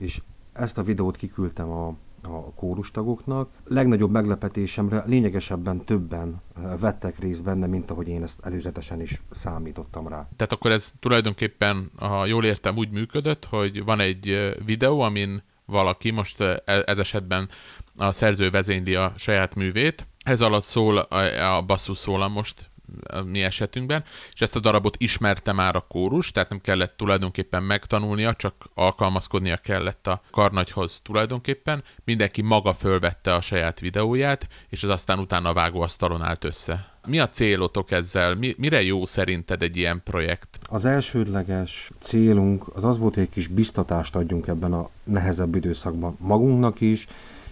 És 0.00 0.20
ezt 0.52 0.78
a 0.78 0.82
videót 0.82 1.16
kiküldtem 1.16 1.70
a 1.70 1.96
a 2.22 2.54
kórustagoknak. 2.54 3.50
Legnagyobb 3.64 4.10
meglepetésemre 4.10 5.02
lényegesebben 5.06 5.84
többen 5.84 6.42
eh, 6.56 6.62
vettek 6.80 7.18
részt 7.18 7.44
benne, 7.44 7.66
mint 7.66 7.90
ahogy 7.90 8.08
én 8.08 8.22
ezt 8.22 8.40
előzetesen 8.42 9.00
is 9.00 9.22
számítottam 9.30 10.08
rá. 10.08 10.28
Tehát 10.36 10.52
akkor 10.52 10.70
ez 10.70 10.92
tulajdonképpen, 11.00 11.90
ha 11.96 12.26
jól 12.26 12.44
értem, 12.44 12.76
úgy 12.76 12.90
működött, 12.90 13.44
hogy 13.44 13.84
van 13.84 14.00
egy 14.00 14.28
eh, 14.28 14.52
videó, 14.64 15.00
amin 15.00 15.42
valaki, 15.64 16.10
most 16.10 16.40
eh, 16.40 16.56
e-, 16.64 16.82
ez 16.86 16.98
esetben 16.98 17.48
a 17.96 18.12
szerző 18.12 18.50
vezényli 18.50 18.94
a 18.94 19.12
saját 19.16 19.54
művét, 19.54 20.06
ez 20.24 20.40
alatt 20.40 20.62
szól 20.62 20.98
a, 20.98 21.62
basszus 21.62 21.98
szólam 21.98 22.32
most 22.32 22.69
a 23.08 23.22
mi 23.22 23.42
esetünkben, 23.42 24.04
és 24.32 24.40
ezt 24.40 24.56
a 24.56 24.60
darabot 24.60 24.96
ismerte 24.98 25.52
már 25.52 25.76
a 25.76 25.84
kórus, 25.88 26.32
tehát 26.32 26.48
nem 26.48 26.60
kellett 26.60 26.96
tulajdonképpen 26.96 27.62
megtanulnia, 27.62 28.34
csak 28.34 28.54
alkalmazkodnia 28.74 29.56
kellett 29.56 30.06
a 30.06 30.22
karnagyhoz 30.30 31.00
tulajdonképpen. 31.02 31.82
Mindenki 32.04 32.42
maga 32.42 32.72
fölvette 32.72 33.34
a 33.34 33.40
saját 33.40 33.80
videóját, 33.80 34.48
és 34.68 34.82
az 34.82 34.88
aztán 34.88 35.18
utána 35.18 35.48
a 35.48 35.52
vágóasztalon 35.52 36.22
állt 36.22 36.44
össze. 36.44 36.98
Mi 37.06 37.18
a 37.18 37.28
célotok 37.28 37.90
ezzel? 37.90 38.34
Mi, 38.34 38.54
mire 38.58 38.82
jó 38.82 39.04
szerinted 39.04 39.62
egy 39.62 39.76
ilyen 39.76 40.00
projekt? 40.04 40.58
Az 40.68 40.84
elsődleges 40.84 41.90
célunk 42.00 42.64
az 42.74 42.84
az 42.84 42.98
volt, 42.98 43.14
hogy 43.14 43.22
egy 43.22 43.28
kis 43.28 43.46
biztatást 43.46 44.14
adjunk 44.14 44.46
ebben 44.46 44.72
a 44.72 44.88
nehezebb 45.04 45.54
időszakban 45.54 46.16
magunknak 46.18 46.80
is, 46.80 47.06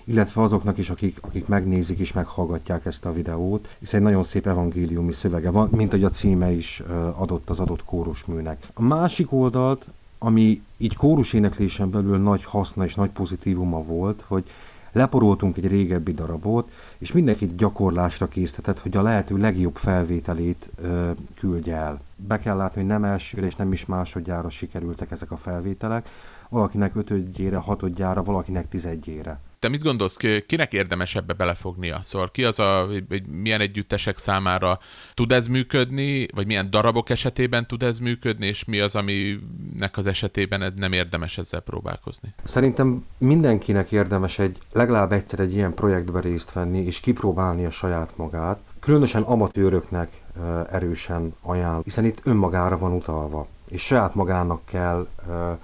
illetve 0.08 0.42
azoknak 0.42 0.78
is, 0.78 0.90
akik, 0.90 1.18
akik 1.20 1.46
megnézik 1.46 1.98
és 1.98 2.12
meghallgatják 2.12 2.86
ezt 2.86 3.04
a 3.04 3.12
videót, 3.12 3.76
hiszen 3.78 4.00
egy 4.00 4.06
nagyon 4.06 4.24
szép 4.24 4.46
evangéliumi 4.46 5.12
szövege 5.12 5.50
van, 5.50 5.68
mint 5.72 5.90
hogy 5.90 6.04
a 6.04 6.10
címe 6.10 6.50
is 6.50 6.82
adott 7.16 7.50
az 7.50 7.60
adott 7.60 7.84
kórusműnek. 7.84 8.66
A 8.74 8.82
másik 8.82 9.32
oldalt, 9.32 9.86
ami 10.18 10.62
így 10.76 10.96
kórus 10.96 11.32
éneklésen 11.32 11.90
belül 11.90 12.18
nagy 12.18 12.44
haszna 12.44 12.84
és 12.84 12.94
nagy 12.94 13.10
pozitívuma 13.10 13.82
volt, 13.82 14.24
hogy 14.26 14.44
leporoltunk 14.92 15.56
egy 15.56 15.66
régebbi 15.66 16.12
darabot, 16.12 16.70
és 16.98 17.12
mindenkit 17.12 17.56
gyakorlásra 17.56 18.28
késztetett, 18.28 18.78
hogy 18.78 18.96
a 18.96 19.02
lehető 19.02 19.36
legjobb 19.36 19.76
felvételét 19.76 20.70
ö, 20.82 21.10
küldje 21.34 21.76
el. 21.76 22.00
Be 22.16 22.38
kell 22.38 22.56
látni, 22.56 22.80
hogy 22.80 22.90
nem 22.90 23.04
elsőre 23.04 23.46
és 23.46 23.56
nem 23.56 23.72
is 23.72 23.86
másodjára 23.86 24.50
sikerültek 24.50 25.10
ezek 25.10 25.30
a 25.30 25.36
felvételek, 25.36 26.08
valakinek 26.48 26.96
ötödjére, 26.96 27.56
hatodjára, 27.56 28.22
valakinek 28.22 28.68
tizedjére 28.68 29.40
te 29.58 29.68
mit 29.68 29.82
gondolsz, 29.82 30.16
kinek 30.46 30.72
érdemes 30.72 31.14
ebbe 31.14 31.32
belefognia? 31.32 32.00
Szóval 32.02 32.30
ki 32.30 32.44
az 32.44 32.58
a, 32.58 32.86
hogy 33.08 33.26
milyen 33.26 33.60
együttesek 33.60 34.18
számára 34.18 34.78
tud 35.14 35.32
ez 35.32 35.46
működni, 35.46 36.26
vagy 36.34 36.46
milyen 36.46 36.70
darabok 36.70 37.10
esetében 37.10 37.66
tud 37.66 37.82
ez 37.82 37.98
működni, 37.98 38.46
és 38.46 38.64
mi 38.64 38.80
az, 38.80 38.94
aminek 38.94 39.96
az 39.96 40.06
esetében 40.06 40.72
nem 40.76 40.92
érdemes 40.92 41.38
ezzel 41.38 41.60
próbálkozni? 41.60 42.34
Szerintem 42.44 43.06
mindenkinek 43.18 43.92
érdemes 43.92 44.38
egy 44.38 44.58
legalább 44.72 45.12
egyszer 45.12 45.40
egy 45.40 45.52
ilyen 45.52 45.74
projektbe 45.74 46.20
részt 46.20 46.52
venni, 46.52 46.78
és 46.84 47.00
kipróbálni 47.00 47.64
a 47.64 47.70
saját 47.70 48.16
magát. 48.16 48.60
Különösen 48.80 49.22
amatőröknek 49.22 50.22
erősen 50.70 51.34
ajánl, 51.42 51.80
hiszen 51.84 52.04
itt 52.04 52.20
önmagára 52.24 52.78
van 52.78 52.92
utalva 52.92 53.46
és 53.70 53.82
saját 53.82 54.14
magának 54.14 54.60
kell 54.64 55.06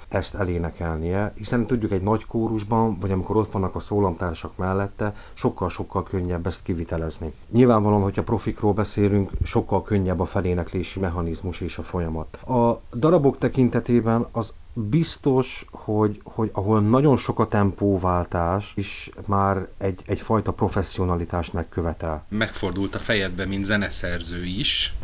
ezt 0.09 0.35
elénekelnie, 0.35 1.33
hiszen 1.37 1.67
tudjuk 1.67 1.93
egy 1.93 2.03
nagy 2.03 2.27
kórusban, 2.27 2.99
vagy 3.01 3.11
amikor 3.11 3.37
ott 3.37 3.53
vannak 3.53 3.75
a 3.75 3.81
szólamtársak 3.81 4.57
mellette, 4.57 5.15
sokkal-sokkal 5.33 6.03
könnyebb 6.03 6.47
ezt 6.47 6.63
kivitelezni. 6.63 7.33
Nyilvánvalóan, 7.51 8.03
hogyha 8.03 8.23
profikról 8.23 8.73
beszélünk, 8.73 9.31
sokkal 9.45 9.83
könnyebb 9.83 10.21
a 10.21 10.25
feléneklési 10.25 11.01
mechanizmus 11.01 11.61
és 11.61 11.79
a 11.79 11.83
folyamat. 11.83 12.37
A 12.37 12.81
darabok 12.97 13.39
tekintetében 13.39 14.27
az 14.33 14.53
biztos, 14.75 15.65
hogy, 15.71 16.21
hogy 16.25 16.51
ahol 16.53 16.81
nagyon 16.81 17.17
sok 17.17 17.39
a 17.39 17.49
tempóváltás, 17.49 18.73
is 18.77 19.11
már 19.27 19.69
egy, 19.79 20.03
egyfajta 20.07 20.53
professzionalitást 20.53 21.53
megkövetel. 21.53 22.25
Megfordult 22.29 22.95
a 22.95 22.99
fejedbe, 22.99 23.47
mint 23.47 23.65
zeneszerző 23.65 24.45
is, 24.45 24.95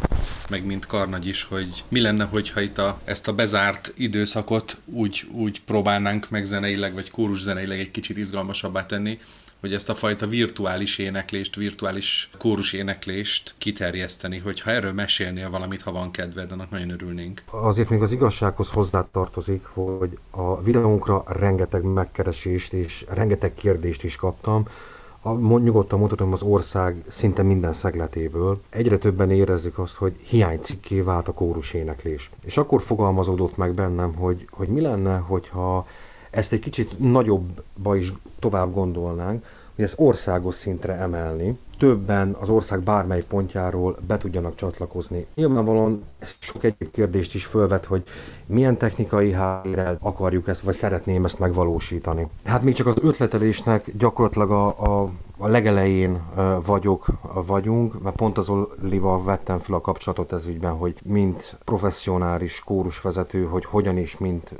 meg 0.50 0.64
mint 0.64 0.86
karnagy 0.86 1.26
is, 1.26 1.42
hogy 1.42 1.84
mi 1.88 2.00
lenne, 2.00 2.24
hogyha 2.24 2.60
itt 2.60 2.78
a, 2.78 3.00
ezt 3.04 3.28
a 3.28 3.32
bezárt 3.32 3.92
időszakot 3.96 4.76
úgy, 4.84 5.28
úgy 5.32 5.62
próbálnánk 5.64 6.30
meg 6.30 6.44
zeneileg, 6.44 6.94
vagy 6.94 7.10
kórus 7.10 7.40
zeneileg 7.40 7.78
egy 7.78 7.90
kicsit 7.90 8.16
izgalmasabbá 8.16 8.86
tenni, 8.86 9.18
hogy 9.60 9.74
ezt 9.74 9.88
a 9.88 9.94
fajta 9.94 10.26
virtuális 10.26 10.98
éneklést, 10.98 11.54
virtuális 11.54 12.30
kórus 12.38 12.72
éneklést 12.72 13.54
kiterjeszteni, 13.58 14.38
hogyha 14.38 14.70
erről 14.70 14.92
mesélnél 14.92 15.50
valamit, 15.50 15.82
ha 15.82 15.92
van 15.92 16.10
kedved, 16.10 16.52
annak 16.52 16.70
nagyon 16.70 16.90
örülnénk. 16.90 17.42
Azért 17.50 17.88
még 17.88 18.02
az 18.02 18.12
igazsághoz 18.12 18.68
hozzátartozik, 18.68 19.64
hogy 19.64 20.18
a 20.30 20.62
videónkra 20.62 21.24
rengeteg 21.26 21.82
megkeresést 21.82 22.72
és 22.72 23.04
rengeteg 23.08 23.54
kérdést 23.54 24.02
is 24.02 24.16
kaptam, 24.16 24.66
a, 25.22 25.58
nyugodtan 25.58 25.98
mondhatom 25.98 26.32
az 26.32 26.42
ország 26.42 27.04
szinte 27.08 27.42
minden 27.42 27.72
szegletéből. 27.72 28.60
Egyre 28.70 28.98
többen 28.98 29.30
érezzük 29.30 29.78
azt, 29.78 29.94
hogy 29.94 30.16
hiánycikké 30.22 31.00
vált 31.00 31.28
a 31.28 31.32
kórus 31.32 31.72
éneklés. 31.72 32.30
És 32.44 32.56
akkor 32.56 32.82
fogalmazódott 32.82 33.56
meg 33.56 33.74
bennem, 33.74 34.14
hogy, 34.14 34.48
hogy 34.50 34.68
mi 34.68 34.80
lenne, 34.80 35.16
hogyha 35.16 35.86
ezt 36.30 36.52
egy 36.52 36.60
kicsit 36.60 36.98
nagyobbba 36.98 37.96
is 37.96 38.12
tovább 38.38 38.74
gondolnánk, 38.74 39.46
hogy 39.74 39.84
ezt 39.84 39.94
országos 39.98 40.54
szintre 40.54 40.94
emelni, 40.94 41.58
többen 41.80 42.36
az 42.40 42.48
ország 42.48 42.80
bármely 42.80 43.22
pontjáról 43.28 43.96
be 44.06 44.18
tudjanak 44.18 44.54
csatlakozni. 44.54 45.26
Nyilvánvalóan 45.34 46.04
ez 46.18 46.34
sok 46.38 46.64
egyéb 46.64 46.90
kérdést 46.90 47.34
is 47.34 47.44
fölvet, 47.44 47.84
hogy 47.84 48.02
milyen 48.46 48.76
technikai 48.76 49.32
háttérrel 49.32 49.98
akarjuk 50.00 50.48
ezt, 50.48 50.60
vagy 50.60 50.74
szeretném 50.74 51.24
ezt 51.24 51.38
megvalósítani. 51.38 52.28
Hát 52.44 52.62
még 52.62 52.74
csak 52.74 52.86
az 52.86 52.96
ötletelésnek 53.02 53.96
gyakorlatilag 53.96 54.50
a, 54.50 54.66
a 54.66 55.10
a 55.42 55.48
legelején 55.48 56.22
vagyok, 56.66 57.06
vagyunk, 57.46 58.02
mert 58.02 58.16
pont 58.16 58.38
az 58.38 58.48
Olival 58.48 59.24
vettem 59.24 59.58
fel 59.58 59.74
a 59.74 59.80
kapcsolatot 59.80 60.32
ez 60.32 60.46
ügyben, 60.46 60.72
hogy 60.72 60.94
mint 61.04 61.58
professzionális 61.64 62.62
kórusvezető, 62.64 63.44
hogy 63.44 63.64
hogyan 63.64 63.96
és 63.96 64.18
mint 64.18 64.52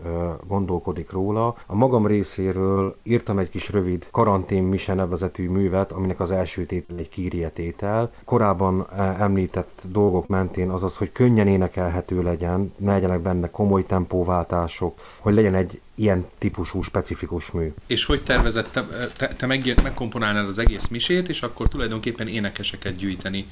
gondolkodik 0.46 1.10
róla. 1.10 1.54
A 1.66 1.74
magam 1.74 2.06
részéről 2.06 2.96
írtam 3.02 3.38
egy 3.38 3.48
kis 3.48 3.70
rövid 3.70 4.08
karantén 4.10 4.62
mise 4.62 4.94
nevezetű 4.94 5.48
művet, 5.48 5.92
aminek 5.92 6.20
az 6.20 6.30
első 6.30 6.64
tétel 6.64 6.96
egy 6.96 7.08
kírietétel. 7.10 8.12
Korábban 8.24 8.86
említett 9.18 9.80
dolgok 9.82 10.26
mentén 10.26 10.70
azaz, 10.70 10.96
hogy 10.96 11.12
könnyen 11.12 11.46
énekelhető 11.46 12.22
legyen, 12.22 12.72
ne 12.76 12.92
legyenek 12.92 13.20
benne 13.20 13.50
komoly 13.50 13.86
tempóváltások, 13.86 15.00
hogy 15.18 15.34
legyen 15.34 15.54
egy 15.54 15.80
ilyen 15.94 16.26
típusú 16.38 16.82
specifikus 16.82 17.50
mű. 17.50 17.72
És 17.86 18.04
hogy 18.04 18.22
tervezett, 18.22 18.68
te, 18.72 18.84
te, 19.16 19.28
te 19.28 19.46
meg, 19.46 19.80
megkomponálnád 19.82 20.48
az 20.48 20.58
egész 20.58 20.88
misét, 20.88 21.28
és 21.28 21.42
akkor 21.42 21.68
tulajdonképpen 21.68 22.28
énekeseket 22.28 22.96
gyűjteni 22.96 23.46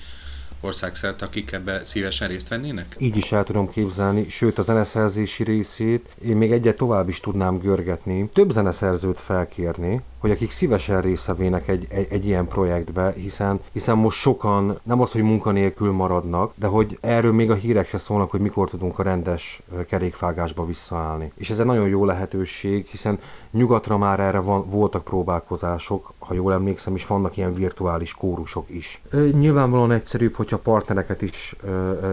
országszerte, 0.60 1.24
akik 1.24 1.52
ebbe 1.52 1.84
szívesen 1.84 2.28
részt 2.28 2.48
vennének? 2.48 2.96
Így 2.98 3.16
is 3.16 3.32
el 3.32 3.44
tudom 3.44 3.70
képzelni, 3.70 4.28
sőt 4.28 4.58
a 4.58 4.62
zeneszerzési 4.62 5.44
részét 5.44 6.08
én 6.24 6.36
még 6.36 6.52
egyet 6.52 6.76
tovább 6.76 7.08
is 7.08 7.20
tudnám 7.20 7.58
görgetni, 7.58 8.30
több 8.32 8.50
zeneszerzőt 8.50 9.20
felkérni, 9.20 10.00
hogy 10.18 10.30
akik 10.30 10.50
szívesen 10.50 11.00
részevének 11.00 11.68
egy, 11.68 11.86
egy, 11.88 12.06
egy 12.10 12.26
ilyen 12.26 12.48
projektbe, 12.48 13.12
hiszen, 13.16 13.60
hiszen 13.72 13.98
most 13.98 14.18
sokan 14.18 14.78
nem 14.82 15.00
az, 15.00 15.12
hogy 15.12 15.22
munkanélkül 15.22 15.92
maradnak, 15.92 16.52
de 16.54 16.66
hogy 16.66 16.98
erről 17.00 17.32
még 17.32 17.50
a 17.50 17.54
hírek 17.54 17.88
se 17.88 17.98
szólnak, 17.98 18.30
hogy 18.30 18.40
mikor 18.40 18.70
tudunk 18.70 18.98
a 18.98 19.02
rendes 19.02 19.62
kerékfágásba 19.88 20.66
visszaállni. 20.66 21.32
És 21.36 21.50
ez 21.50 21.58
egy 21.58 21.66
nagyon 21.66 21.88
jó 21.88 22.04
lehetőség, 22.04 22.86
hiszen 22.86 23.18
nyugatra 23.50 23.98
már 23.98 24.20
erre 24.20 24.38
van, 24.38 24.70
voltak 24.70 25.04
próbálkozások, 25.04 26.12
ha 26.18 26.34
jól 26.34 26.52
emlékszem, 26.52 26.94
és 26.94 27.06
vannak 27.06 27.36
ilyen 27.36 27.54
virtuális 27.54 28.14
kórusok 28.14 28.70
is. 28.70 29.02
Nyilvánvalóan 29.32 29.92
egyszerűbb, 29.92 30.34
hogyha 30.34 30.58
partnereket 30.58 31.22
is 31.22 31.56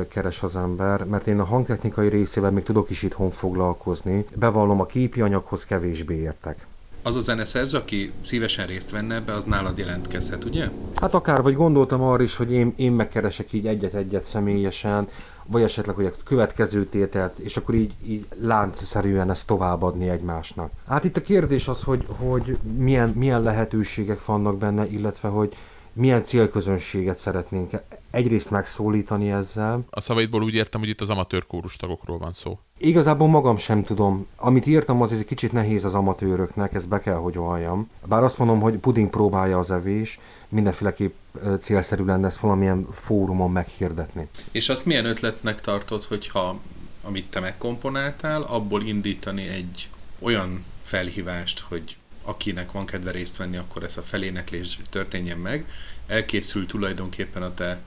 keres 0.10 0.44
az 0.44 0.56
ember, 0.56 1.06
mert 1.06 1.28
én 1.28 1.40
a 1.40 1.44
hangtechnikai 1.44 2.10
részével 2.10 2.52
még 2.52 2.64
tudok 2.64 2.90
is 2.90 3.04
itthon 3.04 3.30
foglalkozni. 3.30 4.26
Bevallom, 4.36 4.82
a 4.82 4.86
képi 4.86 5.22
anyaghoz 5.22 5.66
kevésbé 5.66 6.16
értek 6.16 6.66
az 7.06 7.16
a 7.16 7.20
zeneszerző, 7.20 7.78
aki 7.78 8.12
szívesen 8.22 8.68
részt 8.68 8.92
venne 8.92 9.16
ebbe, 9.16 9.34
az 9.34 9.46
nálad 9.46 9.78
jelentkezhet, 9.78 10.44
ugye? 10.44 10.70
Hát 10.96 11.14
akár, 11.14 11.42
vagy 11.42 11.56
gondoltam 11.56 12.02
arra 12.02 12.24
is, 12.24 12.36
hogy 12.36 12.52
én, 12.52 12.74
én 12.76 12.92
megkeresek 12.92 13.54
így 13.54 13.68
egyet-egyet 13.68 14.26
személyesen, 14.26 15.08
vagy 15.46 15.62
esetleg, 15.62 15.96
hogy 15.96 16.06
a 16.06 16.12
következő 16.24 16.86
tételt, 16.86 17.40
és 17.40 17.58
akkor 17.58 17.76
így, 17.76 17.94
így 18.06 18.26
láncszerűen 18.42 19.30
ezt 19.30 19.48
továbbadni 19.48 20.10
egymásnak. 20.10 20.72
Hát 20.88 21.04
itt 21.04 21.18
a 21.18 21.22
kérdés 21.22 21.68
az, 21.68 21.84
hogy, 21.84 22.06
hogy 22.18 22.58
milyen, 22.78 23.10
milyen 23.10 23.42
lehetőségek 23.42 24.26
vannak 24.26 24.58
benne, 24.58 24.86
illetve 24.86 25.28
hogy 25.28 25.56
milyen 25.94 26.24
célközönséget 26.24 27.18
szeretnénk 27.18 27.72
egyrészt 28.16 28.50
megszólítani 28.50 29.32
ezzel. 29.32 29.86
A 29.90 30.02
szavaidból 30.02 30.44
úgy 30.44 30.54
értem, 30.54 30.80
hogy 30.80 30.90
itt 30.90 31.02
az 31.02 31.10
amatőr 31.10 31.46
kórus 31.48 31.76
tagokról 31.76 32.18
van 32.18 32.32
szó. 32.32 32.60
Igazából 32.78 33.28
magam 33.28 33.58
sem 33.58 33.84
tudom. 33.84 34.28
Amit 34.36 34.66
írtam, 34.66 35.02
az 35.02 35.12
egy 35.12 35.26
kicsit 35.26 35.52
nehéz 35.52 35.86
az 35.86 35.94
amatőröknek, 35.94 36.74
ezt 36.74 36.90
be 36.90 37.00
kell, 37.00 37.16
hogy 37.16 37.36
valljam. 37.36 37.90
Bár 38.06 38.24
azt 38.24 38.38
mondom, 38.38 38.60
hogy 38.60 38.78
puding 38.78 39.10
próbálja 39.10 39.60
az 39.60 39.72
evés, 39.72 40.20
mindenféleképp 40.50 41.14
célszerű 41.62 42.04
lenne 42.04 42.28
ezt 42.28 42.38
valamilyen 42.40 42.88
fórumon 42.92 43.52
meghirdetni. 43.52 44.28
És 44.52 44.70
azt 44.70 44.86
milyen 44.86 45.06
ötletnek 45.06 45.62
tartod, 45.62 46.04
hogyha 46.04 46.60
amit 47.04 47.30
te 47.30 47.40
megkomponáltál, 47.40 48.42
abból 48.42 48.84
indítani 48.84 49.48
egy 49.48 49.90
olyan 50.20 50.66
felhívást, 50.82 51.60
hogy 51.60 51.98
akinek 52.24 52.72
van 52.72 52.86
kedve 52.86 53.12
részt 53.12 53.38
venni, 53.38 53.58
akkor 53.58 53.84
ez 53.84 53.98
a 53.98 54.02
feléneklés 54.02 54.80
történjen 54.90 55.38
meg. 55.38 55.66
Elkészül 56.08 56.66
tulajdonképpen 56.66 57.44
a 57.44 57.54
te 57.54 57.80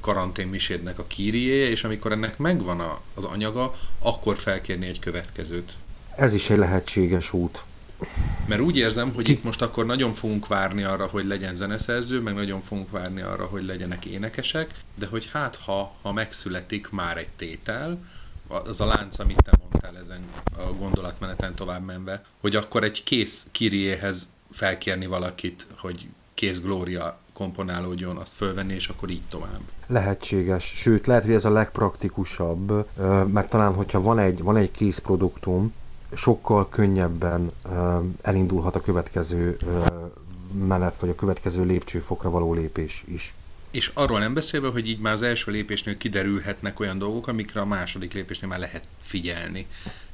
karantén 0.00 0.46
misédnek 0.46 0.98
a 0.98 1.04
kíriéje, 1.06 1.68
és 1.68 1.84
amikor 1.84 2.12
ennek 2.12 2.38
megvan 2.38 2.80
a, 2.80 3.00
az 3.14 3.24
anyaga, 3.24 3.74
akkor 3.98 4.36
felkérni 4.36 4.86
egy 4.86 4.98
következőt. 4.98 5.72
Ez 6.16 6.34
is 6.34 6.50
egy 6.50 6.58
lehetséges 6.58 7.32
út. 7.32 7.62
Mert 8.46 8.60
úgy 8.60 8.76
érzem, 8.76 9.14
hogy 9.14 9.24
Ki... 9.24 9.32
itt 9.32 9.42
most 9.42 9.62
akkor 9.62 9.86
nagyon 9.86 10.12
fogunk 10.12 10.46
várni 10.46 10.82
arra, 10.82 11.06
hogy 11.06 11.24
legyen 11.24 11.54
zeneszerző, 11.54 12.20
meg 12.20 12.34
nagyon 12.34 12.60
fogunk 12.60 12.90
várni 12.90 13.20
arra, 13.20 13.44
hogy 13.44 13.64
legyenek 13.64 14.04
énekesek, 14.04 14.74
de 14.94 15.06
hogy 15.06 15.28
hát 15.32 15.56
ha, 15.56 15.94
ha 16.02 16.12
megszületik 16.12 16.90
már 16.90 17.16
egy 17.16 17.28
tétel, 17.36 17.98
az 18.48 18.80
a 18.80 18.86
lánc, 18.86 19.18
amit 19.18 19.42
te 19.42 19.52
mondtál 19.58 19.98
ezen 19.98 20.24
a 20.56 20.72
gondolatmeneten 20.72 21.54
tovább 21.54 21.84
menve, 21.84 22.20
hogy 22.40 22.56
akkor 22.56 22.84
egy 22.84 23.02
kész 23.02 23.46
kiriéhez 23.50 24.32
felkérni 24.50 25.06
valakit, 25.06 25.66
hogy 25.76 26.06
kész 26.34 26.60
Glória 26.60 27.19
komponálódjon, 27.40 28.16
azt 28.16 28.34
fölvenni, 28.36 28.74
és 28.74 28.88
akkor 28.88 29.10
így 29.10 29.22
tovább. 29.28 29.60
Lehetséges. 29.86 30.64
Sőt, 30.76 31.06
lehet, 31.06 31.24
hogy 31.24 31.32
ez 31.32 31.44
a 31.44 31.50
legpraktikusabb, 31.50 32.86
mert 33.32 33.48
talán, 33.48 33.74
hogyha 33.74 34.02
van 34.02 34.18
egy, 34.18 34.42
van 34.42 34.56
egy 34.56 34.70
kész 34.70 34.98
produktum, 34.98 35.72
sokkal 36.14 36.68
könnyebben 36.68 37.52
elindulhat 38.22 38.74
a 38.74 38.80
következő 38.80 39.56
menet, 40.66 41.00
vagy 41.00 41.08
a 41.08 41.14
következő 41.14 41.64
lépcsőfokra 41.64 42.30
való 42.30 42.54
lépés 42.54 43.04
is. 43.06 43.34
És 43.70 43.90
arról 43.94 44.18
nem 44.18 44.34
beszélve, 44.34 44.68
hogy 44.68 44.88
így 44.88 44.98
már 44.98 45.12
az 45.12 45.22
első 45.22 45.50
lépésnél 45.50 45.96
kiderülhetnek 45.96 46.80
olyan 46.80 46.98
dolgok, 46.98 47.26
amikre 47.26 47.60
a 47.60 47.66
második 47.66 48.12
lépésnél 48.12 48.48
már 48.48 48.58
lehet 48.58 48.88
figyelni. 49.02 49.66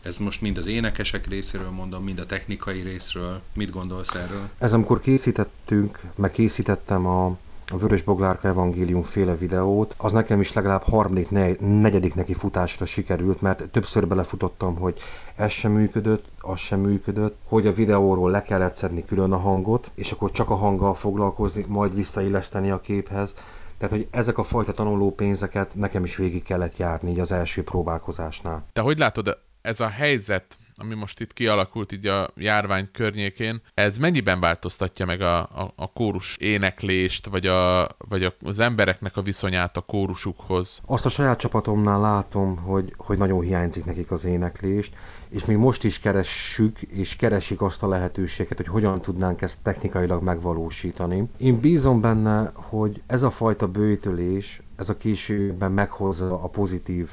Ez 0.03 0.19
most 0.19 0.41
mind 0.41 0.59
az 0.59 0.67
énekesek 0.67 1.27
részéről 1.27 1.71
mondom, 1.71 2.05
mind 2.05 2.19
a 2.19 2.27
technikai 2.27 2.81
részről. 2.81 3.41
Mit 3.55 3.71
gondolsz 3.71 4.15
erről? 4.15 4.49
Ez 4.59 4.73
amikor 4.73 5.01
készítettünk, 5.01 6.01
meg 6.15 6.31
készítettem 6.31 7.07
a 7.07 7.39
a 7.73 7.77
Vörös 7.77 8.03
Boglárka 8.03 8.49
Evangélium 8.49 9.03
féle 9.03 9.35
videót, 9.35 9.95
az 9.97 10.13
nekem 10.13 10.41
is 10.41 10.53
legalább 10.53 10.83
harmadik, 10.83 11.31
negyedik 11.59 12.15
neki 12.15 12.35
futásra 12.35 12.87
sikerült, 12.87 13.41
mert 13.41 13.69
többször 13.69 14.09
belefutottam, 14.09 14.77
hogy 14.77 14.99
ez 15.37 15.51
sem 15.51 15.73
működött, 15.73 16.25
az 16.41 16.59
sem 16.59 16.81
működött, 16.81 17.37
hogy 17.45 17.67
a 17.67 17.73
videóról 17.73 18.31
le 18.31 18.43
kellett 18.43 18.75
szedni 18.75 19.05
külön 19.05 19.33
a 19.33 19.37
hangot, 19.37 19.91
és 19.95 20.13
akkor 20.13 20.31
csak 20.31 20.51
a 20.51 20.55
hanggal 20.55 20.95
foglalkozni, 20.95 21.65
majd 21.69 21.95
visszailleszteni 21.95 22.71
a 22.71 22.81
képhez. 22.81 23.35
Tehát, 23.79 23.95
hogy 23.95 24.09
ezek 24.11 24.39
a 24.39 24.43
fajta 24.43 24.73
tanuló 24.73 25.15
pénzeket 25.15 25.75
nekem 25.75 26.05
is 26.05 26.17
végig 26.17 26.43
kellett 26.43 26.77
járni 26.77 27.11
így 27.11 27.21
az 27.21 27.33
első 27.33 27.65
próbálkozásnál. 27.65 28.65
Te 28.73 28.81
hogy 28.81 28.99
látod, 28.99 29.39
ez 29.63 29.81
a 29.81 29.89
helyzet 29.89 30.57
ami 30.77 30.95
most 30.95 31.21
itt 31.21 31.33
kialakult 31.33 31.93
így 31.93 32.07
a 32.07 32.31
járvány 32.37 32.89
környékén, 32.93 33.61
ez 33.75 33.99
mennyiben 33.99 34.41
változtatja 34.41 35.07
meg 35.07 35.21
a, 35.21 35.39
a, 35.39 35.73
a 35.77 35.93
kórus 35.93 36.37
éneklést, 36.37 37.27
vagy, 37.27 37.47
a, 37.47 37.89
vagy 38.09 38.35
az 38.43 38.59
embereknek 38.61 39.17
a 39.17 39.23
viszonyát 39.23 39.77
a 39.77 39.81
kórusukhoz? 39.81 40.81
Azt 40.87 41.07
a 41.07 41.09
saját 41.09 41.39
csapatomnál 41.39 42.01
látom, 42.01 42.57
hogy, 42.57 42.95
hogy 42.97 43.19
nagyon 43.19 43.41
hiányzik 43.41 43.85
nekik 43.85 44.11
az 44.11 44.25
éneklést, 44.25 44.95
és 45.29 45.45
még 45.45 45.57
most 45.57 45.85
is 45.85 45.99
keressük, 46.01 46.83
és 46.83 47.17
keresik 47.17 47.63
azt 47.63 47.83
a 47.83 47.89
lehetőséget, 47.89 48.57
hogy 48.57 48.67
hogyan 48.67 49.01
tudnánk 49.01 49.43
ezt 49.43 49.59
technikailag 49.63 50.23
megvalósítani. 50.23 51.29
Én 51.37 51.61
bízom 51.61 52.01
benne, 52.01 52.51
hogy 52.55 53.03
ez 53.07 53.23
a 53.23 53.31
fajta 53.31 53.69
bőtölés, 53.69 54.63
ez 54.77 54.89
a 54.89 54.97
későbben 54.97 55.73
meghozza 55.73 56.43
a 56.43 56.49
pozitív 56.49 57.11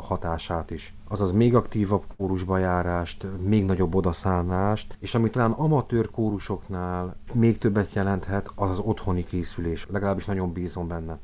hatását 0.00 0.70
is. 0.70 0.94
Azaz 1.08 1.32
még 1.32 1.54
aktívabb 1.54 2.02
kórusba 2.16 2.58
járást, 2.58 3.26
még 3.44 3.64
nagyobb 3.64 3.94
odaszánást, 3.94 4.96
és 4.98 5.14
ami 5.14 5.30
talán 5.30 5.50
amatőr 5.50 6.10
kórusoknál 6.10 7.16
még 7.32 7.58
többet 7.58 7.92
jelenthet, 7.92 8.50
az 8.54 8.70
az 8.70 8.78
otthoni 8.78 9.24
készülés. 9.24 9.86
Legalábbis 9.90 10.24
nagyon 10.24 10.52
bízom 10.52 10.88
benne. 10.88 11.18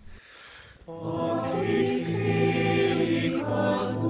Aki 0.84 2.02
félik 2.04 3.42
az 3.46 4.02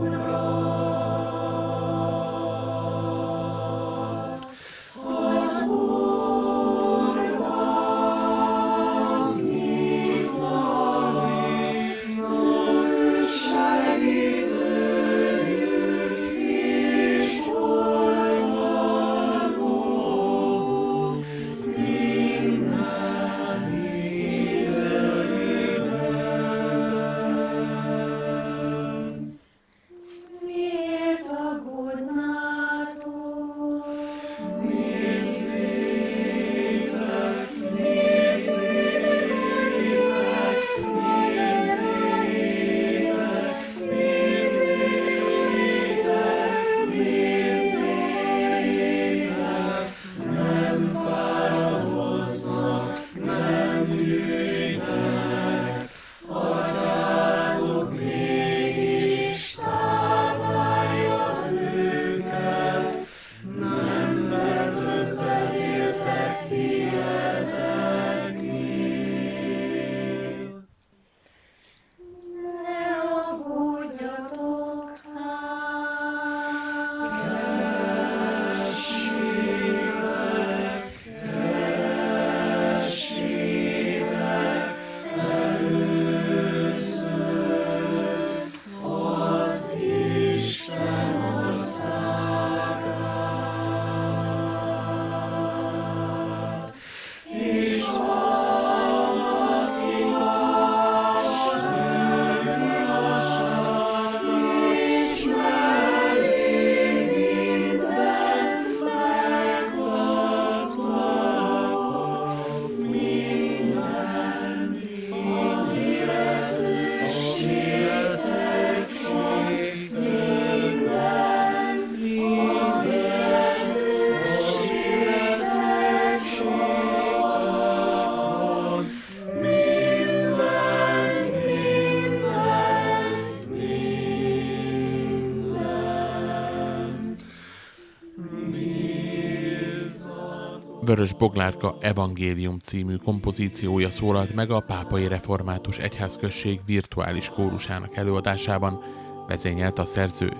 Vörös 140.98 141.12
Boglárka 141.12 141.76
Evangélium 141.80 142.58
című 142.58 142.96
kompozíciója 142.96 143.90
szólalt 143.90 144.34
meg 144.34 144.50
a 144.50 144.62
Pápai 144.66 145.08
Református 145.08 145.76
Egyházközség 145.76 146.60
virtuális 146.66 147.28
kórusának 147.28 147.96
előadásában, 147.96 148.82
vezényelt 149.26 149.78
a 149.78 149.84
szerző. 149.84 150.32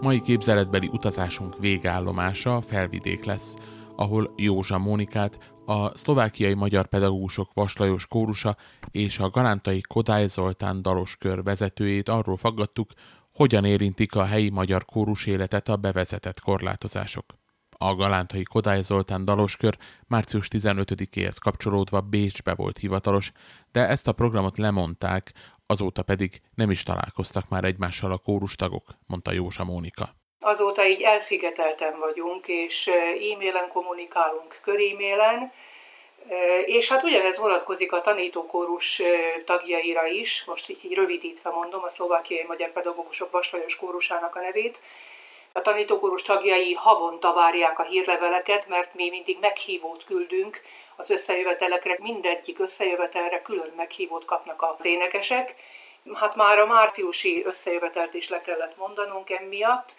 Mai 0.00 0.20
képzeletbeli 0.20 0.88
utazásunk 0.92 1.58
végállomása 1.58 2.60
felvidék 2.60 3.24
lesz, 3.24 3.56
ahol 3.96 4.32
Józsa 4.36 4.78
Mónikát, 4.78 5.52
a 5.66 5.96
szlovákiai 5.96 6.54
magyar 6.54 6.86
pedagógusok 6.86 7.50
Vaslajos 7.54 8.06
kórusa 8.06 8.56
és 8.90 9.18
a 9.18 9.30
galántai 9.30 9.80
Kodály 9.80 10.26
Zoltán 10.26 10.82
daloskör 10.82 11.42
vezetőjét 11.42 12.08
arról 12.08 12.36
faggattuk, 12.36 12.90
hogyan 13.34 13.64
érintik 13.64 14.14
a 14.14 14.24
helyi 14.24 14.50
magyar 14.50 14.84
kórus 14.84 15.26
életet 15.26 15.68
a 15.68 15.76
bevezetett 15.76 16.40
korlátozások. 16.40 17.24
A 17.80 17.94
galántai 17.94 18.42
Kodály 18.42 18.82
Zoltán 18.82 19.24
daloskör 19.24 19.76
március 20.08 20.48
15-éhez 20.50 21.36
kapcsolódva 21.42 22.00
Bécsbe 22.00 22.54
volt 22.54 22.78
hivatalos, 22.78 23.32
de 23.72 23.80
ezt 23.80 24.08
a 24.08 24.12
programot 24.12 24.58
lemondták, 24.58 25.32
azóta 25.66 26.02
pedig 26.02 26.40
nem 26.54 26.70
is 26.70 26.82
találkoztak 26.82 27.48
már 27.48 27.64
egymással 27.64 28.12
a 28.12 28.18
kórustagok, 28.18 28.84
mondta 29.06 29.32
Józsa 29.32 29.64
Mónika. 29.64 30.08
Azóta 30.40 30.86
így 30.86 31.02
elszigetelten 31.02 31.98
vagyunk, 31.98 32.46
és 32.46 32.86
e-mailen 33.32 33.68
kommunikálunk, 33.68 34.58
körémélen, 34.62 35.52
és 36.64 36.88
hát 36.88 37.02
ugyanez 37.02 37.38
vonatkozik 37.38 37.92
a 37.92 38.00
tanítókórus 38.00 39.02
tagjaira 39.44 40.06
is, 40.06 40.44
most 40.46 40.68
így, 40.68 40.84
így 40.84 40.94
rövidítve 40.94 41.50
mondom, 41.50 41.82
a 41.82 41.88
szlovákiai 41.88 42.44
magyar 42.48 42.72
pedagógusok 42.72 43.30
Vaslajos 43.30 43.76
kórusának 43.76 44.36
a 44.36 44.40
nevét. 44.40 44.80
A 45.58 45.62
tanítókórus 45.62 46.22
tagjai 46.22 46.72
havonta 46.72 47.32
várják 47.32 47.78
a 47.78 47.82
hírleveleket, 47.82 48.68
mert 48.68 48.94
mi 48.94 49.08
mindig 49.08 49.38
meghívót 49.40 50.04
küldünk 50.04 50.62
az 50.96 51.10
összejövetelekre, 51.10 51.96
mindegyik 52.00 52.58
összejövetelre 52.58 53.42
külön 53.42 53.72
meghívót 53.76 54.24
kapnak 54.24 54.62
az 54.62 54.84
énekesek. 54.84 55.54
Hát 56.14 56.34
már 56.34 56.58
a 56.58 56.66
márciusi 56.66 57.44
összejövetelt 57.44 58.14
is 58.14 58.28
le 58.28 58.40
kellett 58.40 58.76
mondanunk 58.76 59.30
emiatt, 59.30 59.94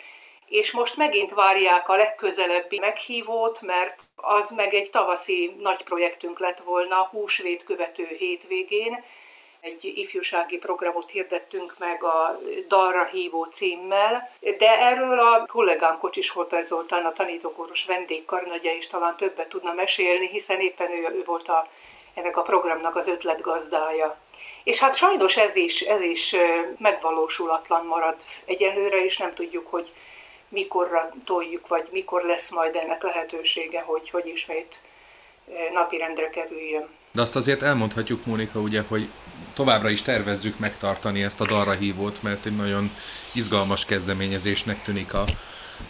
és 0.46 0.72
most 0.72 0.98
megint 0.98 1.34
várják 1.34 1.90
a 1.90 1.96
legközelebbi 1.96 2.80
meghívót, 2.80 3.62
mert 3.62 4.02
az 4.16 4.50
meg 4.50 4.74
egy 4.74 4.90
tavaszi 4.90 5.56
nagy 5.60 5.84
projektünk 5.84 6.40
lett 6.40 6.60
volna 6.60 7.08
húsvét 7.12 7.64
követő 7.64 8.08
hétvégén. 8.20 9.04
Egy 9.62 9.94
ifjúsági 9.96 10.58
programot 10.58 11.10
hirdettünk 11.10 11.74
meg 11.78 12.04
a 12.04 12.40
Dalra 12.68 13.06
hívó 13.06 13.44
címmel, 13.44 14.32
de 14.58 14.80
erről 14.80 15.20
a 15.20 15.46
kollégám 15.46 15.98
Kocsis 15.98 16.30
Holper 16.30 16.64
Zoltán, 16.64 17.06
a 17.06 17.14
tanítókóros 17.14 17.86
vendégkarnagya 17.86 18.72
is 18.72 18.88
talán 18.88 19.18
többet 19.18 19.50
tudna 19.50 19.74
mesélni, 19.74 20.28
hiszen 20.28 20.60
éppen 20.60 20.92
ő, 20.92 21.08
ő 21.16 21.24
volt 21.26 21.48
a, 21.48 21.68
ennek 22.14 22.38
a 22.38 22.42
programnak 22.42 22.96
az 22.96 23.08
ötletgazdája. 23.08 24.18
És 24.64 24.80
hát 24.80 24.96
sajnos 24.96 25.38
ez 25.38 25.56
is, 25.56 25.82
ez 25.82 26.02
is 26.02 26.36
megvalósulatlan 26.78 27.86
marad 27.86 28.16
egyelőre, 28.46 29.04
és 29.04 29.18
nem 29.18 29.34
tudjuk, 29.34 29.68
hogy 29.68 29.92
mikorra 30.50 31.14
toljuk, 31.26 31.68
vagy 31.68 31.88
mikor 31.92 32.24
lesz 32.24 32.50
majd 32.50 32.76
ennek 32.76 33.04
lehetősége, 33.04 33.82
hogy, 33.82 34.10
hogy 34.10 34.28
ismét 34.28 34.80
napirendre 35.74 36.30
kerüljön. 36.30 36.90
De 37.12 37.22
azt 37.22 37.36
azért 37.36 37.62
elmondhatjuk, 37.62 38.26
Mónika, 38.26 38.60
ugye, 38.60 38.82
hogy 38.88 39.10
továbbra 39.60 39.90
is 39.90 40.02
tervezzük 40.02 40.60
megtartani 40.60 41.24
ezt 41.24 41.42
a 41.42 41.46
dalra 41.46 41.72
hívót, 41.72 42.24
mert 42.24 42.46
egy 42.46 42.56
nagyon 42.56 42.90
izgalmas 43.34 43.86
kezdeményezésnek 43.86 44.82
tűnik 44.84 45.14
a 45.14 45.24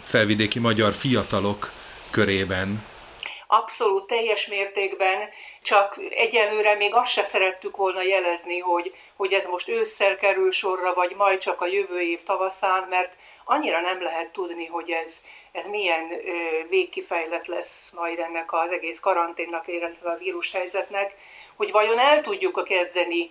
felvidéki 0.04 0.58
magyar 0.58 0.92
fiatalok 0.92 1.70
körében. 2.10 2.84
Abszolút 3.46 4.06
teljes 4.06 4.46
mértékben, 4.46 5.28
csak 5.62 5.98
egyelőre 6.10 6.74
még 6.74 6.94
azt 6.94 7.10
se 7.10 7.22
szerettük 7.22 7.76
volna 7.76 8.02
jelezni, 8.02 8.58
hogy, 8.58 8.94
hogy 9.16 9.32
ez 9.32 9.44
most 9.44 9.68
ősszel 9.68 10.16
kerül 10.16 10.52
sorra, 10.52 10.94
vagy 10.94 11.14
majd 11.16 11.38
csak 11.38 11.60
a 11.60 11.66
jövő 11.66 12.00
év 12.00 12.22
tavaszán, 12.22 12.86
mert 12.88 13.16
annyira 13.44 13.80
nem 13.80 14.02
lehet 14.02 14.28
tudni, 14.28 14.66
hogy 14.66 14.90
ez, 14.90 15.22
ez 15.52 15.66
milyen 15.66 16.08
végkifejlet 16.68 17.46
lesz 17.46 17.90
majd 17.94 18.18
ennek 18.18 18.52
az 18.52 18.70
egész 18.70 18.98
karanténnak, 18.98 19.68
illetve 19.68 20.10
a 20.10 20.16
vírushelyzetnek, 20.16 21.16
hogy 21.56 21.70
vajon 21.70 21.98
el 21.98 22.20
tudjuk 22.20 22.64
kezdeni 22.64 23.30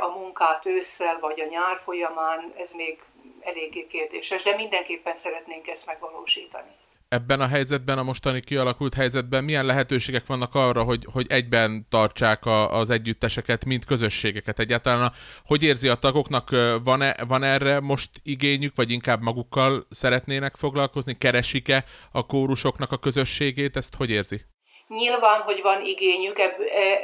a 0.00 0.18
munkát 0.18 0.66
ősszel 0.66 1.18
vagy 1.20 1.40
a 1.40 1.48
nyár 1.48 1.78
folyamán, 1.78 2.52
ez 2.56 2.70
még 2.70 3.02
eléggé 3.40 3.86
kérdéses, 3.86 4.42
de 4.42 4.54
mindenképpen 4.54 5.16
szeretnénk 5.16 5.66
ezt 5.66 5.86
megvalósítani 5.86 6.70
ebben 7.08 7.40
a 7.40 7.46
helyzetben, 7.46 7.98
a 7.98 8.02
mostani 8.02 8.40
kialakult 8.40 8.94
helyzetben 8.94 9.44
milyen 9.44 9.66
lehetőségek 9.66 10.26
vannak 10.26 10.54
arra, 10.54 10.82
hogy, 10.82 11.06
hogy 11.12 11.26
egyben 11.28 11.86
tartsák 11.88 12.44
a, 12.44 12.78
az 12.78 12.90
együtteseket, 12.90 13.64
mint 13.64 13.84
közösségeket 13.84 14.58
egyáltalán? 14.58 15.12
Hogy 15.44 15.62
érzi 15.62 15.88
a 15.88 15.94
tagoknak, 15.94 16.50
van-e, 16.84 17.24
van 17.28 17.42
erre 17.42 17.80
most 17.80 18.10
igényük, 18.22 18.76
vagy 18.76 18.90
inkább 18.90 19.22
magukkal 19.22 19.86
szeretnének 19.90 20.56
foglalkozni? 20.56 21.18
Keresik-e 21.18 21.84
a 22.12 22.26
kórusoknak 22.26 22.92
a 22.92 22.98
közösségét? 22.98 23.76
Ezt 23.76 23.94
hogy 23.94 24.10
érzi? 24.10 24.40
Nyilván, 24.88 25.40
hogy 25.40 25.62
van 25.62 25.82
igényük, 25.82 26.38
e, 26.38 26.56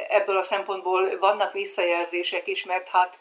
ebből 0.08 0.36
a 0.36 0.42
szempontból 0.42 1.18
vannak 1.18 1.52
visszajelzések 1.52 2.46
is, 2.46 2.64
mert 2.64 2.88
hát 2.88 3.18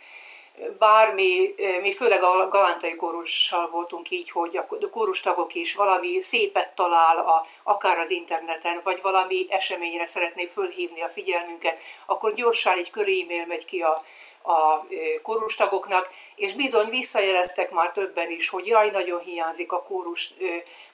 bármi, 0.79 1.55
mi 1.81 1.93
főleg 1.93 2.23
a 2.23 2.47
galántai 2.47 2.95
kórussal 2.95 3.69
voltunk 3.69 4.09
így, 4.09 4.31
hogy 4.31 4.57
a 4.57 4.89
kórustagok 4.91 5.55
is 5.55 5.75
valami 5.75 6.21
szépet 6.21 6.75
talál, 6.75 7.17
a, 7.17 7.45
akár 7.63 7.97
az 7.97 8.09
interneten, 8.09 8.81
vagy 8.83 9.01
valami 9.01 9.45
eseményre 9.49 10.05
szeretné 10.05 10.45
fölhívni 10.45 11.01
a 11.01 11.09
figyelmünket, 11.09 11.79
akkor 12.05 12.33
gyorsan 12.33 12.77
egy 12.77 12.89
köré 12.89 13.21
e-mail 13.21 13.45
megy 13.45 13.65
ki 13.65 13.81
a, 13.81 14.03
a 14.43 14.87
kórustagoknak, 15.21 16.09
és 16.35 16.53
bizony 16.53 16.89
visszajeleztek 16.89 17.71
már 17.71 17.91
többen 17.91 18.29
is, 18.29 18.49
hogy 18.49 18.67
jaj, 18.67 18.89
nagyon 18.89 19.19
hiányzik 19.19 19.71
a 19.71 19.83
kórus, 19.83 20.33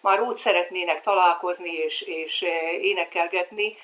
már 0.02 0.22
úgy 0.22 0.38
szeretnének 0.38 1.02
találkozni 1.02 1.72
és, 1.72 2.02
és 2.02 2.46
énekelgetni, 2.82 3.78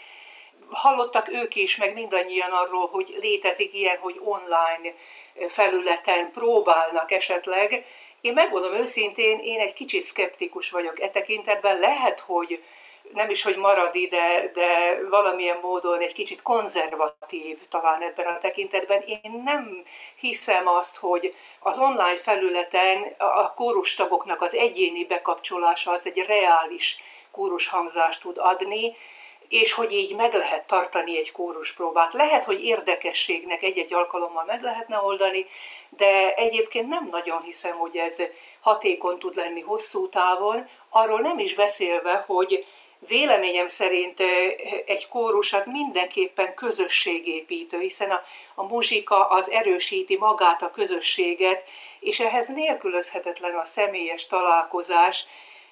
hallottak 0.70 1.30
ők 1.32 1.55
is, 1.55 1.76
meg 1.76 1.93
mindannyian 1.93 2.51
arról, 2.51 2.88
hogy 2.88 3.18
létezik 3.22 3.74
ilyen, 3.74 3.97
hogy 3.97 4.20
online 4.24 4.93
felületen 5.47 6.32
próbálnak 6.32 7.11
esetleg. 7.11 7.86
Én 8.22 8.34
megmondom 8.34 8.74
őszintén, 8.74 9.39
én 9.39 9.59
egy 9.59 9.74
kicsit 9.74 10.05
szkeptikus 10.05 10.70
vagyok 10.70 11.01
e 11.01 11.09
tekintetben. 11.09 11.80
Lehet, 11.80 12.20
hogy 12.20 12.64
nem 13.14 13.30
is, 13.30 13.43
hogy 13.43 13.55
marad 13.55 13.95
ide, 13.95 14.51
de 14.53 14.99
valamilyen 15.09 15.59
módon 15.61 15.99
egy 15.99 16.14
kicsit 16.14 16.41
konzervatív 16.41 17.68
talán 17.70 18.01
ebben 18.01 18.26
a 18.26 18.38
tekintetben. 18.38 19.01
Én 19.01 19.41
nem 19.45 19.84
hiszem 20.16 20.68
azt, 20.68 20.97
hogy 20.97 21.36
az 21.59 21.78
online 21.78 22.18
felületen 22.18 23.16
a 23.18 23.53
kórustagoknak 23.53 24.41
az 24.41 24.55
egyéni 24.55 25.05
bekapcsolása 25.05 25.91
az 25.91 26.07
egy 26.07 26.18
reális 26.18 26.97
kórushangzást 27.32 28.22
tud 28.22 28.38
adni, 28.38 28.95
és 29.47 29.74
hogy 29.74 29.91
így 29.91 30.16
meg 30.16 30.34
lehet 30.34 30.68
tartani 30.68 31.18
egy 31.18 31.32
kóruspróbát. 31.32 32.14
Lehet, 32.14 32.45
hogy 32.45 32.66
érdekességnek 32.66 33.64
egy-egy 33.64 33.93
alkalommal 33.93 34.43
meg 34.45 34.61
lehetne 34.61 34.97
oldani, 34.97 35.45
de 35.89 36.34
egyébként 36.34 36.88
nem 36.88 37.07
nagyon 37.11 37.41
hiszem, 37.41 37.78
hogy 37.78 37.95
ez 37.95 38.22
hatékony 38.61 39.18
tud 39.18 39.36
lenni 39.36 39.61
hosszú 39.61 40.09
távon, 40.09 40.70
arról 40.89 41.20
nem 41.20 41.39
is 41.39 41.53
beszélve, 41.55 42.24
hogy 42.28 42.66
véleményem 43.07 43.67
szerint 43.67 44.19
egy 44.85 45.07
kórus 45.07 45.53
az 45.53 45.65
mindenképpen 45.65 46.53
közösségépítő, 46.53 47.79
hiszen 47.79 48.09
a, 48.11 48.21
a 48.55 48.63
muzsika 48.63 49.25
az 49.25 49.49
erősíti 49.51 50.17
magát 50.17 50.61
a 50.61 50.71
közösséget, 50.71 51.63
és 51.99 52.19
ehhez 52.19 52.47
nélkülözhetetlen 52.47 53.55
a 53.55 53.65
személyes 53.65 54.27
találkozás, 54.27 55.25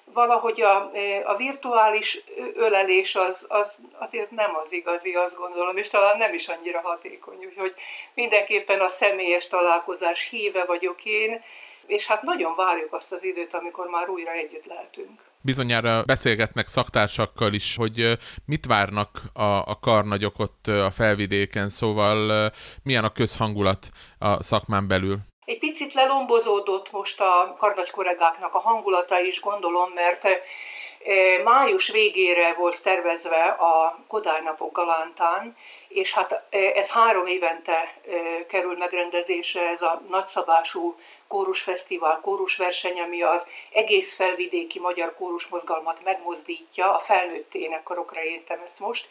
valahogy 0.04 0.60
a, 0.60 0.90
a 1.24 1.36
virtuális 1.36 2.24
ölelés 2.54 3.14
az, 3.14 3.46
az 3.48 3.78
azért 3.98 4.30
nem 4.30 4.56
az 4.56 4.72
igazi, 4.72 5.14
azt 5.14 5.36
gondolom, 5.36 5.76
és 5.76 5.88
talán 5.88 6.16
nem 6.16 6.34
is 6.34 6.48
annyira 6.48 6.80
hatékony. 6.80 7.44
Úgyhogy 7.46 7.74
mindenképpen 8.14 8.80
a 8.80 8.88
személyes 8.88 9.46
találkozás 9.46 10.28
híve 10.28 10.64
vagyok 10.64 11.04
én, 11.04 11.42
és 11.86 12.06
hát 12.06 12.22
nagyon 12.22 12.54
várjuk 12.56 12.92
azt 12.92 13.12
az 13.12 13.24
időt, 13.24 13.54
amikor 13.54 13.86
már 13.86 14.08
újra 14.08 14.30
együtt 14.30 14.66
lehetünk. 14.66 15.20
Bizonyára 15.40 16.02
beszélgetnek 16.02 16.66
szaktársakkal 16.66 17.52
is, 17.52 17.76
hogy 17.76 18.18
mit 18.46 18.66
várnak 18.66 19.22
a, 19.32 19.42
a 19.42 19.78
karnagyok 19.80 20.38
ott 20.38 20.66
a 20.66 20.90
felvidéken, 20.90 21.68
szóval 21.68 22.50
milyen 22.82 23.04
a 23.04 23.12
közhangulat 23.12 23.86
a 24.18 24.42
szakmán 24.42 24.88
belül. 24.88 25.16
Egy 25.44 25.58
picit 25.58 25.94
lelombozódott 25.94 26.92
most 26.92 27.20
a 27.20 27.56
karnagy 27.58 27.90
kollégáknak 27.90 28.54
a 28.54 28.58
hangulata 28.58 29.20
is, 29.20 29.40
gondolom, 29.40 29.90
mert 29.94 30.28
május 31.44 31.90
végére 31.90 32.54
volt 32.54 32.82
tervezve 32.82 33.44
a 33.44 34.04
Kodály 34.08 34.40
napok 34.42 34.72
Galántán, 34.72 35.56
és 35.88 36.14
hát 36.14 36.42
ez 36.50 36.90
három 36.90 37.26
évente 37.26 37.94
kerül 38.48 38.76
megrendezésre, 38.76 39.68
ez 39.68 39.82
a 39.82 40.02
nagyszabású 40.10 40.96
kórusfesztivál, 41.32 42.20
kórusverseny, 42.20 43.00
ami 43.00 43.22
az 43.22 43.46
egész 43.72 44.14
felvidéki 44.14 44.78
magyar 44.78 45.14
kórusmozgalmat 45.14 46.04
megmozdítja, 46.04 46.94
a 46.94 46.98
felnőtt 46.98 47.54
énekkarokra 47.54 48.22
értem 48.22 48.60
ezt 48.64 48.80
most, 48.80 49.06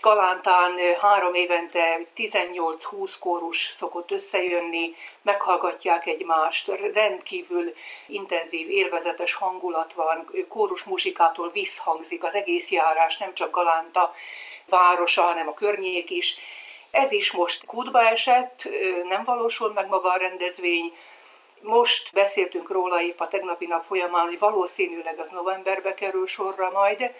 Galántán 0.00 0.78
három 1.00 1.34
évente 1.34 2.00
18-20 2.16 3.14
kórus 3.20 3.72
szokott 3.76 4.10
összejönni, 4.10 4.94
meghallgatják 5.22 6.06
egymást, 6.06 6.68
rendkívül 6.92 7.74
intenzív, 8.06 8.70
élvezetes 8.70 9.34
hangulat 9.34 9.92
van, 9.92 10.30
kórus 10.48 10.82
muzsikától 10.82 11.48
visszhangzik 11.48 12.24
az 12.24 12.34
egész 12.34 12.70
járás, 12.70 13.16
nem 13.16 13.34
csak 13.34 13.50
Galánta 13.50 14.14
városa, 14.68 15.22
hanem 15.22 15.48
a 15.48 15.54
környék 15.54 16.10
is. 16.10 16.36
Ez 16.90 17.12
is 17.12 17.32
most 17.32 17.66
kútba 17.66 18.08
esett, 18.08 18.68
nem 19.08 19.24
valósul 19.24 19.72
meg 19.72 19.88
maga 19.88 20.12
a 20.12 20.16
rendezvény, 20.16 20.92
most 21.64 22.12
beszéltünk 22.12 22.70
róla 22.70 23.02
épp 23.02 23.20
a 23.20 23.28
tegnapi 23.28 23.66
nap 23.66 23.82
folyamán, 23.82 24.26
hogy 24.26 24.38
valószínűleg 24.38 25.18
az 25.18 25.30
novemberbe 25.30 25.94
kerül 25.94 26.26
sorra 26.26 26.70
majd, 26.70 27.10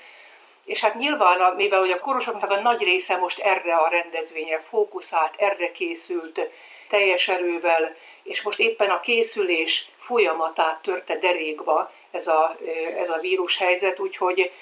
és 0.64 0.80
hát 0.80 0.94
nyilván, 0.94 1.54
mivel 1.54 1.78
hogy 1.78 1.90
a 1.90 2.00
korosoknak 2.00 2.50
a 2.50 2.60
nagy 2.60 2.82
része 2.82 3.16
most 3.16 3.38
erre 3.38 3.74
a 3.74 3.88
rendezvényre 3.88 4.58
fókuszált, 4.58 5.34
erre 5.36 5.70
készült 5.70 6.40
teljes 6.88 7.28
erővel, 7.28 7.96
és 8.22 8.42
most 8.42 8.58
éppen 8.58 8.90
a 8.90 9.00
készülés 9.00 9.88
folyamatát 9.96 10.82
törte 10.82 11.16
derékba 11.16 11.90
ez 12.10 12.26
a, 12.26 12.56
ez 12.98 13.08
a 13.08 13.18
vírushelyzet, 13.20 14.00
úgyhogy 14.00 14.52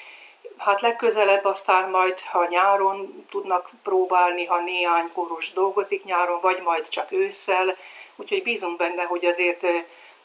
hát 0.59 0.81
legközelebb 0.81 1.45
aztán 1.45 1.91
majd, 1.91 2.21
ha 2.21 2.47
nyáron 2.47 3.27
tudnak 3.31 3.71
próbálni, 3.83 4.45
ha 4.45 4.61
néhány 4.61 5.13
koros 5.13 5.53
dolgozik 5.53 6.05
nyáron, 6.05 6.41
vagy 6.41 6.61
majd 6.63 6.89
csak 6.89 7.13
ősszel, 7.13 7.77
úgyhogy 8.17 8.43
bízunk 8.43 8.77
benne, 8.77 9.03
hogy 9.03 9.25
azért 9.25 9.67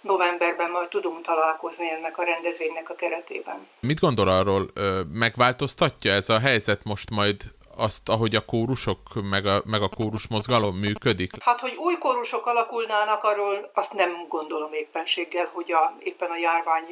novemberben 0.01 0.71
majd 0.71 0.87
tudunk 0.87 1.21
találkozni 1.21 1.91
ennek 1.91 2.17
a 2.17 2.23
rendezvénynek 2.23 2.89
a 2.89 2.95
keretében. 2.95 3.67
Mit 3.79 3.99
gondol 3.99 4.27
arról, 4.27 4.71
megváltoztatja 5.13 6.11
ez 6.11 6.29
a 6.29 6.39
helyzet 6.39 6.83
most 6.83 7.09
majd 7.09 7.35
azt, 7.77 8.09
ahogy 8.09 8.35
a 8.35 8.45
kórusok, 8.45 8.99
meg 9.29 9.45
a, 9.45 9.61
meg 9.65 9.81
a 9.81 9.89
kórus 9.89 10.27
mozgalom 10.27 10.75
működik? 10.75 11.31
Hát, 11.43 11.59
hogy 11.59 11.75
új 11.75 11.97
kórusok 11.97 12.45
alakulnának, 12.45 13.23
arról 13.23 13.71
azt 13.73 13.93
nem 13.93 14.25
gondolom 14.27 14.73
éppenséggel, 14.73 15.49
hogy 15.53 15.71
a, 15.71 15.95
éppen 15.99 16.29
a 16.29 16.37
járvány 16.37 16.85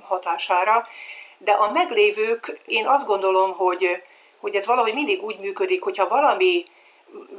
hatására, 0.00 0.86
de 1.38 1.50
a 1.50 1.70
meglévők, 1.70 2.60
én 2.66 2.86
azt 2.86 3.06
gondolom, 3.06 3.52
hogy, 3.52 4.02
hogy 4.38 4.54
ez 4.54 4.66
valahogy 4.66 4.94
mindig 4.94 5.22
úgy 5.22 5.38
működik, 5.38 5.82
hogyha 5.82 6.08
valami 6.08 6.64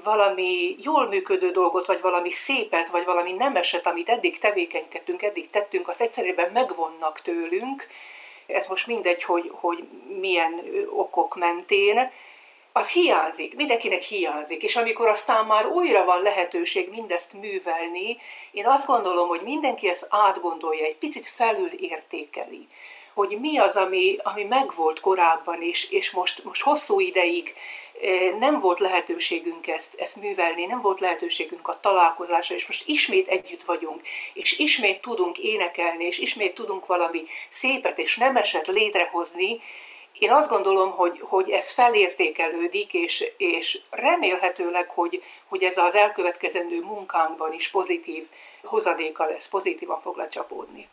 valami 0.03 0.75
jól 0.81 1.07
működő 1.07 1.51
dolgot, 1.51 1.87
vagy 1.87 2.01
valami 2.01 2.31
szépet, 2.31 2.89
vagy 2.89 3.05
valami 3.05 3.31
nemeset, 3.31 3.87
amit 3.87 4.09
eddig 4.09 4.37
tevékenykedtünk, 4.37 5.21
eddig 5.21 5.49
tettünk, 5.49 5.87
az 5.87 6.01
egyszerűen 6.01 6.49
megvonnak 6.53 7.21
tőlünk, 7.21 7.87
ez 8.47 8.67
most 8.67 8.87
mindegy, 8.87 9.23
hogy, 9.23 9.51
hogy 9.53 9.83
milyen 10.19 10.61
okok 10.89 11.35
mentén, 11.35 12.11
az 12.71 12.91
hiányzik, 12.91 13.55
mindenkinek 13.55 14.01
hiányzik, 14.01 14.63
és 14.63 14.75
amikor 14.75 15.07
aztán 15.07 15.45
már 15.45 15.65
újra 15.65 16.05
van 16.05 16.21
lehetőség 16.21 16.89
mindezt 16.89 17.33
művelni, 17.33 18.17
én 18.51 18.67
azt 18.67 18.85
gondolom, 18.85 19.27
hogy 19.27 19.41
mindenki 19.41 19.89
ezt 19.89 20.07
átgondolja, 20.09 20.85
egy 20.85 20.95
picit 20.95 21.27
felül 21.27 21.69
értékeli, 21.71 22.67
hogy 23.13 23.37
mi 23.39 23.57
az, 23.57 23.75
ami, 23.75 24.17
ami 24.23 24.43
megvolt 24.43 24.99
korábban 24.99 25.61
is, 25.61 25.89
és 25.89 26.11
most, 26.11 26.43
most 26.43 26.61
hosszú 26.61 26.99
ideig 26.99 27.53
nem 28.39 28.59
volt 28.59 28.79
lehetőségünk 28.79 29.67
ezt, 29.67 29.95
ezt 29.97 30.15
művelni, 30.15 30.65
nem 30.65 30.81
volt 30.81 30.99
lehetőségünk 30.99 31.67
a 31.67 31.79
találkozásra, 31.79 32.55
és 32.55 32.67
most 32.67 32.87
ismét 32.87 33.27
együtt 33.27 33.63
vagyunk, 33.63 34.01
és 34.33 34.59
ismét 34.59 35.01
tudunk 35.01 35.37
énekelni, 35.37 36.03
és 36.03 36.17
ismét 36.17 36.53
tudunk 36.53 36.85
valami 36.85 37.23
szépet 37.49 37.97
és 37.97 38.17
nemeset 38.17 38.67
létrehozni, 38.67 39.59
én 40.19 40.31
azt 40.31 40.49
gondolom, 40.49 40.91
hogy, 40.91 41.19
hogy 41.21 41.49
ez 41.49 41.71
felértékelődik, 41.71 42.93
és, 42.93 43.31
és 43.37 43.81
remélhetőleg, 43.89 44.89
hogy, 44.89 45.23
hogy 45.47 45.63
ez 45.63 45.77
az 45.77 45.95
elkövetkezendő 45.95 46.81
munkánkban 46.81 47.53
is 47.53 47.69
pozitív 47.69 48.27
hozadéka 48.63 49.25
lesz, 49.25 49.47
pozitívan 49.47 50.01
fog 50.01 50.17
lecsapódni. 50.17 50.87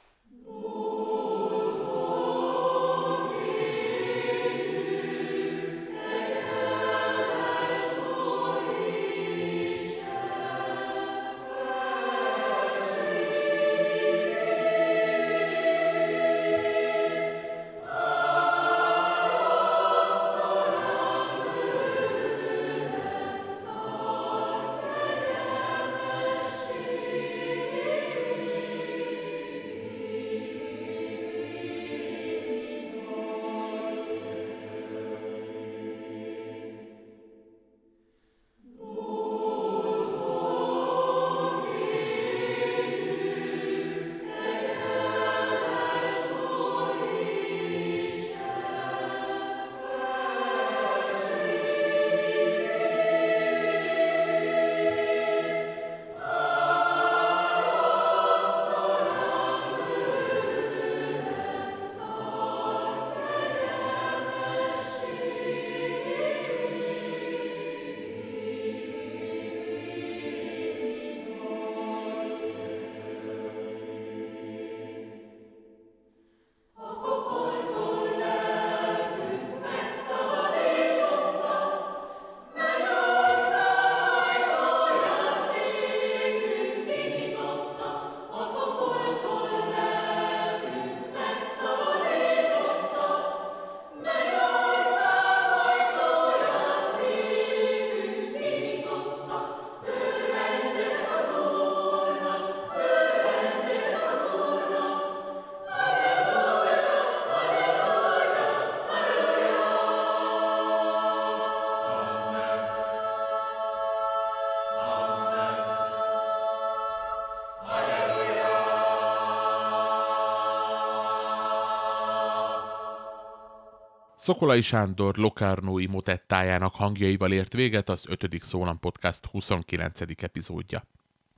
Szokolai 124.26 124.60
Sándor 124.60 125.16
Lokárnói 125.16 125.86
motettájának 125.86 126.74
hangjaival 126.74 127.32
ért 127.32 127.52
véget 127.52 127.88
az 127.88 128.04
5. 128.08 128.42
Szólam 128.42 128.80
Podcast 128.80 129.26
29. 129.26 130.00
epizódja. 130.22 130.84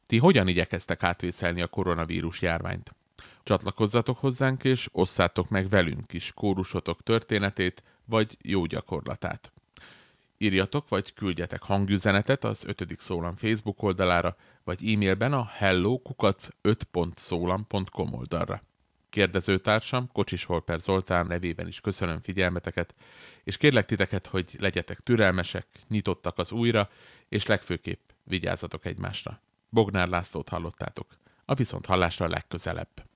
Ti 0.06 0.18
hogyan 0.18 0.48
igyekeztek 0.48 1.02
átvészelni 1.02 1.62
a 1.62 1.66
koronavírus 1.66 2.42
járványt? 2.42 2.94
Csatlakozzatok 3.42 4.18
hozzánk 4.18 4.64
és 4.64 4.88
osszátok 4.92 5.48
meg 5.48 5.68
velünk 5.68 6.12
is 6.12 6.32
kórusotok 6.34 7.02
történetét 7.02 7.82
vagy 8.04 8.36
jó 8.42 8.64
gyakorlatát. 8.64 9.52
Írjatok 10.38 10.88
vagy 10.88 11.14
küldjetek 11.14 11.62
hangüzenetet 11.62 12.44
az 12.44 12.64
5. 12.66 12.94
Szólam 12.98 13.36
Facebook 13.36 13.82
oldalára, 13.82 14.36
vagy 14.64 14.92
e-mailben 14.92 15.32
a 15.32 15.44
hellokukac 15.44 16.48
5.szólam.com 16.62 18.14
oldalra. 18.14 18.62
Kérdezőtársam, 19.10 20.08
Kocsis 20.12 20.44
Holper 20.44 20.80
Zoltán 20.80 21.26
nevében 21.26 21.66
is 21.66 21.80
köszönöm 21.80 22.20
figyelmeteket, 22.20 22.94
és 23.44 23.56
kérlek 23.56 23.86
titeket, 23.86 24.26
hogy 24.26 24.56
legyetek 24.58 25.00
türelmesek, 25.00 25.66
nyitottak 25.88 26.38
az 26.38 26.52
újra, 26.52 26.90
és 27.28 27.46
legfőképp 27.46 28.10
vigyázzatok 28.24 28.84
egymásra. 28.84 29.40
Bognár 29.68 30.08
Lászlót 30.08 30.48
hallottátok. 30.48 31.18
A 31.44 31.54
viszont 31.54 31.86
hallásra 31.86 32.28
legközelebb. 32.28 33.07